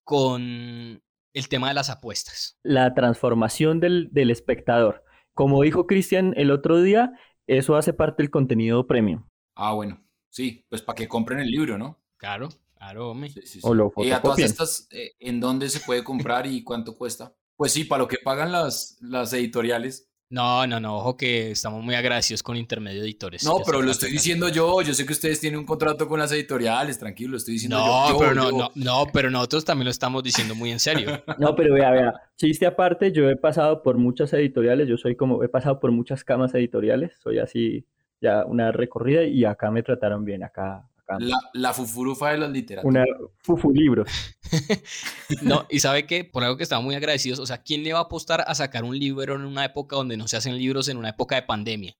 con 0.04 1.02
el 1.34 1.48
tema 1.48 1.70
de 1.70 1.74
las 1.76 1.90
apuestas. 1.90 2.58
La 2.64 2.94
transformación 2.94 3.80
del, 3.80 4.10
del 4.12 4.32
espectador. 4.32 5.06
Como 5.34 5.62
dijo 5.62 5.88
Cristian 5.88 6.34
el 6.36 6.52
otro 6.52 6.82
día, 6.82 7.14
eso 7.48 7.76
hace 7.76 7.94
parte 7.94 8.24
del 8.24 8.32
contenido 8.32 8.88
premium. 8.88 9.24
Ah, 9.56 9.74
bueno, 9.74 10.04
sí, 10.30 10.66
pues 10.70 10.82
para 10.82 10.96
que 10.96 11.08
compren 11.08 11.40
el 11.40 11.50
libro, 11.50 11.78
¿no? 11.78 12.02
Claro, 12.18 12.50
claro, 12.76 13.12
hombre. 13.12 13.30
Sí, 13.30 13.42
sí, 13.46 13.60
O 13.64 13.74
lo 13.74 13.94
sí. 13.96 14.08
Y 14.08 14.12
a 14.12 14.22
todas 14.22 14.40
estas, 14.40 14.88
eh, 14.92 15.14
¿en 15.20 15.40
dónde 15.40 15.70
se 15.70 15.80
puede 15.80 16.04
comprar 16.04 16.46
y 16.48 16.64
cuánto 16.64 16.96
cuesta? 16.98 17.34
Pues 17.56 17.72
sí, 17.72 17.86
para 17.86 18.04
lo 18.04 18.08
que 18.08 18.18
pagan 18.24 18.52
las, 18.52 18.98
las 19.02 19.32
editoriales. 19.34 20.11
No, 20.32 20.65
no, 20.65 20.80
no, 20.80 20.96
ojo 20.98 21.17
que 21.17 21.52
estamos 21.52 21.84
muy 21.84 21.94
agradecidos 21.94 22.41
con 22.41 22.56
Intermedio 22.56 23.04
Editores. 23.04 23.44
No, 23.44 23.58
pero 23.65 23.82
lo 23.82 23.91
estoy 23.91 24.12
diciendo 24.12 24.48
yo. 24.48 24.82
Yo 24.82 24.94
sé 24.94 25.06
que 25.06 25.12
ustedes 25.12 25.41
tienen 25.41 25.60
un 25.60 25.65
contrato 25.65 26.08
con 26.08 26.20
las 26.20 26.32
editoriales, 26.32 26.98
tranquilo, 26.98 27.32
lo 27.32 27.38
estoy 27.38 27.56
diciendo 27.56 27.78
No, 27.78 28.08
yo. 28.08 28.13
yo, 28.13 28.20
pero 28.20 28.34
no, 28.34 28.50
yo. 28.50 28.58
no, 28.58 28.72
no, 28.76 29.06
pero 29.12 29.30
nosotros 29.30 29.65
también 29.65 29.86
lo 29.86 29.91
estamos 29.91 30.24
diciendo 30.24 30.56
muy 30.56 30.72
en 30.72 30.80
serio. 30.80 31.22
No, 31.38 31.56
pero 31.56 31.74
vea, 31.74 31.91
vea, 31.91 32.13
chiste 32.38 32.65
aparte, 32.65 33.12
yo 33.12 33.30
he 33.30 33.36
pasado 33.36 33.84
por 33.84 33.98
muchas 33.98 34.32
editoriales, 34.34 34.88
yo 34.88 34.96
soy 34.96 35.15
como, 35.15 35.44
he 35.44 35.50
pasado 35.50 35.80
por 35.80 35.91
muchas 35.91 36.24
camas 36.24 36.54
editoriales, 36.54 37.17
soy 37.22 37.39
así 37.39 37.86
ya 38.22 38.46
una 38.46 38.72
recorrida 38.72 39.24
y 39.24 39.44
acá 39.44 39.70
me 39.72 39.84
trataron 39.84 40.24
bien, 40.24 40.44
acá. 40.44 40.88
La, 41.19 41.38
la 41.54 41.74
fufurufa 41.74 42.32
de 42.32 42.38
las 42.38 42.52
literaturas. 42.52 43.06
Una 43.06 43.06
fufu 43.39 43.71
libros. 43.71 44.10
No, 45.41 45.65
y 45.69 45.80
sabe 45.80 46.06
que 46.06 46.26
por 46.26 46.43
algo 46.43 46.58
que 46.58 46.63
estamos 46.63 46.84
muy 46.84 46.95
agradecidos, 46.95 47.39
o 47.39 47.45
sea, 47.45 47.63
¿quién 47.63 47.84
le 47.84 47.93
va 47.93 48.00
a 48.00 48.04
apostar 48.04 48.43
a 48.45 48.54
sacar 48.54 48.84
un 48.84 48.97
libro 48.97 49.36
en 49.36 49.45
una 49.45 49.63
época 49.63 49.95
donde 49.95 50.17
no 50.17 50.28
se 50.28 50.38
hacen 50.38 50.58
libros 50.58 50.89
en 50.89 50.97
una 50.97 51.10
época 51.10 51.36
de 51.36 51.43
pandemia? 51.43 51.97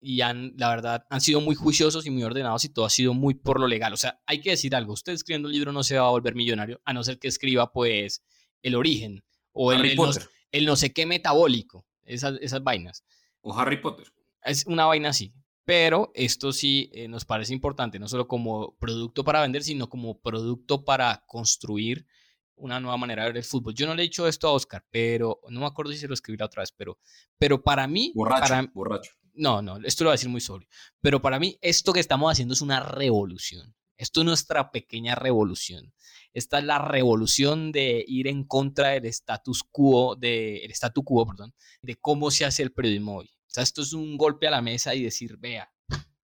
Y 0.00 0.20
han, 0.20 0.52
la 0.56 0.68
verdad, 0.68 1.06
han 1.08 1.20
sido 1.20 1.40
muy 1.40 1.54
juiciosos 1.54 2.06
y 2.06 2.10
muy 2.10 2.22
ordenados 2.24 2.64
y 2.64 2.68
todo 2.68 2.84
ha 2.84 2.90
sido 2.90 3.14
muy 3.14 3.34
por 3.34 3.60
lo 3.60 3.66
legal. 3.66 3.92
O 3.92 3.96
sea, 3.96 4.20
hay 4.26 4.40
que 4.40 4.50
decir 4.50 4.74
algo, 4.74 4.92
usted 4.92 5.12
escribiendo 5.12 5.48
un 5.48 5.54
libro 5.54 5.72
no 5.72 5.84
se 5.84 5.98
va 5.98 6.06
a 6.06 6.10
volver 6.10 6.34
millonario, 6.34 6.80
a 6.84 6.92
no 6.92 7.02
ser 7.04 7.18
que 7.18 7.28
escriba, 7.28 7.72
pues, 7.72 8.22
el 8.62 8.74
origen 8.74 9.24
o 9.52 9.72
el, 9.72 9.96
no, 9.96 10.04
Potter. 10.04 10.28
el 10.52 10.66
no 10.66 10.76
sé 10.76 10.92
qué 10.92 11.06
metabólico, 11.06 11.86
esas, 12.04 12.38
esas 12.40 12.62
vainas. 12.62 13.04
O 13.40 13.56
Harry 13.56 13.80
Potter. 13.80 14.12
Es 14.42 14.66
una 14.66 14.86
vaina 14.86 15.10
así. 15.10 15.32
Pero 15.66 16.12
esto 16.14 16.52
sí 16.52 16.88
eh, 16.94 17.08
nos 17.08 17.24
parece 17.24 17.52
importante, 17.52 17.98
no 17.98 18.08
solo 18.08 18.28
como 18.28 18.76
producto 18.78 19.24
para 19.24 19.40
vender, 19.42 19.62
sino 19.64 19.88
como 19.88 20.20
producto 20.20 20.84
para 20.84 21.24
construir 21.26 22.06
una 22.54 22.80
nueva 22.80 22.96
manera 22.96 23.24
de 23.24 23.30
ver 23.30 23.36
el 23.38 23.44
fútbol. 23.44 23.74
Yo 23.74 23.86
no 23.86 23.94
le 23.94 24.02
he 24.02 24.06
dicho 24.06 24.26
esto 24.28 24.48
a 24.48 24.52
Oscar, 24.52 24.86
pero 24.90 25.40
no 25.50 25.60
me 25.60 25.66
acuerdo 25.66 25.90
si 25.92 25.98
se 25.98 26.08
lo 26.08 26.14
escribí 26.14 26.38
la 26.38 26.46
otra 26.46 26.62
vez, 26.62 26.72
pero, 26.72 26.98
pero 27.36 27.62
para 27.62 27.86
mí... 27.88 28.12
Borracho, 28.14 28.40
para- 28.42 28.70
borracho. 28.72 29.10
no, 29.34 29.60
no, 29.60 29.78
esto 29.84 30.04
lo 30.04 30.08
voy 30.08 30.12
a 30.12 30.18
decir 30.18 30.30
muy 30.30 30.40
sobrio. 30.40 30.68
Pero 31.00 31.20
para 31.20 31.38
mí, 31.40 31.58
esto 31.60 31.92
que 31.92 32.00
estamos 32.00 32.30
haciendo 32.30 32.54
es 32.54 32.62
una 32.62 32.80
revolución. 32.80 33.74
Esto 33.98 34.20
es 34.20 34.26
nuestra 34.26 34.70
pequeña 34.70 35.16
revolución. 35.16 35.92
Esta 36.32 36.58
es 36.60 36.64
la 36.64 36.78
revolución 36.78 37.72
de 37.72 38.04
ir 38.06 38.28
en 38.28 38.44
contra 38.44 38.90
del 38.90 39.06
status 39.06 39.64
quo, 39.64 40.14
de, 40.16 40.58
el 40.58 40.70
statu 40.70 41.02
quo, 41.02 41.26
perdón, 41.26 41.54
de 41.82 41.96
cómo 41.96 42.30
se 42.30 42.44
hace 42.44 42.62
el 42.62 42.72
periodismo 42.72 43.16
hoy. 43.16 43.30
O 43.46 43.50
sea, 43.50 43.62
esto 43.62 43.82
es 43.82 43.92
un 43.92 44.16
golpe 44.16 44.46
a 44.46 44.50
la 44.50 44.60
mesa 44.60 44.94
y 44.94 45.02
decir, 45.02 45.36
vea, 45.38 45.72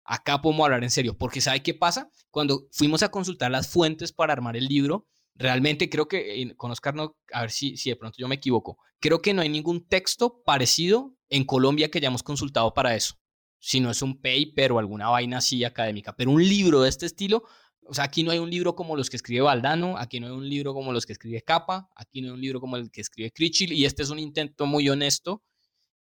acá 0.04 0.42
podemos 0.42 0.66
hablar 0.66 0.84
en 0.84 0.92
serio. 0.92 1.18
Porque 1.18 1.42
¿sabe 1.42 1.64
qué 1.64 1.74
pasa? 1.74 2.10
Cuando 2.30 2.68
fuimos 2.72 3.04
a 3.04 3.10
consultar 3.10 3.52
las 3.52 3.68
fuentes 3.68 4.12
para 4.12 4.34
armar 4.34 4.56
el 4.56 4.66
libro, 4.66 5.08
realmente 5.36 5.90
creo 5.90 6.08
que, 6.08 6.54
con 6.56 6.72
Oscar, 6.72 6.96
no, 6.96 7.18
a 7.34 7.42
ver 7.42 7.52
si, 7.52 7.78
si 7.78 7.90
de 7.90 7.96
pronto 7.96 8.18
yo 8.18 8.28
me 8.28 8.36
equivoco, 8.36 8.78
creo 9.00 9.22
que 9.22 9.34
no 9.34 9.42
hay 9.42 9.50
ningún 9.50 9.88
texto 9.88 10.42
parecido 10.46 11.16
en 11.30 11.44
Colombia 11.44 11.90
que 11.90 11.98
hayamos 11.98 12.24
consultado 12.24 12.74
para 12.74 12.96
eso. 12.96 13.16
Si 13.60 13.80
no 13.80 13.90
es 13.90 14.02
un 14.02 14.22
paper 14.22 14.72
o 14.72 14.80
alguna 14.80 15.10
vaina 15.10 15.40
así 15.40 15.64
académica, 15.64 16.16
pero 16.16 16.32
un 16.32 16.48
libro 16.48 16.82
de 16.84 16.90
este 16.90 17.06
estilo, 17.06 17.44
o 17.88 17.94
sea, 17.94 18.06
aquí 18.06 18.24
no 18.24 18.32
hay 18.32 18.40
un 18.40 18.50
libro 18.50 18.76
como 18.76 18.96
los 18.96 19.10
que 19.10 19.16
escribe 19.16 19.42
Valdano, 19.42 19.98
aquí 19.98 20.20
no 20.20 20.28
hay 20.28 20.34
un 20.34 20.48
libro 20.48 20.74
como 20.74 20.92
los 20.92 21.06
que 21.06 21.14
escribe 21.14 21.42
Capa, 21.42 21.90
aquí 21.96 22.22
no 22.22 22.28
hay 22.28 22.34
un 22.34 22.42
libro 22.42 22.60
como 22.60 22.78
el 22.78 22.92
que 22.92 23.02
escribe 23.02 23.32
Critchil, 23.32 23.74
y 23.74 23.86
este 23.86 24.04
es 24.04 24.10
un 24.10 24.20
intento 24.20 24.66
muy 24.66 24.88
honesto 24.90 25.44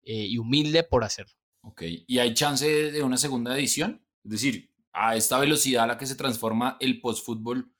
eh, 0.03 0.25
y 0.27 0.37
humilde 0.37 0.83
por 0.83 1.03
hacerlo. 1.03 1.33
Ok. 1.63 1.83
¿Y 2.07 2.19
hay 2.19 2.33
chance 2.33 2.65
de, 2.91 3.03
una 3.03 3.17
segunda 3.17 3.55
edición? 3.57 4.03
Es 4.23 4.31
decir, 4.31 4.71
a 4.93 5.15
esta 5.15 5.37
velocidad 5.39 5.83
a 5.83 5.87
la 5.87 5.97
que 5.97 6.05
se 6.07 6.15
transforma 6.15 6.77
el 6.79 6.99
postfútbol, 7.01 7.71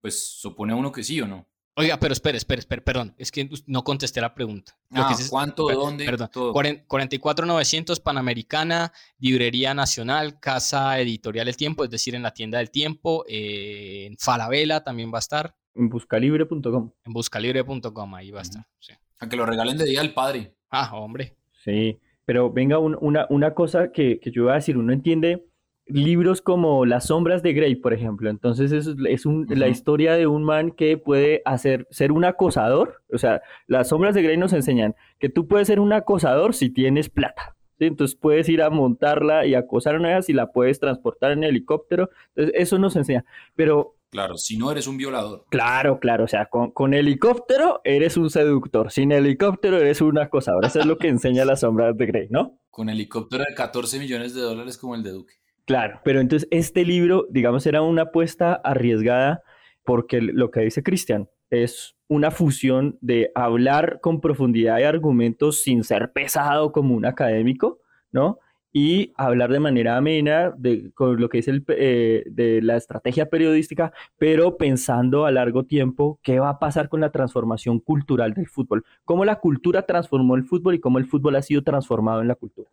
pues 0.00 0.38
supone 0.40 0.74
uno 0.74 0.90
que 0.92 1.02
sí 1.04 1.20
o 1.20 1.26
no. 1.28 1.48
Oiga, 1.76 1.96
pero 2.00 2.12
espere, 2.12 2.36
espere, 2.38 2.58
espere, 2.58 2.82
perdón, 2.82 3.14
es 3.18 3.30
que 3.30 3.48
no 3.66 3.84
contesté 3.84 4.20
la 4.20 4.34
pregunta. 4.34 4.76
Lo 4.90 5.02
Ah, 5.02 5.14
que 5.14 5.22
es- 5.22 5.28
¿cuánto? 5.30 5.66
per- 5.68 5.76
¿Dónde? 5.76 6.04
Perdón, 6.06 6.28
Todo. 6.32 6.52
40 6.52 6.84
44,900 6.88 8.00
Panamericana, 8.00 8.92
Librería 9.18 9.74
Nacional, 9.74 10.40
Casa 10.40 10.98
Editorial 10.98 11.46
El 11.46 11.56
Tiempo, 11.56 11.84
es 11.84 11.90
decir, 11.90 12.16
en 12.16 12.22
la 12.22 12.32
tienda 12.32 12.58
del 12.58 12.72
Tiempo, 12.72 13.24
eh, 13.28 14.06
en 14.06 14.18
Falabella 14.18 14.82
también 14.82 15.12
va 15.12 15.18
a 15.18 15.20
estar, 15.20 15.54
En 15.76 15.88
buscalibre.com. 15.88 16.90
en 17.04 17.12
buscalibre.com, 17.12 18.14
ahí 18.16 18.32
va 18.32 18.40
a 18.40 18.42
estar. 18.42 18.66
sí. 18.80 18.94
A 19.20 19.28
que 19.28 19.36
lo 19.36 19.46
regalen 19.46 19.76
de 19.78 19.84
día 19.84 20.00
al 20.00 20.14
padre. 20.14 20.56
Ah, 20.70 20.96
hombre. 20.96 21.36
Sí, 21.68 21.98
pero 22.24 22.50
venga, 22.50 22.78
un- 22.78 22.96
una, 23.00 23.26
una 23.30 23.52
cosa 23.54 23.92
que, 23.92 24.20
que 24.20 24.30
yo 24.30 24.44
iba 24.44 24.52
a 24.52 24.56
decir, 24.56 24.78
uno 24.78 24.92
entiende 24.92 25.44
libros 25.86 26.42
como 26.42 26.84
Las 26.86 27.06
sombras 27.08 27.42
de 27.42 27.52
Grey, 27.52 27.74
por 27.76 27.92
ejemplo. 27.92 28.30
Entonces 28.30 28.72
es, 28.72 28.88
es 29.08 29.26
un, 29.26 29.46
la 29.50 29.68
historia 29.68 30.14
de 30.14 30.26
un 30.26 30.44
man 30.44 30.70
que 30.70 30.96
puede 30.98 31.42
hacer, 31.44 31.86
ser 31.90 32.12
un 32.12 32.24
acosador. 32.24 33.02
O 33.12 33.18
sea, 33.18 33.42
las 33.66 33.88
sombras 33.88 34.14
de 34.14 34.22
Grey 34.22 34.36
nos 34.36 34.52
enseñan 34.52 34.94
que 35.18 35.28
tú 35.28 35.46
puedes 35.48 35.66
ser 35.66 35.80
un 35.80 35.92
acosador 35.92 36.54
si 36.54 36.70
tienes 36.70 37.08
plata. 37.10 37.56
¿sí? 37.78 37.86
Entonces 37.86 38.16
puedes 38.16 38.48
ir 38.48 38.62
a 38.62 38.70
montarla 38.70 39.46
y 39.46 39.54
acosar 39.54 39.94
a 39.94 39.98
una 39.98 40.14
vez 40.16 40.28
y 40.28 40.34
la 40.34 40.52
puedes 40.52 40.78
transportar 40.80 41.32
en 41.32 41.44
helicóptero. 41.44 42.10
Entonces 42.34 42.54
eso 42.62 42.78
nos 42.78 42.96
enseña. 42.96 43.24
Pero 43.56 43.94
Claro, 44.10 44.36
si 44.38 44.56
no 44.56 44.72
eres 44.72 44.86
un 44.86 44.96
violador. 44.96 45.44
Claro, 45.50 46.00
claro, 46.00 46.24
o 46.24 46.28
sea, 46.28 46.46
con, 46.46 46.70
con, 46.70 46.94
helicóptero 46.94 47.80
eres 47.84 48.16
un 48.16 48.30
seductor, 48.30 48.90
sin 48.90 49.12
helicóptero 49.12 49.76
eres 49.76 50.00
un 50.00 50.18
acosador. 50.18 50.64
Eso 50.64 50.80
es 50.80 50.86
lo 50.86 50.96
que 50.96 51.08
enseña 51.08 51.44
las 51.44 51.60
sombras 51.60 51.96
de 51.96 52.06
Grey, 52.06 52.28
¿no? 52.30 52.58
Con 52.70 52.88
helicóptero 52.88 53.44
de 53.46 53.54
14 53.54 53.98
millones 53.98 54.34
de 54.34 54.40
dólares 54.40 54.78
como 54.78 54.94
el 54.94 55.02
de 55.02 55.10
Duque. 55.10 55.34
Claro, 55.66 56.00
pero 56.02 56.20
entonces 56.20 56.48
este 56.50 56.84
libro, 56.86 57.26
digamos, 57.28 57.66
era 57.66 57.82
una 57.82 58.02
apuesta 58.02 58.54
arriesgada 58.54 59.42
porque 59.84 60.22
lo 60.22 60.50
que 60.50 60.60
dice 60.60 60.82
Cristian 60.82 61.28
es 61.50 61.94
una 62.08 62.30
fusión 62.30 62.96
de 63.02 63.30
hablar 63.34 64.00
con 64.00 64.22
profundidad 64.22 64.78
y 64.78 64.84
argumentos 64.84 65.62
sin 65.62 65.84
ser 65.84 66.12
pesado 66.12 66.72
como 66.72 66.94
un 66.94 67.04
académico, 67.04 67.80
¿no? 68.12 68.38
Y 68.72 69.12
hablar 69.16 69.50
de 69.50 69.60
manera 69.60 69.96
amena 69.96 70.50
de, 70.56 70.90
con 70.92 71.20
lo 71.20 71.28
que 71.28 71.38
es 71.38 71.48
el, 71.48 71.64
eh, 71.68 72.24
de 72.26 72.60
la 72.62 72.76
estrategia 72.76 73.28
periodística, 73.30 73.92
pero 74.18 74.56
pensando 74.56 75.24
a 75.24 75.30
largo 75.30 75.64
tiempo 75.64 76.20
qué 76.22 76.38
va 76.38 76.50
a 76.50 76.58
pasar 76.58 76.88
con 76.88 77.00
la 77.00 77.10
transformación 77.10 77.80
cultural 77.80 78.34
del 78.34 78.48
fútbol, 78.48 78.84
cómo 79.04 79.24
la 79.24 79.40
cultura 79.40 79.82
transformó 79.82 80.34
el 80.36 80.44
fútbol 80.44 80.74
y 80.74 80.80
cómo 80.80 80.98
el 80.98 81.06
fútbol 81.06 81.36
ha 81.36 81.42
sido 81.42 81.62
transformado 81.62 82.20
en 82.20 82.28
la 82.28 82.34
cultura. 82.34 82.70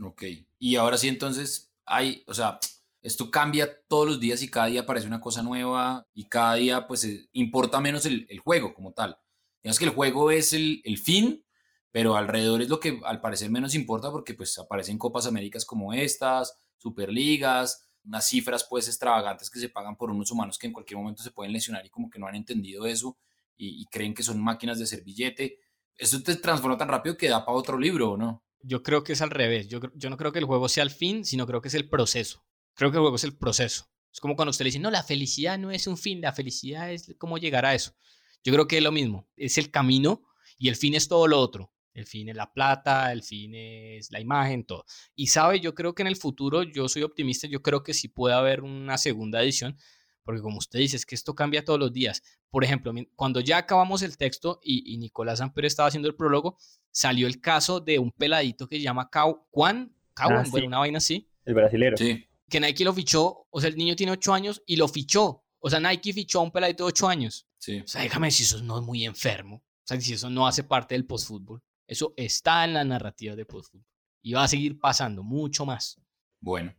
Ok, 0.00 0.22
y 0.58 0.76
ahora 0.76 0.96
sí 0.96 1.08
entonces 1.08 1.72
hay, 1.84 2.22
o 2.26 2.34
sea, 2.34 2.58
esto 3.02 3.30
cambia 3.30 3.68
todos 3.88 4.06
los 4.06 4.20
días 4.20 4.42
y 4.42 4.48
cada 4.48 4.66
día 4.66 4.82
aparece 4.82 5.08
una 5.08 5.20
cosa 5.20 5.42
nueva 5.42 6.06
y 6.14 6.24
cada 6.24 6.54
día 6.54 6.86
pues 6.86 7.04
eh, 7.04 7.28
importa 7.32 7.80
menos 7.80 8.06
el, 8.06 8.26
el 8.30 8.38
juego 8.38 8.74
como 8.74 8.92
tal. 8.92 9.18
Digamos 9.62 9.78
que 9.78 9.84
el 9.84 9.90
juego 9.90 10.30
es 10.30 10.52
el, 10.52 10.80
el 10.84 10.98
fin 10.98 11.44
pero 11.92 12.16
alrededor 12.16 12.62
es 12.62 12.68
lo 12.68 12.80
que 12.80 13.00
al 13.04 13.20
parecer 13.20 13.50
menos 13.50 13.74
importa 13.74 14.10
porque 14.10 14.34
pues 14.34 14.58
aparecen 14.58 14.98
Copas 14.98 15.26
Américas 15.26 15.64
como 15.64 15.92
estas, 15.92 16.58
Superligas, 16.78 17.88
unas 18.04 18.26
cifras 18.26 18.66
pues 18.68 18.88
extravagantes 18.88 19.48
que 19.50 19.60
se 19.60 19.68
pagan 19.68 19.96
por 19.96 20.10
unos 20.10 20.30
humanos 20.32 20.58
que 20.58 20.66
en 20.66 20.72
cualquier 20.72 20.98
momento 20.98 21.22
se 21.22 21.30
pueden 21.30 21.52
lesionar 21.52 21.86
y 21.86 21.90
como 21.90 22.10
que 22.10 22.18
no 22.18 22.26
han 22.26 22.34
entendido 22.34 22.86
eso 22.86 23.18
y, 23.56 23.86
creen 23.86 24.12
que 24.12 24.24
son 24.24 24.42
máquinas 24.42 24.78
de 24.78 24.84
hacer 24.84 25.04
billete. 25.04 25.60
Eso 25.96 26.20
te 26.20 26.34
transforma 26.34 26.76
tan 26.76 26.88
rápido 26.88 27.16
que 27.16 27.28
da 27.28 27.44
para 27.44 27.56
otro 27.56 27.78
libro, 27.78 28.16
¿no? 28.16 28.42
Yo 28.60 28.82
creo 28.82 29.04
que 29.04 29.12
es 29.12 29.22
al 29.22 29.30
revés. 29.30 29.68
Yo, 29.68 29.78
yo 29.94 30.10
no 30.10 30.16
creo 30.16 30.32
que 30.32 30.40
el 30.40 30.46
juego 30.46 30.68
sea 30.68 30.82
el 30.82 30.90
fin, 30.90 31.24
sino 31.24 31.46
creo 31.46 31.60
que 31.60 31.68
es 31.68 31.74
el 31.74 31.88
proceso. 31.88 32.44
Creo 32.74 32.90
que 32.90 32.96
el 32.96 33.02
juego 33.02 33.14
es 33.14 33.22
el 33.22 33.36
proceso. 33.36 33.88
Es 34.12 34.18
como 34.18 34.34
cuando 34.34 34.50
usted 34.50 34.64
le 34.64 34.68
dice, 34.68 34.78
no, 34.80 34.90
la 34.90 35.04
felicidad 35.04 35.58
no 35.58 35.70
es 35.70 35.86
un 35.86 35.96
fin, 35.96 36.20
la 36.20 36.32
felicidad 36.32 36.92
es 36.92 37.14
cómo 37.18 37.38
llegar 37.38 37.64
a 37.64 37.74
eso. 37.74 37.94
Yo 38.42 38.52
creo 38.52 38.66
que 38.66 38.78
es 38.78 38.82
lo 38.82 38.90
mismo. 38.90 39.28
Es 39.36 39.58
el 39.58 39.70
camino 39.70 40.24
y 40.58 40.68
el 40.68 40.74
fin 40.74 40.94
es 40.94 41.06
todo 41.06 41.28
lo 41.28 41.38
otro. 41.38 41.72
El 41.94 42.06
fin 42.06 42.28
es 42.28 42.36
la 42.36 42.52
plata, 42.52 43.12
el 43.12 43.22
fin 43.22 43.54
es 43.54 44.10
la 44.10 44.20
imagen, 44.20 44.64
todo. 44.64 44.84
Y 45.14 45.26
sabe, 45.26 45.60
yo 45.60 45.74
creo 45.74 45.94
que 45.94 46.02
en 46.02 46.08
el 46.08 46.16
futuro, 46.16 46.62
yo 46.62 46.88
soy 46.88 47.02
optimista, 47.02 47.46
yo 47.46 47.60
creo 47.62 47.82
que 47.82 47.92
sí 47.92 48.08
puede 48.08 48.34
haber 48.34 48.62
una 48.62 48.96
segunda 48.96 49.42
edición, 49.42 49.76
porque 50.24 50.40
como 50.40 50.58
usted 50.58 50.78
dice, 50.78 50.96
es 50.96 51.04
que 51.04 51.14
esto 51.14 51.34
cambia 51.34 51.64
todos 51.64 51.78
los 51.78 51.92
días. 51.92 52.22
Por 52.50 52.64
ejemplo, 52.64 52.92
cuando 53.16 53.40
ya 53.40 53.58
acabamos 53.58 54.02
el 54.02 54.16
texto 54.16 54.60
y, 54.62 54.96
Nicolás 54.98 55.40
Amper 55.40 55.64
estaba 55.64 55.88
haciendo 55.88 56.08
el 56.08 56.14
prólogo, 56.14 56.56
salió 56.90 57.26
el 57.26 57.40
caso 57.40 57.80
de 57.80 57.98
un 57.98 58.12
peladito 58.12 58.68
que 58.68 58.76
se 58.76 58.82
llama 58.82 59.10
Cau, 59.10 59.46
Juan, 59.50 59.94
Cau, 60.14 60.30
ah, 60.30 60.44
una 60.64 60.78
vaina 60.78 60.98
así. 60.98 61.28
El 61.44 61.54
brasilero. 61.54 61.96
Sí. 61.96 62.24
Que 62.48 62.60
Nike 62.60 62.84
lo 62.84 62.92
fichó, 62.92 63.46
o 63.50 63.60
sea, 63.60 63.70
el 63.70 63.76
niño 63.76 63.96
tiene 63.96 64.12
ocho 64.12 64.32
años 64.32 64.62
y 64.66 64.76
lo 64.76 64.88
fichó. 64.88 65.44
O 65.58 65.70
sea, 65.70 65.80
Nike 65.80 66.12
fichó 66.12 66.40
a 66.40 66.42
un 66.42 66.50
peladito 66.50 66.84
de 66.84 66.88
ocho 66.88 67.08
años. 67.08 67.46
Sí. 67.58 67.80
O 67.80 67.86
sea, 67.86 68.02
déjame 68.02 68.30
si 68.30 68.42
eso 68.42 68.62
no 68.62 68.78
es 68.78 68.84
muy 68.84 69.04
enfermo. 69.04 69.56
O 69.56 69.84
sea, 69.84 70.00
si 70.00 70.12
eso 70.12 70.28
no 70.28 70.46
hace 70.46 70.62
parte 70.62 70.94
del 70.94 71.06
postfútbol. 71.06 71.62
Eso 71.92 72.14
está 72.16 72.64
en 72.64 72.72
la 72.72 72.84
narrativa 72.84 73.36
de 73.36 73.44
postfútbol 73.44 73.84
y 74.22 74.32
va 74.32 74.44
a 74.44 74.48
seguir 74.48 74.80
pasando 74.80 75.22
mucho 75.22 75.66
más. 75.66 76.00
Bueno, 76.40 76.72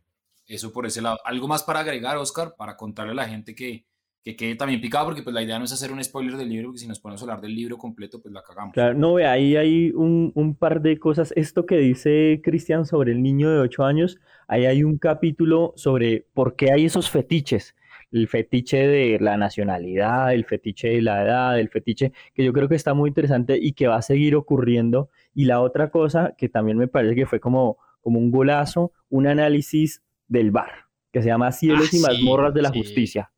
eso 0.44 0.72
por 0.72 0.86
ese 0.86 1.00
lado. 1.00 1.18
¿Algo 1.24 1.46
más 1.46 1.62
para 1.62 1.80
agregar, 1.80 2.16
Oscar, 2.16 2.56
para 2.58 2.76
contarle 2.76 3.12
a 3.12 3.14
la 3.14 3.28
gente 3.28 3.54
que, 3.54 3.86
que 4.24 4.34
quede 4.34 4.56
también 4.56 4.80
picado? 4.80 5.04
Porque 5.04 5.22
pues 5.22 5.32
la 5.32 5.42
idea 5.42 5.56
no 5.56 5.66
es 5.66 5.72
hacer 5.72 5.92
un 5.92 6.02
spoiler 6.02 6.36
del 6.36 6.48
libro, 6.48 6.70
porque 6.70 6.80
si 6.80 6.88
nos 6.88 6.98
ponemos 6.98 7.22
a 7.22 7.26
hablar 7.26 7.40
del 7.40 7.54
libro 7.54 7.78
completo, 7.78 8.20
pues 8.20 8.34
la 8.34 8.42
cagamos. 8.42 8.74
Claro, 8.74 8.94
no, 8.94 9.14
ve, 9.14 9.26
ahí 9.26 9.54
hay 9.54 9.92
un, 9.92 10.32
un 10.34 10.56
par 10.56 10.82
de 10.82 10.98
cosas. 10.98 11.32
Esto 11.36 11.64
que 11.64 11.76
dice 11.76 12.40
Cristian 12.42 12.84
sobre 12.84 13.12
el 13.12 13.22
niño 13.22 13.52
de 13.52 13.60
8 13.60 13.84
años, 13.84 14.18
ahí 14.48 14.66
hay 14.66 14.82
un 14.82 14.98
capítulo 14.98 15.74
sobre 15.76 16.26
por 16.34 16.56
qué 16.56 16.72
hay 16.72 16.86
esos 16.86 17.08
fetiches 17.08 17.76
el 18.14 18.28
fetiche 18.28 18.86
de 18.86 19.18
la 19.20 19.36
nacionalidad, 19.36 20.32
el 20.32 20.44
fetiche 20.44 20.88
de 20.88 21.02
la 21.02 21.24
edad, 21.24 21.58
el 21.58 21.68
fetiche 21.68 22.12
que 22.32 22.44
yo 22.44 22.52
creo 22.52 22.68
que 22.68 22.76
está 22.76 22.94
muy 22.94 23.08
interesante 23.08 23.58
y 23.60 23.72
que 23.72 23.88
va 23.88 23.96
a 23.96 24.02
seguir 24.02 24.36
ocurriendo. 24.36 25.10
Y 25.34 25.46
la 25.46 25.60
otra 25.60 25.90
cosa 25.90 26.32
que 26.38 26.48
también 26.48 26.78
me 26.78 26.86
parece 26.86 27.16
que 27.16 27.26
fue 27.26 27.40
como, 27.40 27.76
como 28.00 28.20
un 28.20 28.30
golazo, 28.30 28.92
un 29.08 29.26
análisis 29.26 30.00
del 30.28 30.52
bar, 30.52 30.86
que 31.12 31.22
se 31.22 31.28
llama 31.28 31.50
Cielos 31.50 31.90
ah, 31.92 31.96
y 31.96 32.00
mazmorras 32.00 32.54
de 32.54 32.62
la 32.62 32.70
justicia, 32.70 33.32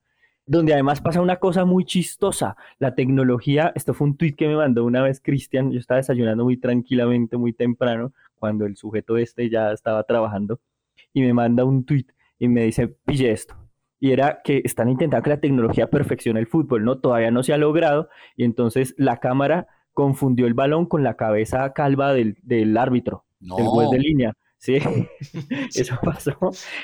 donde 0.44 0.74
además 0.74 1.00
pasa 1.00 1.22
una 1.22 1.36
cosa 1.36 1.64
muy 1.64 1.86
chistosa. 1.86 2.54
La 2.78 2.94
tecnología, 2.94 3.72
esto 3.74 3.94
fue 3.94 4.08
un 4.08 4.18
tweet 4.18 4.34
que 4.34 4.46
me 4.46 4.56
mandó 4.56 4.84
una 4.84 5.00
vez 5.00 5.22
Cristian, 5.22 5.72
yo 5.72 5.80
estaba 5.80 5.98
desayunando 5.98 6.44
muy 6.44 6.58
tranquilamente, 6.58 7.38
muy 7.38 7.54
temprano, 7.54 8.12
cuando 8.34 8.66
el 8.66 8.76
sujeto 8.76 9.16
este 9.16 9.48
ya 9.48 9.72
estaba 9.72 10.02
trabajando, 10.02 10.60
y 11.14 11.22
me 11.22 11.32
manda 11.32 11.64
un 11.64 11.86
tweet 11.86 12.08
y 12.38 12.48
me 12.48 12.64
dice, 12.64 12.88
pille 12.88 13.30
esto 13.32 13.65
y 13.98 14.12
era 14.12 14.40
que 14.44 14.62
están 14.64 14.88
intentando 14.88 15.22
que 15.22 15.30
la 15.30 15.40
tecnología 15.40 15.88
perfeccione 15.88 16.40
el 16.40 16.46
fútbol, 16.46 16.84
¿no? 16.84 16.98
Todavía 16.98 17.30
no 17.30 17.42
se 17.42 17.52
ha 17.52 17.58
logrado 17.58 18.08
y 18.36 18.44
entonces 18.44 18.94
la 18.98 19.18
cámara 19.18 19.68
confundió 19.92 20.46
el 20.46 20.54
balón 20.54 20.86
con 20.86 21.02
la 21.02 21.14
cabeza 21.14 21.72
calva 21.72 22.12
del, 22.12 22.76
árbitro, 22.76 23.24
no. 23.40 23.56
del 23.56 23.66
juez 23.66 23.90
de 23.90 23.98
línea. 23.98 24.32
Sí, 24.58 24.78
eso 25.74 25.98
pasó. 26.02 26.36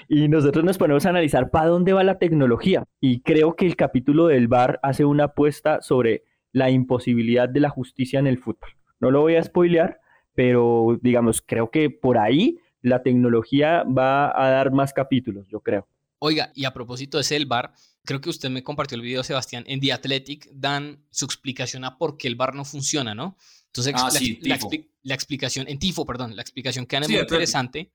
Y 0.09 0.29
nosotros 0.29 0.65
nos 0.65 0.79
ponemos 0.79 1.05
a 1.07 1.11
analizar 1.11 1.51
para 1.51 1.67
dónde 1.67 1.93
va 1.93 2.05
la 2.05 2.19
tecnología. 2.19 2.85
Y 3.01 3.21
creo 3.21 3.55
que 3.55 3.67
el 3.67 3.77
capítulo 3.77 4.29
del 4.29 4.49
VAR 4.49 4.81
hace 4.83 5.05
una 5.05 5.25
apuesta 5.25 5.81
sobre 5.83 6.25
la 6.53 6.71
imposibilidad 6.71 7.49
de 7.49 7.61
la 7.61 7.71
justicia 7.71 8.19
en 8.19 8.27
el 8.27 8.39
fútbol. 8.39 8.71
No 9.01 9.11
lo 9.11 9.21
voy 9.21 9.37
a 9.37 9.43
spoilear, 9.43 10.01
pero 10.35 10.99
digamos, 11.03 11.43
creo 11.43 11.71
que 11.71 11.91
por 11.91 12.19
ahí 12.19 12.59
la 12.83 13.03
tecnología 13.03 13.85
va 13.85 14.33
a 14.35 14.51
dar 14.51 14.73
más 14.73 14.93
capítulos, 14.93 15.47
yo 15.49 15.61
creo. 15.61 15.87
Oiga, 16.25 16.53
y 16.55 16.67
a 16.67 16.73
propósito 16.73 17.21
de 17.21 17.45
bar, 17.47 17.75
creo 18.05 18.21
que 18.21 18.31
usted 18.31 18.49
me 18.49 18.63
compartió 18.63 18.95
el 18.95 19.03
video, 19.03 19.25
Sebastián, 19.25 19.65
en 19.67 19.81
The 19.81 19.93
Athletic 19.93 20.49
dan 20.53 21.05
su 21.11 21.25
explicación 21.25 21.85
a 21.85 21.99
por 21.99 22.17
qué 22.17 22.29
el 22.29 22.37
bar 22.37 22.55
no 22.55 22.65
funciona, 22.65 23.13
¿no? 23.13 23.37
Entonces, 23.67 23.93
ah, 23.97 24.09
la, 25.03 25.15
explicación, 25.17 25.67
en 25.67 25.81
Tifo, 25.81 26.07
perdón, 26.07 26.37
la 26.37 26.43
explicación 26.43 26.87
que 26.87 26.95
dan 26.95 27.03
es 27.03 27.09
muy 27.09 27.19
interesante 27.19 27.93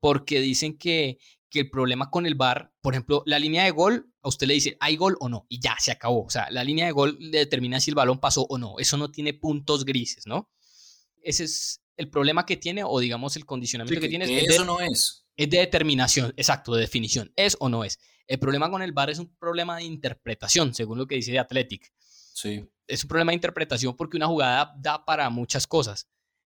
porque 0.00 0.40
dicen 0.40 0.78
que, 0.78 1.18
que 1.48 1.60
el 1.60 1.70
problema 1.70 2.10
con 2.10 2.26
el 2.26 2.34
bar, 2.34 2.72
por 2.80 2.94
ejemplo, 2.94 3.22
la 3.24 3.38
línea 3.38 3.62
de 3.62 3.70
gol, 3.70 4.12
a 4.20 4.28
usted 4.28 4.48
le 4.48 4.54
dice, 4.54 4.76
¿hay 4.80 4.96
gol 4.96 5.16
o 5.20 5.28
no? 5.28 5.46
Y 5.48 5.60
ya, 5.60 5.76
se 5.78 5.92
acabó. 5.92 6.24
O 6.24 6.30
sea, 6.30 6.50
la 6.50 6.64
línea 6.64 6.86
de 6.86 6.92
gol 6.92 7.18
determina 7.30 7.78
si 7.78 7.92
el 7.92 7.94
balón 7.94 8.18
pasó 8.18 8.46
o 8.48 8.58
no. 8.58 8.80
Eso 8.80 8.96
no 8.96 9.12
tiene 9.12 9.32
puntos 9.32 9.84
grises, 9.84 10.26
¿no? 10.26 10.50
Ese 11.22 11.44
es 11.44 11.84
el 11.96 12.10
problema 12.10 12.44
que 12.46 12.56
tiene 12.56 12.82
o 12.82 12.98
digamos 12.98 13.36
el 13.36 13.46
condicionamiento 13.46 14.00
que, 14.00 14.08
tiene. 14.08 14.40
eso 14.40 14.64
no 14.64 14.80
es 14.80 15.19
es 15.36 15.50
de 15.50 15.58
determinación, 15.58 16.32
exacto, 16.36 16.74
de 16.74 16.82
definición. 16.82 17.32
¿Es 17.36 17.56
o 17.60 17.68
no 17.68 17.84
es? 17.84 17.98
El 18.26 18.38
problema 18.38 18.70
con 18.70 18.82
el 18.82 18.92
VAR 18.92 19.10
es 19.10 19.18
un 19.18 19.34
problema 19.36 19.76
de 19.76 19.84
interpretación, 19.84 20.74
según 20.74 20.98
lo 20.98 21.06
que 21.06 21.16
dice 21.16 21.32
de 21.32 21.40
Athletic. 21.40 21.92
Sí. 21.98 22.64
Es 22.86 23.04
un 23.04 23.08
problema 23.08 23.32
de 23.32 23.36
interpretación 23.36 23.96
porque 23.96 24.16
una 24.16 24.26
jugada 24.26 24.72
da 24.78 25.04
para 25.04 25.28
muchas 25.30 25.66
cosas. 25.66 26.08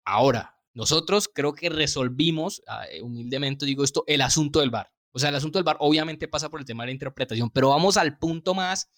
Ahora, 0.03 0.57
nosotros 0.74 1.30
creo 1.34 1.53
que 1.53 1.69
resolvimos, 1.69 2.61
ah, 2.67 2.86
eh, 2.91 3.01
humildemente 3.01 3.65
digo 3.65 3.84
esto, 3.84 4.03
el 4.07 4.22
asunto 4.22 4.59
del 4.59 4.69
VAR. 4.69 4.91
O 5.11 5.19
sea, 5.19 5.30
el 5.30 5.36
asunto 5.36 5.59
del 5.59 5.63
VAR 5.63 5.78
obviamente 5.80 6.28
pasa 6.28 6.49
por 6.49 6.59
el 6.59 6.65
tema 6.65 6.84
de 6.84 6.88
la 6.88 6.93
interpretación, 6.93 7.49
pero 7.49 7.69
vamos 7.69 7.97
al 7.97 8.17
punto 8.17 8.53
más, 8.53 8.89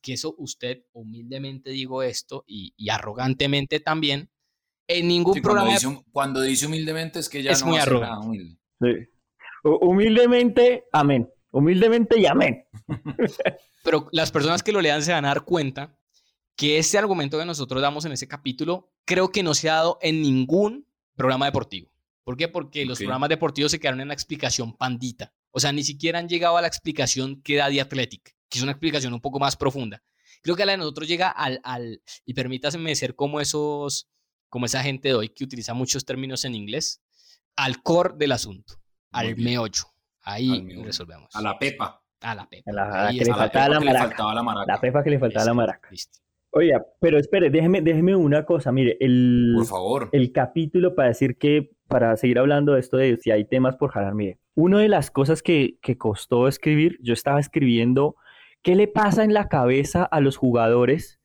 que 0.00 0.12
eso 0.12 0.34
usted, 0.38 0.84
humildemente 0.92 1.70
digo 1.70 2.02
esto 2.02 2.44
y, 2.46 2.74
arrogantemente 2.90 3.80
también, 3.80 4.30
en 4.86 5.08
ningún 5.08 5.40
programa... 5.40 5.74
Cuando 6.12 6.42
dice, 6.42 6.66
humildemente 6.66 7.18
es 7.18 7.28
que 7.28 7.42
ya 7.42 7.52
es 7.52 7.60
no 7.62 7.68
muy 7.68 7.78
arrogante. 7.78 8.26
humilde. 8.26 8.58
Sí. 8.80 9.13
Humildemente, 9.64 10.84
amén. 10.92 11.32
Humildemente 11.50 12.20
y 12.20 12.26
amén. 12.26 12.66
Pero 13.82 14.08
las 14.12 14.30
personas 14.30 14.62
que 14.62 14.72
lo 14.72 14.82
lean 14.82 15.02
se 15.02 15.12
van 15.12 15.24
a 15.24 15.28
dar 15.28 15.44
cuenta 15.44 15.98
que 16.54 16.78
ese 16.78 16.98
argumento 16.98 17.38
que 17.38 17.46
nosotros 17.46 17.80
damos 17.80 18.04
en 18.04 18.12
ese 18.12 18.28
capítulo 18.28 18.92
creo 19.06 19.32
que 19.32 19.42
no 19.42 19.54
se 19.54 19.70
ha 19.70 19.74
dado 19.76 19.98
en 20.02 20.20
ningún 20.20 20.86
programa 21.16 21.46
deportivo. 21.46 21.90
¿Por 22.24 22.36
qué? 22.36 22.48
Porque 22.48 22.84
los 22.84 22.98
programas 22.98 23.28
deportivos 23.28 23.70
se 23.70 23.80
quedaron 23.80 24.00
en 24.00 24.08
la 24.08 24.14
explicación 24.14 24.76
pandita. 24.76 25.32
O 25.50 25.60
sea, 25.60 25.72
ni 25.72 25.82
siquiera 25.82 26.18
han 26.18 26.28
llegado 26.28 26.56
a 26.56 26.62
la 26.62 26.68
explicación 26.68 27.40
que 27.42 27.56
da 27.56 27.68
The 27.68 27.80
Athletic, 27.80 28.36
que 28.48 28.58
es 28.58 28.62
una 28.62 28.72
explicación 28.72 29.14
un 29.14 29.20
poco 29.20 29.38
más 29.38 29.56
profunda. 29.56 30.02
Creo 30.42 30.56
que 30.56 30.66
la 30.66 30.72
de 30.72 30.78
nosotros 30.78 31.08
llega 31.08 31.28
al, 31.28 31.60
al 31.64 32.02
y 32.26 32.34
permítaseme 32.34 32.94
ser 32.96 33.14
como 33.14 33.40
esos, 33.40 34.08
como 34.48 34.66
esa 34.66 34.82
gente 34.82 35.08
de 35.08 35.14
hoy 35.14 35.28
que 35.30 35.44
utiliza 35.44 35.72
muchos 35.74 36.04
términos 36.04 36.44
en 36.44 36.54
inglés, 36.54 37.02
al 37.56 37.82
core 37.82 38.14
del 38.16 38.32
asunto 38.32 38.83
al 39.14 39.36
meollo, 39.36 39.84
Ahí 40.22 40.82
resolvemos. 40.82 41.28
A 41.34 41.42
la 41.42 41.58
Pepa. 41.58 42.00
A 42.22 42.34
la 42.34 42.48
Pepa. 42.48 42.70
A 42.70 42.74
la, 42.74 42.82
a 42.84 42.88
la 42.88 43.06
Ahí 43.08 43.18
que 43.18 43.24
le 43.26 43.34
faltaba 43.34 43.68
la 43.68 43.80
maraca. 43.80 44.34
la 44.34 44.42
maraca. 44.42 44.72
La 44.72 44.80
pepa 44.80 45.02
que 45.04 45.10
le 45.10 45.18
faltaba 45.18 45.44
la 45.46 45.54
maraca. 45.54 45.88
listo. 45.90 46.18
Oiga, 46.50 46.86
pero 47.00 47.18
espere, 47.18 47.50
déjeme, 47.50 47.80
déjeme 47.82 48.14
una 48.14 48.44
cosa. 48.46 48.70
Mire, 48.70 48.96
el, 49.00 49.54
Por 49.56 49.66
favor. 49.66 50.08
el 50.12 50.30
capítulo 50.32 50.94
para 50.94 51.08
decir 51.08 51.36
que, 51.36 51.72
para 51.88 52.16
seguir 52.16 52.38
hablando 52.38 52.74
de 52.74 52.80
esto 52.80 52.96
de 52.96 53.16
si 53.16 53.32
hay 53.32 53.44
temas 53.44 53.74
por 53.76 53.90
jalar, 53.90 54.14
mire, 54.14 54.38
una 54.54 54.78
de 54.78 54.88
las 54.88 55.10
cosas 55.10 55.42
que, 55.42 55.78
que 55.82 55.98
costó 55.98 56.46
escribir, 56.46 56.96
yo 57.02 57.12
estaba 57.12 57.40
escribiendo 57.40 58.14
qué 58.62 58.76
le 58.76 58.86
pasa 58.86 59.24
en 59.24 59.34
la 59.34 59.48
cabeza 59.48 60.04
a 60.04 60.20
los 60.20 60.36
jugadores 60.36 61.18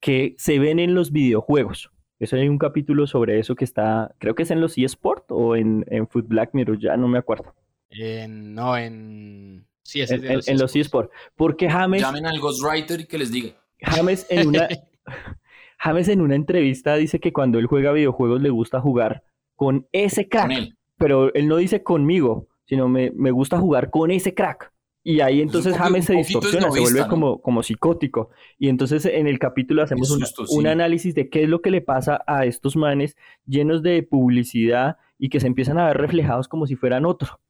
que 0.00 0.34
se 0.36 0.58
ven 0.58 0.80
en 0.80 0.96
los 0.96 1.12
videojuegos. 1.12 1.91
Eso 2.22 2.36
hay 2.36 2.48
un 2.48 2.56
capítulo 2.58 3.08
sobre 3.08 3.40
eso 3.40 3.56
que 3.56 3.64
está, 3.64 4.14
creo 4.18 4.36
que 4.36 4.44
es 4.44 4.50
en 4.52 4.60
los 4.60 4.78
eSport 4.78 5.24
o 5.30 5.56
en, 5.56 5.84
en 5.88 6.06
Food 6.06 6.26
Black 6.28 6.50
Mirror, 6.52 6.78
ya 6.78 6.96
no 6.96 7.08
me 7.08 7.18
acuerdo. 7.18 7.52
En- 7.90 8.54
no, 8.54 8.76
en. 8.76 9.66
Sí, 9.82 10.00
ese 10.00 10.14
es 10.14 10.48
En, 10.48 10.56
de 10.56 10.62
los 10.62 10.76
eSport. 10.76 11.10
Porque 11.34 11.68
James, 11.68 12.00
Llamen 12.00 12.26
al 12.26 12.38
Ghostwriter 12.38 13.00
y 13.00 13.06
que 13.06 13.18
les 13.18 13.32
diga. 13.32 13.56
James 13.80 14.24
en 14.30 14.46
una, 14.46 14.68
James 15.78 16.08
en 16.08 16.20
una 16.20 16.36
entrevista 16.36 16.94
dice 16.94 17.18
que 17.18 17.32
cuando 17.32 17.58
él 17.58 17.66
juega 17.66 17.90
videojuegos 17.90 18.40
le 18.40 18.50
gusta 18.50 18.80
jugar 18.80 19.24
con 19.56 19.88
ese 19.90 20.28
crack. 20.28 20.42
Con 20.46 20.52
él. 20.52 20.76
Pero 20.98 21.34
él 21.34 21.48
no 21.48 21.56
dice 21.56 21.82
conmigo, 21.82 22.46
sino 22.66 22.88
me, 22.88 23.10
me 23.16 23.32
gusta 23.32 23.58
jugar 23.58 23.90
con 23.90 24.12
ese 24.12 24.32
crack. 24.32 24.71
Y 25.04 25.20
ahí 25.20 25.40
entonces 25.40 25.72
poco- 25.72 25.84
James 25.84 26.04
se 26.04 26.14
distorsiona, 26.14 26.70
se 26.70 26.80
vuelve 26.80 27.00
¿no? 27.00 27.08
como, 27.08 27.42
como 27.42 27.62
psicótico. 27.62 28.30
Y 28.58 28.68
entonces 28.68 29.04
en 29.06 29.26
el 29.26 29.38
capítulo 29.38 29.82
hacemos 29.82 30.08
susto, 30.08 30.42
un 30.50 30.62
sí. 30.62 30.68
análisis 30.68 31.14
de 31.14 31.28
qué 31.28 31.42
es 31.42 31.48
lo 31.48 31.60
que 31.60 31.70
le 31.70 31.80
pasa 31.80 32.22
a 32.26 32.44
estos 32.46 32.76
manes 32.76 33.16
llenos 33.46 33.82
de 33.82 34.02
publicidad 34.02 34.96
y 35.18 35.28
que 35.28 35.40
se 35.40 35.48
empiezan 35.48 35.78
a 35.78 35.86
ver 35.86 35.98
reflejados 35.98 36.46
como 36.48 36.66
si 36.66 36.76
fueran 36.76 37.04
otro. 37.04 37.40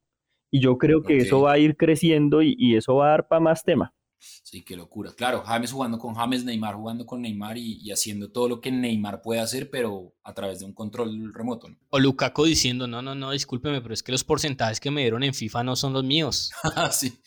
Y 0.50 0.60
yo 0.60 0.78
creo 0.78 1.02
que 1.02 1.18
eso 1.18 1.42
va 1.42 1.52
a 1.52 1.58
ir 1.58 1.76
creciendo 1.76 2.42
y, 2.42 2.54
y 2.58 2.76
eso 2.76 2.96
va 2.96 3.06
a 3.06 3.10
dar 3.10 3.28
para 3.28 3.40
más 3.40 3.64
tema. 3.64 3.94
Sí, 4.18 4.62
qué 4.62 4.76
locura. 4.76 5.10
Claro, 5.16 5.42
James 5.42 5.72
jugando 5.72 5.98
con 5.98 6.14
James, 6.14 6.44
Neymar 6.44 6.76
jugando 6.76 7.04
con 7.06 7.22
Neymar 7.22 7.58
y, 7.58 7.78
y 7.82 7.90
haciendo 7.90 8.30
todo 8.30 8.48
lo 8.48 8.60
que 8.60 8.70
Neymar 8.70 9.20
puede 9.20 9.40
hacer, 9.40 9.68
pero 9.68 10.14
a 10.22 10.32
través 10.32 10.60
de 10.60 10.64
un 10.66 10.74
control 10.74 11.32
remoto. 11.34 11.68
¿no? 11.68 11.76
O 11.90 11.98
Lukaku 11.98 12.44
diciendo, 12.44 12.86
no, 12.86 13.02
no, 13.02 13.14
no, 13.16 13.32
discúlpeme, 13.32 13.80
pero 13.80 13.94
es 13.94 14.02
que 14.02 14.12
los 14.12 14.22
porcentajes 14.22 14.78
que 14.78 14.90
me 14.92 15.00
dieron 15.00 15.22
en 15.24 15.34
FIFA 15.34 15.64
no 15.64 15.74
son 15.74 15.92
los 15.92 16.04
míos. 16.04 16.52
sí, 16.92 17.18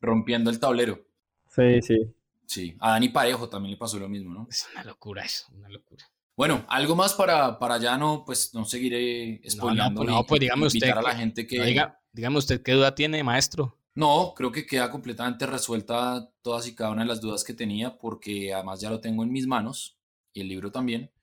rompiendo 0.00 0.50
el 0.50 0.58
tablero. 0.60 1.00
Sí, 1.48 1.82
sí. 1.82 1.98
Sí, 2.46 2.76
a 2.80 2.90
Dani 2.92 3.08
Parejo 3.10 3.48
también 3.48 3.72
le 3.72 3.76
pasó 3.76 3.98
lo 3.98 4.08
mismo, 4.08 4.32
¿no? 4.34 4.46
Es 4.50 4.66
una 4.72 4.82
locura 4.84 5.24
eso, 5.24 5.46
una 5.52 5.68
locura. 5.68 6.04
Bueno, 6.36 6.64
algo 6.68 6.96
más 6.96 7.14
para, 7.14 7.58
para 7.58 7.78
ya 7.78 7.96
no, 7.98 8.24
pues 8.24 8.52
no 8.54 8.64
seguiré 8.64 9.40
No, 9.44 9.50
spoileando 9.50 10.00
no, 10.00 10.06
pues, 10.06 10.14
no, 10.16 10.26
pues 10.26 10.40
dígame 10.40 10.66
usted. 10.66 10.88
a 10.90 11.02
la 11.02 11.10
que- 11.10 11.16
gente 11.16 11.46
que... 11.46 11.58
no, 11.58 11.64
diga- 11.64 11.98
dígame 12.12 12.38
usted 12.38 12.62
qué 12.62 12.72
duda 12.72 12.94
tiene, 12.94 13.22
maestro. 13.22 13.76
No, 13.94 14.32
creo 14.36 14.50
que 14.50 14.66
queda 14.66 14.90
completamente 14.90 15.46
resuelta 15.46 16.30
todas 16.42 16.66
y 16.66 16.74
cada 16.74 16.90
una 16.92 17.02
de 17.02 17.08
las 17.08 17.20
dudas 17.20 17.44
que 17.44 17.52
tenía, 17.54 17.98
porque 17.98 18.54
además 18.54 18.80
ya 18.80 18.88
lo 18.90 19.00
tengo 19.00 19.22
en 19.22 19.30
mis 19.32 19.46
manos, 19.46 19.98
y 20.32 20.40
el 20.40 20.48
libro 20.48 20.70
también. 20.72 21.10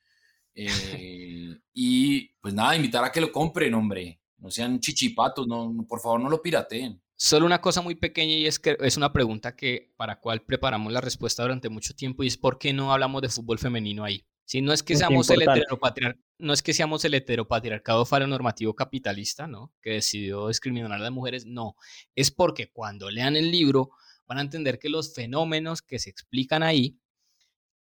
Eh, 0.60 1.56
y 1.74 2.30
pues 2.42 2.52
nada, 2.54 2.76
invitar 2.76 3.04
a 3.04 3.12
que 3.12 3.22
lo 3.22 3.32
compren, 3.32 3.76
hombre. 3.76 4.20
No 4.40 4.50
sean 4.50 4.80
chichipatos, 4.80 5.46
no, 5.48 5.72
no, 5.72 5.86
por 5.86 6.00
favor 6.00 6.20
no 6.20 6.30
lo 6.30 6.42
pirateen. 6.42 7.00
Solo 7.20 7.48
una 7.48 7.62
cosa 7.62 7.82
muy 7.82 7.96
pequeña 7.96 8.36
y 8.36 8.46
es 8.46 8.60
que 8.60 8.78
es 8.80 8.96
una 8.96 9.12
pregunta 9.12 9.56
que 9.56 9.92
para 9.98 10.20
cual 10.20 10.44
preparamos 10.44 10.94
la 10.94 11.02
respuesta 11.02 11.42
durante 11.42 11.68
mucho 11.68 11.96
tiempo 11.96 12.24
y 12.24 12.28
es 12.28 12.38
por 12.38 12.60
qué 12.60 12.74
no 12.74 12.94
hablamos 12.94 13.24
de 13.24 13.30
fútbol 13.30 13.58
femenino 13.58 14.04
ahí. 14.04 14.24
Si 14.46 14.62
no 14.62 14.72
es 14.72 14.84
que 14.84 14.94
Es 14.94 15.00
seamos 15.00 15.28
el 15.32 15.42
heteropatriar- 15.42 16.20
no 16.38 16.54
es 16.54 16.62
que 16.62 16.74
seamos 16.74 17.04
el 17.06 17.16
heteropatriarcado 17.16 18.06
normativo 18.28 18.76
capitalista, 18.76 19.48
¿no? 19.48 19.74
Que 19.82 19.94
decidió 19.94 20.48
discriminar 20.48 20.92
a 20.94 21.00
las 21.00 21.12
mujeres, 21.12 21.48
no. 21.48 21.76
Es 22.16 22.30
porque 22.30 22.72
cuando 22.72 23.10
lean 23.10 23.36
el 23.36 23.52
libro 23.52 23.90
van 24.28 24.38
a 24.38 24.42
entender 24.42 24.78
que 24.78 24.88
los 24.88 25.16
fenómenos 25.16 25.82
que 25.82 25.98
se 25.98 26.12
explican 26.12 26.62
ahí 26.62 27.00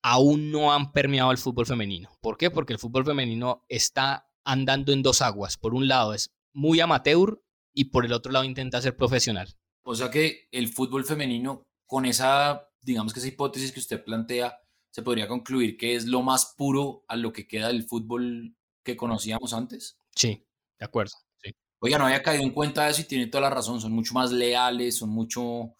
aún 0.00 0.52
no 0.52 0.72
han 0.72 0.92
permeado 0.92 1.32
el 1.32 1.38
fútbol 1.38 1.66
femenino. 1.66 2.16
¿Por 2.20 2.38
qué? 2.38 2.50
Porque 2.50 2.72
el 2.72 2.78
fútbol 2.78 3.04
femenino 3.04 3.64
está 3.68 4.30
andando 4.44 4.92
en 4.92 5.02
dos 5.02 5.22
aguas. 5.22 5.56
Por 5.56 5.74
un 5.74 5.88
lado 5.88 6.14
es 6.14 6.32
muy 6.52 6.78
amateur 6.80 7.42
y 7.74 7.86
por 7.86 8.06
el 8.06 8.12
otro 8.12 8.32
lado 8.32 8.44
intenta 8.44 8.80
ser 8.80 8.96
profesional. 8.96 9.54
O 9.82 9.94
sea 9.94 10.10
que 10.10 10.48
el 10.50 10.68
fútbol 10.68 11.04
femenino, 11.04 11.66
con 11.86 12.06
esa, 12.06 12.68
digamos 12.80 13.12
que 13.12 13.20
esa 13.20 13.28
hipótesis 13.28 13.72
que 13.72 13.80
usted 13.80 14.02
plantea, 14.02 14.58
se 14.90 15.02
podría 15.02 15.28
concluir 15.28 15.76
que 15.76 15.96
es 15.96 16.06
lo 16.06 16.22
más 16.22 16.54
puro 16.56 17.04
a 17.08 17.16
lo 17.16 17.32
que 17.32 17.46
queda 17.46 17.68
del 17.68 17.84
fútbol 17.84 18.56
que 18.84 18.96
conocíamos 18.96 19.52
antes. 19.52 19.98
Sí, 20.14 20.46
de 20.78 20.84
acuerdo. 20.84 21.12
Sí. 21.42 21.50
Oiga, 21.80 21.98
no 21.98 22.06
había 22.06 22.22
caído 22.22 22.44
en 22.44 22.52
cuenta 22.52 22.84
de 22.84 22.92
eso 22.92 23.00
y 23.00 23.04
tiene 23.04 23.26
toda 23.26 23.42
la 23.42 23.50
razón. 23.50 23.80
Son 23.80 23.92
mucho 23.92 24.14
más 24.14 24.30
leales, 24.30 24.96
son 24.96 25.10
mucho 25.10 25.74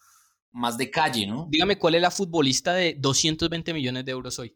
más 0.51 0.77
de 0.77 0.91
calle, 0.91 1.25
¿no? 1.25 1.47
Dígame 1.49 1.77
cuál 1.77 1.95
es 1.95 2.01
la 2.01 2.11
futbolista 2.11 2.73
de 2.73 2.95
220 2.95 3.73
millones 3.73 4.05
de 4.05 4.11
euros 4.11 4.37
hoy. 4.37 4.55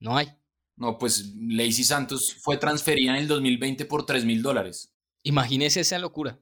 No 0.00 0.16
hay. 0.16 0.28
No, 0.76 0.98
pues 0.98 1.34
Lacey 1.36 1.84
Santos 1.84 2.34
fue 2.40 2.56
transferida 2.56 3.12
en 3.12 3.18
el 3.18 3.28
2020 3.28 3.84
por 3.84 4.06
3 4.06 4.24
mil 4.24 4.40
dólares 4.42 4.94
Imagínese 5.22 5.80
esa 5.80 5.98
locura. 5.98 6.38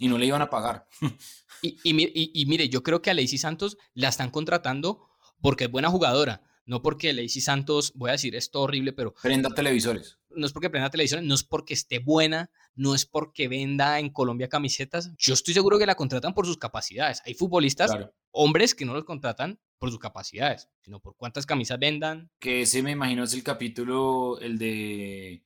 Y 0.00 0.08
no 0.08 0.18
le 0.18 0.26
iban 0.26 0.42
a 0.42 0.50
pagar. 0.50 0.88
Y, 1.62 1.76
y 1.84 2.30
y- 2.40 2.46
mire, 2.46 2.70
yo 2.70 2.82
creo 2.82 3.02
que 3.02 3.10
a 3.10 3.14
Lacey 3.14 3.36
Santos 3.36 3.76
la 3.92 4.08
están 4.08 4.30
contratando 4.30 5.06
porque 5.42 5.64
es 5.64 5.70
buena 5.70 5.90
jugadora. 5.90 6.40
No 6.64 6.80
porque 6.80 7.12
Lacey 7.12 7.42
Santos, 7.42 7.92
voy 7.96 8.08
a 8.08 8.12
decir 8.12 8.34
esto 8.34 8.62
horrible, 8.62 8.94
pero 8.94 9.12
Prenda 9.12 9.50
televisores. 9.50 10.18
no 10.30 10.46
es 10.46 10.52
porque 10.54 10.70
prenda 10.70 10.88
televisión, 10.88 11.26
no 11.26 11.34
es 11.34 11.44
porque 11.44 11.74
esté 11.74 11.98
buena, 11.98 12.50
no 12.74 12.94
es 12.94 13.04
porque 13.04 13.46
venda 13.48 13.98
en 13.98 14.08
Colombia 14.08 14.48
camisetas. 14.48 15.10
Yo 15.18 15.34
estoy 15.34 15.52
seguro 15.52 15.78
que 15.78 15.84
la 15.84 15.96
contratan 15.96 16.32
por 16.32 16.46
sus 16.46 16.56
capacidades. 16.56 17.20
Hay 17.26 17.34
futbolistas, 17.34 17.90
Claro. 17.90 18.14
hombres 18.30 18.74
que 18.74 18.86
no 18.86 18.94
los 18.94 19.04
contratan 19.04 19.60
por 19.78 19.90
sus 19.90 19.98
capacidades, 19.98 20.68
sino 20.80 20.98
por 21.00 21.14
cuántas 21.14 21.44
camisas 21.44 21.78
vendan. 21.78 22.30
Que 22.38 22.62
ese 22.62 22.82
me 22.82 22.92
imagino 22.92 23.24
es 23.24 23.34
el 23.34 23.42
capítulo, 23.42 24.38
el 24.40 24.56
de, 24.58 25.42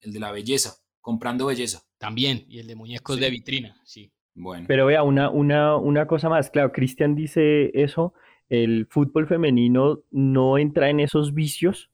el 0.00 0.12
de 0.12 0.20
la 0.20 0.30
belleza, 0.30 0.76
comprando 1.06 1.46
belleza. 1.46 1.82
También, 1.98 2.44
y 2.48 2.58
el 2.58 2.66
de 2.66 2.74
muñecos 2.74 3.14
Sí. 3.14 3.22
de 3.22 3.30
vitrina, 3.30 3.76
sí. 3.84 4.10
Bueno. 4.34 4.64
Pero 4.66 4.86
vea, 4.86 5.04
una, 5.04 5.30
una, 5.30 5.76
una 5.76 6.08
cosa 6.08 6.28
más, 6.28 6.50
claro, 6.50 6.72
Cristian 6.72 7.14
dice 7.14 7.70
eso, 7.80 8.12
el 8.48 8.86
fútbol 8.90 9.28
femenino 9.28 10.00
no 10.10 10.58
entra 10.58 10.90
en 10.90 10.98
esos 10.98 11.32
vicios 11.32 11.90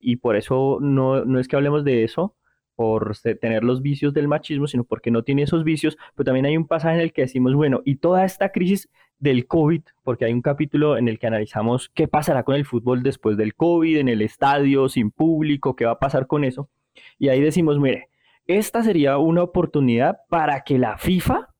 y 0.00 0.16
por 0.16 0.36
eso 0.36 0.78
no, 0.80 1.26
no 1.26 1.38
es 1.40 1.46
que 1.46 1.56
hablemos 1.56 1.84
de 1.84 2.04
eso, 2.04 2.36
por 2.74 3.14
tener 3.38 3.64
los 3.64 3.82
vicios 3.82 4.14
del 4.14 4.28
machismo, 4.28 4.66
sino 4.66 4.84
porque 4.84 5.10
no 5.10 5.22
tiene 5.24 5.42
esos 5.42 5.62
vicios, 5.62 5.98
pero 6.14 6.24
también 6.24 6.46
hay 6.46 6.56
un 6.56 6.66
pasaje 6.66 6.94
en 6.96 7.02
el 7.02 7.12
que 7.12 7.22
decimos, 7.22 7.52
bueno, 7.52 7.82
y 7.84 7.96
toda 7.96 8.24
esta 8.24 8.48
crisis 8.50 8.88
del 9.18 9.46
COVID, 9.46 9.82
porque 10.02 10.24
hay 10.24 10.32
un 10.32 10.40
capítulo 10.42 10.96
en 10.96 11.08
el 11.08 11.18
que 11.18 11.26
analizamos 11.26 11.90
qué 11.90 12.08
pasará 12.08 12.44
con 12.44 12.54
el 12.54 12.64
fútbol 12.64 13.02
después 13.02 13.36
del 13.36 13.54
COVID, 13.54 13.98
en 13.98 14.08
el 14.08 14.22
estadio, 14.22 14.88
sin 14.88 15.10
público, 15.10 15.76
qué 15.76 15.84
va 15.84 15.92
a 15.92 15.98
pasar 15.98 16.26
con 16.26 16.44
eso, 16.44 16.70
y 17.18 17.28
ahí 17.28 17.42
decimos, 17.42 17.78
mire, 17.78 18.08
esta 18.46 18.82
sería 18.82 19.18
una 19.18 19.42
oportunidad 19.42 20.18
para 20.28 20.62
que 20.62 20.78
la 20.78 20.98
FIFA 20.98 21.54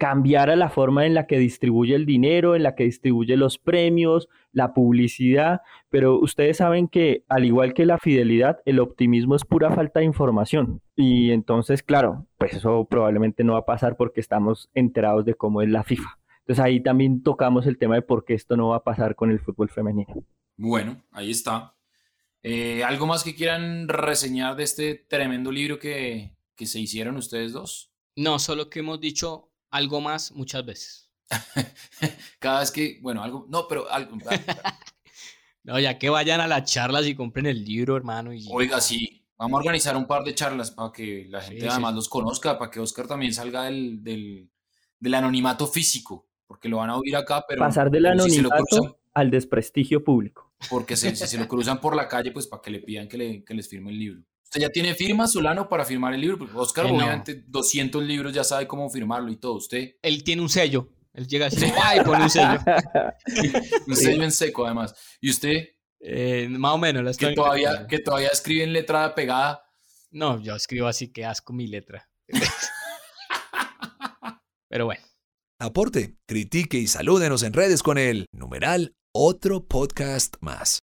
cambiara 0.00 0.56
la 0.56 0.70
forma 0.70 1.04
en 1.04 1.12
la 1.12 1.26
que 1.26 1.38
distribuye 1.38 1.94
el 1.94 2.06
dinero, 2.06 2.56
en 2.56 2.62
la 2.62 2.74
que 2.74 2.84
distribuye 2.84 3.36
los 3.36 3.58
premios, 3.58 4.30
la 4.50 4.72
publicidad, 4.72 5.60
pero 5.90 6.18
ustedes 6.18 6.56
saben 6.56 6.88
que 6.88 7.22
al 7.28 7.44
igual 7.44 7.74
que 7.74 7.84
la 7.84 7.98
fidelidad, 7.98 8.60
el 8.64 8.80
optimismo 8.80 9.36
es 9.36 9.44
pura 9.44 9.70
falta 9.70 10.00
de 10.00 10.06
información. 10.06 10.80
Y 10.96 11.32
entonces, 11.32 11.82
claro, 11.82 12.26
pues 12.38 12.54
eso 12.54 12.86
probablemente 12.88 13.44
no 13.44 13.52
va 13.52 13.58
a 13.58 13.66
pasar 13.66 13.98
porque 13.98 14.20
estamos 14.20 14.70
enterados 14.72 15.26
de 15.26 15.34
cómo 15.34 15.60
es 15.60 15.68
la 15.68 15.82
FIFA. 15.82 16.18
Entonces 16.38 16.64
ahí 16.64 16.80
también 16.80 17.22
tocamos 17.22 17.66
el 17.66 17.76
tema 17.76 17.96
de 17.96 18.02
por 18.02 18.24
qué 18.24 18.32
esto 18.32 18.56
no 18.56 18.68
va 18.68 18.76
a 18.76 18.84
pasar 18.84 19.14
con 19.14 19.30
el 19.30 19.38
fútbol 19.38 19.68
femenino. 19.68 20.24
Bueno, 20.56 20.96
ahí 21.12 21.30
está. 21.30 21.74
Eh, 22.42 22.82
¿Algo 22.84 23.06
más 23.06 23.22
que 23.22 23.34
quieran 23.34 23.88
reseñar 23.88 24.56
de 24.56 24.64
este 24.64 24.94
tremendo 24.94 25.52
libro 25.52 25.78
que, 25.78 26.36
que 26.54 26.66
se 26.66 26.80
hicieron 26.80 27.16
ustedes 27.16 27.52
dos? 27.52 27.92
No, 28.16 28.38
solo 28.38 28.70
que 28.70 28.80
hemos 28.80 29.00
dicho 29.00 29.50
algo 29.70 30.00
más 30.00 30.32
muchas 30.32 30.64
veces. 30.64 31.10
Cada 32.38 32.60
vez 32.60 32.70
que, 32.70 32.98
bueno, 33.02 33.22
algo, 33.22 33.46
no, 33.48 33.68
pero 33.68 33.90
algo, 33.90 34.16
No, 35.62 35.78
ya 35.78 35.98
que 35.98 36.08
vayan 36.08 36.40
a 36.40 36.46
las 36.46 36.70
charlas 36.70 37.06
y 37.06 37.14
compren 37.14 37.46
el 37.46 37.64
libro, 37.64 37.96
hermano. 37.96 38.32
Y... 38.32 38.46
oiga, 38.50 38.80
sí, 38.80 39.22
vamos 39.36 39.58
a 39.58 39.60
organizar 39.60 39.96
un 39.96 40.06
par 40.06 40.24
de 40.24 40.34
charlas 40.34 40.70
para 40.70 40.90
que 40.90 41.26
la 41.28 41.42
gente 41.42 41.60
Sí, 41.60 41.68
además 41.68 41.90
sí. 41.90 41.96
los 41.96 42.08
conozca, 42.08 42.58
para 42.58 42.70
que 42.70 42.80
Oscar 42.80 43.06
también 43.06 43.34
salga 43.34 43.64
del, 43.64 44.02
del, 44.02 44.50
del 44.98 45.14
anonimato 45.14 45.66
físico, 45.66 46.28
porque 46.46 46.68
lo 46.68 46.78
van 46.78 46.90
a 46.90 46.96
oír 46.96 47.14
acá, 47.14 47.44
pero 47.46 47.60
Pasar 47.60 47.90
del 47.90 48.04
si 48.04 48.08
anonimato 48.08 49.00
al 49.12 49.30
desprestigio 49.30 50.02
público. 50.02 50.49
Porque 50.68 50.96
se- 50.96 51.14
si 51.16 51.26
se 51.26 51.38
lo 51.38 51.48
cruzan 51.48 51.80
por 51.80 51.96
la 51.96 52.06
calle, 52.08 52.32
pues 52.32 52.46
para 52.46 52.60
que 52.62 52.70
le 52.70 52.80
pidan 52.80 53.08
que, 53.08 53.16
le- 53.16 53.44
que 53.44 53.54
les 53.54 53.68
firme 53.68 53.90
el 53.90 53.98
libro. 53.98 54.22
¿Usted 54.44 54.60
ya 54.62 54.68
tiene 54.70 54.94
firma, 54.94 55.26
Solano, 55.28 55.68
para 55.68 55.84
firmar 55.84 56.12
el 56.12 56.20
libro? 56.20 56.38
Porque 56.38 56.56
Oscar, 56.56 56.86
Eh, 56.86 56.88
no. 56.90 56.96
obviamente, 56.96 57.44
200 57.46 58.02
libros 58.02 58.32
ya 58.34 58.42
sabe 58.42 58.66
cómo 58.66 58.90
firmarlo 58.90 59.30
y 59.30 59.36
todo. 59.36 59.54
¿Usted? 59.54 59.94
Él 60.02 60.24
tiene 60.24 60.42
un 60.42 60.48
sello. 60.48 60.88
Él 61.14 61.26
llega 61.28 61.46
así, 61.46 61.64
¡ay! 61.82 62.00
Pone 62.04 62.24
un 62.24 62.30
sello. 62.30 62.58
Un 63.86 63.96
sello 63.96 64.22
en 64.24 64.30
seco, 64.32 64.64
además. 64.66 64.94
¿Y 65.20 65.30
usted? 65.30 65.68
Eh, 66.00 66.46
más 66.50 66.72
o 66.74 66.78
menos. 66.78 67.02
La 67.02 67.12
Que 67.12 67.34
todavía, 67.34 67.86
que 67.88 67.98
todavía 67.98 68.28
escribe 68.28 68.62
en 68.64 68.72
letra 68.72 69.14
pegada. 69.14 69.62
No, 70.12 70.40
yo 70.40 70.54
escribo 70.56 70.86
así, 70.86 71.12
que 71.12 71.24
asco 71.24 71.52
mi 71.52 71.66
letra. 71.66 72.08
Pero 74.68 74.84
bueno, 74.86 75.02
Aporte, 75.58 76.16
critique 76.26 76.78
y 76.78 76.86
salúdenos 76.86 77.42
en 77.42 77.52
redes 77.52 77.82
con 77.82 77.98
el 77.98 78.26
numeral 78.32 78.94
otro 79.20 79.60
podcast 79.64 80.36
más. 80.40 80.80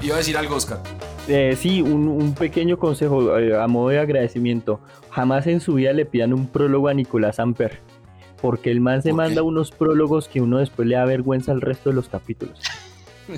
Iba 0.00 0.14
a 0.14 0.18
decir 0.18 0.36
algo, 0.36 0.54
Oscar. 0.56 0.80
Eh, 1.26 1.56
sí, 1.58 1.82
un, 1.82 2.08
un 2.08 2.34
pequeño 2.34 2.78
consejo 2.78 3.36
eh, 3.38 3.60
a 3.60 3.66
modo 3.66 3.88
de 3.88 3.98
agradecimiento. 3.98 4.80
Jamás 5.10 5.46
en 5.46 5.60
su 5.60 5.74
vida 5.74 5.92
le 5.92 6.06
pidan 6.06 6.32
un 6.32 6.46
prólogo 6.46 6.88
a 6.88 6.94
Nicolás 6.94 7.38
Amper. 7.40 7.80
Porque 8.40 8.70
el 8.70 8.80
man 8.80 9.02
se 9.02 9.12
manda 9.12 9.42
unos 9.42 9.72
prólogos 9.72 10.28
que 10.28 10.40
uno 10.40 10.58
después 10.58 10.86
le 10.86 10.94
da 10.94 11.04
vergüenza 11.04 11.50
al 11.52 11.60
resto 11.60 11.90
de 11.90 11.96
los 11.96 12.08
capítulos. 12.08 12.60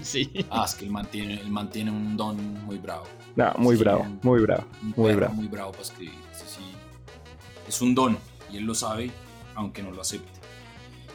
Sí. 0.05 0.47
Ah, 0.51 0.63
es 0.65 0.77
que 0.77 0.85
él 0.85 0.93
mantiene, 0.93 1.41
él 1.41 1.51
mantiene 1.51 1.91
un 1.91 2.17
don 2.17 2.37
muy 2.65 2.79
bravo. 2.79 3.03
No, 3.35 3.53
muy 3.59 3.75
Sí, 3.77 3.83
bravo, 3.83 4.03
un- 4.05 4.21
muy 4.23 4.41
bravo, 4.41 4.63
Un 4.85 4.95
muy 4.97 5.15
bravo. 5.15 5.35
muy 5.35 5.49
bravo 5.49 5.73
para 5.73 5.83
escribir. 5.83 6.15
Sí, 6.33 6.63
es 7.67 7.83
un 7.83 7.93
don 7.93 8.17
y 8.53 8.57
él 8.59 8.65
lo 8.65 8.75
sabe, 8.75 9.11
aunque 9.55 9.83
no 9.83 9.91
lo 9.91 10.01
acepte. 10.01 10.41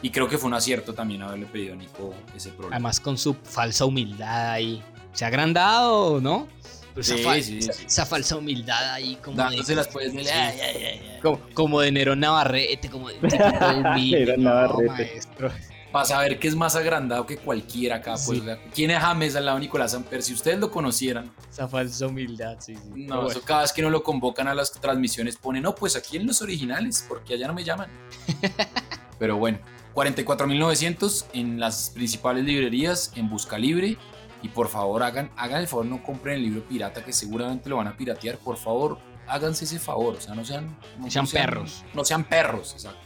Y 0.01 0.09
creo 0.11 0.27
que 0.27 0.37
fue 0.37 0.47
un 0.47 0.53
acierto 0.53 0.93
también 0.93 1.21
haberle 1.23 1.45
pedido 1.45 1.73
a 1.73 1.77
Nico 1.77 2.13
ese 2.35 2.49
problema. 2.49 2.75
Además 2.75 2.99
con 2.99 3.17
su 3.17 3.33
falsa 3.33 3.85
humildad 3.85 4.51
ahí. 4.51 4.83
Se 5.13 5.23
ha 5.25 5.29
agrandado, 5.29 6.19
¿no? 6.21 6.47
Esa, 6.95 7.17
Sí, 7.17 7.23
fal- 7.23 7.41
sí, 7.41 7.57
esa, 7.57 7.73
sí. 7.73 7.85
esa 7.87 8.05
falsa 8.05 8.35
humildad 8.37 8.93
ahí 8.93 9.17
como 9.21 9.35
Dándoselas, 9.35 9.87
de, 9.87 9.91
pues, 9.93 10.11
Sí. 10.11 10.17
ay, 10.19 10.27
ay, 10.29 10.59
ay, 10.63 10.83
ay. 10.85 11.19
como, 11.21 11.39
como 11.53 11.81
de 11.81 11.91
Nerón 11.91 12.19
Navarrete, 12.21 12.89
como 12.89 13.09
de 13.09 13.15
típico 13.19 13.67
humilde. 13.77 14.19
Nerón 14.19 14.43
no, 14.43 14.49
Navarrete. 14.49 14.87
maestro. 14.91 15.51
Para 15.95 16.05
saber 16.07 16.39
que 16.39 16.49
es 16.49 16.55
más 16.57 16.75
agrandado 16.75 17.25
que 17.25 17.37
cualquiera 17.37 17.95
acá. 17.95 18.11
Pues, 18.15 18.25
Sí. 18.25 18.39
o 18.41 18.43
sea, 18.43 18.59
¿Quién 18.73 18.91
es 18.91 18.99
James 18.99 19.33
al 19.37 19.45
lado 19.45 19.57
de 19.57 19.61
Nicolás 19.61 19.93
Amper? 19.93 20.21
Si 20.21 20.33
ustedes 20.33 20.59
lo 20.59 20.69
conocieran, 20.69 21.31
Esa 21.49 21.69
falsa 21.69 22.07
humildad, 22.07 22.57
sí, 22.59 22.75
sí. 22.75 23.05
no, 23.05 23.15
bueno. 23.15 23.29
eso 23.31 23.41
cada 23.43 23.61
vez 23.61 23.71
que 23.71 23.81
no 23.81 23.89
lo 23.89 24.03
convocan 24.03 24.49
a 24.49 24.53
las 24.53 24.73
transmisiones 24.73 25.37
pone, 25.37 25.61
no, 25.61 25.73
pues 25.73 25.95
aquí 25.95 26.17
en 26.17 26.27
los 26.27 26.41
originales, 26.41 27.05
porque 27.07 27.35
allá 27.35 27.47
no 27.47 27.53
me 27.53 27.63
llaman. 27.63 27.89
Pero 29.19 29.37
bueno, 29.37 29.59
44.900 29.93 31.27
en 31.33 31.59
las 31.61 31.91
principales 31.91 32.43
librerías, 32.43 33.13
en 33.15 33.29
Busca 33.29 33.57
Libre. 33.57 33.97
Y 34.41 34.49
por 34.49 34.67
favor, 34.67 35.01
hagan, 35.01 35.31
hagan 35.37 35.61
el 35.61 35.67
favor, 35.67 35.85
no 35.85 36.03
compren 36.03 36.35
el 36.35 36.41
libro 36.43 36.67
pirata 36.67 37.05
que 37.05 37.13
seguramente 37.13 37.69
lo 37.69 37.77
van 37.77 37.87
a 37.87 37.95
piratear. 37.95 38.37
Por 38.37 38.57
favor, 38.57 38.99
háganse 39.27 39.65
ese 39.65 39.79
favor. 39.79 40.15
O 40.15 40.21
sea, 40.21 40.35
no 40.35 40.43
sean, 40.45 40.77
no, 40.99 41.09
Sean 41.09 41.25
no 41.25 41.31
perros. 41.31 41.83
No 41.93 42.03
sean 42.03 42.25
perros, 42.25 42.73
exacto. 42.73 43.04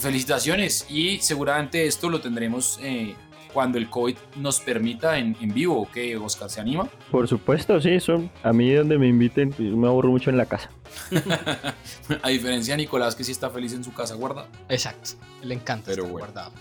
Felicitaciones 0.00 0.86
y 0.88 1.18
seguramente 1.18 1.86
esto 1.86 2.08
lo 2.08 2.20
tendremos 2.20 2.78
eh, 2.82 3.14
cuando 3.52 3.76
el 3.78 3.90
COVID 3.90 4.16
nos 4.36 4.58
permita 4.60 5.18
en, 5.18 5.36
en 5.40 5.52
vivo. 5.52 5.82
¿O 5.82 5.90
qué, 5.90 6.16
Oscar? 6.16 6.48
¿Se 6.48 6.60
anima? 6.60 6.88
Por 7.10 7.28
supuesto, 7.28 7.78
sí, 7.80 7.90
eso. 7.90 8.28
A 8.42 8.52
mí 8.52 8.72
donde 8.72 8.96
me 8.98 9.06
inviten, 9.08 9.54
yo 9.58 9.76
me 9.76 9.88
aburro 9.88 10.08
mucho 10.10 10.30
en 10.30 10.36
la 10.38 10.46
casa. 10.46 10.70
A 12.22 12.28
diferencia 12.30 12.74
de 12.74 12.78
Nicolás, 12.78 13.14
que 13.14 13.24
sí 13.24 13.32
está 13.32 13.50
feliz 13.50 13.72
en 13.74 13.84
su 13.84 13.92
casa 13.92 14.14
guarda. 14.14 14.46
Exacto. 14.68 15.10
Le 15.42 15.54
encanta 15.54 15.86
Pero 15.86 16.04
estar 16.04 16.12
bueno. 16.12 16.26
guardado. 16.26 16.52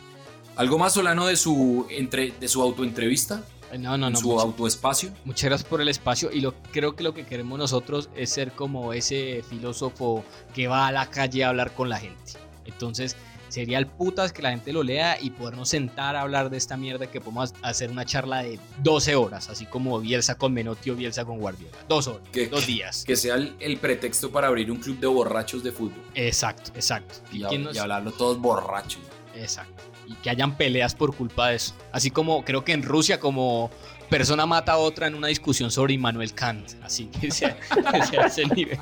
¿Algo 0.57 0.77
más, 0.77 0.93
Solano, 0.93 1.25
de 1.27 1.37
su, 1.37 1.87
entre, 1.89 2.31
de 2.31 2.47
su 2.49 2.61
autoentrevista? 2.61 3.43
Eh, 3.71 3.77
No, 3.77 3.97
no, 3.97 4.09
no. 4.09 4.17
su 4.17 4.27
muchas- 4.29 4.43
autoespacio. 4.43 5.11
Muchas 5.23 5.45
gracias 5.45 5.69
por 5.69 5.79
el 5.79 5.87
espacio 5.87 6.29
y 6.33 6.41
lo, 6.41 6.53
creo 6.73 6.95
que 6.95 7.03
lo 7.03 7.13
que 7.13 7.25
queremos 7.25 7.57
nosotros 7.57 8.09
es 8.15 8.29
ser 8.31 8.51
como 8.51 8.91
ese 8.91 9.43
filósofo 9.49 10.25
que 10.53 10.67
va 10.67 10.87
a 10.87 10.91
la 10.91 11.09
calle 11.09 11.45
a 11.45 11.49
hablar 11.49 11.73
con 11.73 11.87
la 11.87 11.97
gente. 11.99 12.33
Entonces 12.65 13.15
sería 13.49 13.77
el 13.77 13.87
putas 13.87 14.31
que 14.31 14.41
la 14.41 14.51
gente 14.51 14.71
lo 14.73 14.81
lea 14.83 15.17
y 15.21 15.31
podernos 15.31 15.69
sentar 15.69 16.15
a 16.15 16.21
hablar 16.21 16.49
de 16.49 16.57
esta 16.57 16.77
mierda 16.77 17.07
que 17.07 17.19
podemos 17.19 17.53
hacer 17.61 17.91
una 17.91 18.05
charla 18.05 18.43
de 18.43 18.59
12 18.81 19.15
horas, 19.15 19.49
así 19.49 19.65
como 19.65 19.99
Bielsa 19.99 20.35
con 20.37 20.53
Menotti 20.53 20.89
o 20.91 20.95
Bielsa 20.95 21.25
con 21.25 21.39
Guardiola. 21.39 21.77
Dos 21.87 22.07
horas, 22.07 22.21
Que- 22.31 22.47
dos 22.47 22.65
días. 22.65 23.03
Que 23.05 23.15
sea 23.15 23.35
el, 23.35 23.55
el 23.59 23.77
pretexto 23.77 24.31
para 24.31 24.47
abrir 24.47 24.71
un 24.71 24.77
club 24.77 24.99
de 24.99 25.07
borrachos 25.07 25.63
de 25.63 25.71
fútbol. 25.71 26.01
Exacto, 26.15 26.71
exacto. 26.75 27.15
Y, 27.31 27.37
¿Y 27.39 27.41
hab- 27.43 27.49
quién 27.49 27.63
nos- 27.63 27.75
y 27.75 27.79
hablarlo 27.79 28.11
todos 28.11 28.39
borrachos. 28.39 29.01
Exacto. 29.35 29.83
Y 30.07 30.13
que 30.15 30.29
hayan 30.31 30.57
peleas 30.57 30.95
por 30.95 31.15
culpa 31.15 31.49
de 31.49 31.57
eso. 31.57 31.75
Así 31.91 32.09
como 32.09 32.43
creo 32.43 32.63
que 32.65 32.71
en 32.73 32.81
Rusia 32.83 33.19
como 33.19 33.69
persona 34.09 34.45
mata 34.47 34.71
a 34.71 34.77
otra 34.77 35.05
en 35.05 35.13
una 35.13 35.27
discusión 35.27 35.69
sobre 35.69 35.93
Immanuel 35.93 36.33
Kant. 36.33 36.67
Así 36.83 37.05
que 37.05 37.29
sea, 37.29 37.55
que 37.59 38.03
sea 38.05 38.25
ese 38.25 38.45
nivel. 38.47 38.79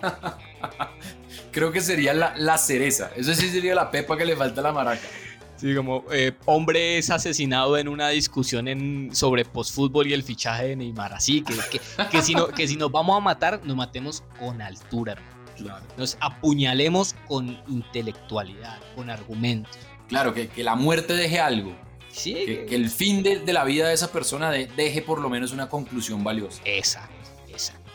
Creo 1.52 1.72
que 1.72 1.80
sería 1.80 2.14
la, 2.14 2.34
la 2.36 2.58
cereza. 2.58 3.10
Eso 3.16 3.34
sí 3.34 3.48
sería 3.50 3.74
la 3.74 3.90
pepa 3.90 4.16
que 4.16 4.24
le 4.24 4.36
falta 4.36 4.60
a 4.60 4.64
la 4.64 4.72
maraca. 4.72 5.00
Sí, 5.56 5.74
como 5.74 6.04
eh, 6.10 6.32
hombre 6.46 6.96
es 6.96 7.10
asesinado 7.10 7.76
en 7.76 7.86
una 7.88 8.08
discusión 8.08 8.66
en, 8.66 9.10
sobre 9.14 9.44
postfútbol 9.44 10.06
y 10.06 10.14
el 10.14 10.22
fichaje 10.22 10.68
de 10.68 10.76
Neymar. 10.76 11.12
Así 11.12 11.42
que, 11.42 11.54
que, 11.70 11.80
que 12.10 12.22
si 12.22 12.34
no, 12.34 12.48
que 12.48 12.66
si 12.66 12.76
nos 12.76 12.90
vamos 12.90 13.16
a 13.16 13.20
matar, 13.20 13.60
nos 13.64 13.76
matemos 13.76 14.22
con 14.38 14.62
altura, 14.62 15.12
hermano. 15.58 15.84
Nos 15.98 16.16
apuñalemos 16.20 17.14
con 17.28 17.60
intelectualidad, 17.68 18.78
con 18.96 19.10
argumentos. 19.10 19.76
Claro, 20.08 20.32
que, 20.32 20.48
que 20.48 20.64
la 20.64 20.74
muerte 20.76 21.12
deje 21.12 21.38
algo. 21.40 21.76
Sí, 22.10 22.32
Que, 22.34 22.66
que 22.66 22.74
el 22.74 22.88
fin 22.90 23.22
de, 23.22 23.38
de 23.40 23.52
la 23.52 23.62
vida 23.64 23.86
de 23.88 23.94
esa 23.94 24.10
persona 24.10 24.50
de- 24.50 24.66
deje 24.66 25.02
por 25.02 25.20
lo 25.20 25.28
menos 25.28 25.52
una 25.52 25.68
conclusión 25.68 26.24
valiosa. 26.24 26.60
Exacto, 26.64 27.14
exacto. 27.48 27.90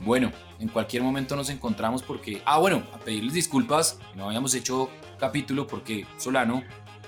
Bueno, 0.00 0.30
en 0.58 0.68
cualquier 0.68 1.02
momento 1.02 1.36
nos 1.36 1.50
encontramos 1.50 2.02
porque... 2.02 2.42
Ah, 2.44 2.58
bueno, 2.58 2.84
a 2.92 2.98
pedirles 2.98 3.34
disculpas. 3.34 3.98
No 4.14 4.26
habíamos 4.26 4.54
hecho 4.54 4.90
capítulo 5.18 5.66
porque 5.66 6.06
Solano 6.16 6.62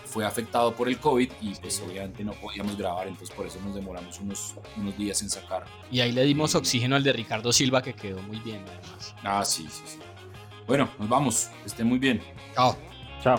fue 0.04 0.24
afectado 0.24 0.74
por 0.74 0.88
el 0.88 0.98
COVID 0.98 1.30
y 1.42 1.54
pues 1.56 1.82
obviamente 1.86 2.24
no 2.24 2.32
podíamos 2.32 2.76
grabar, 2.76 3.08
entonces 3.08 3.34
por 3.34 3.46
eso 3.46 3.60
nos 3.60 3.74
demoramos 3.74 4.18
unos, 4.20 4.54
unos 4.76 4.96
días 4.96 5.20
en 5.22 5.28
sacar. 5.28 5.64
Y 5.90 6.00
ahí 6.00 6.12
le 6.12 6.24
dimos 6.24 6.54
oxígeno 6.54 6.96
al 6.96 7.04
de 7.04 7.12
Ricardo 7.12 7.52
Silva, 7.52 7.82
que 7.82 7.94
quedó 7.94 8.22
muy 8.22 8.38
bien, 8.40 8.64
además. 8.66 9.14
Ah, 9.22 9.44
sí, 9.44 9.66
sí, 9.70 9.82
sí. 9.84 9.98
Bueno, 10.66 10.88
nos 10.98 11.08
vamos. 11.08 11.50
Que 11.62 11.68
estén 11.68 11.86
muy 11.86 11.98
bien. 11.98 12.20
Chao. 12.54 12.76
Chao. 13.22 13.38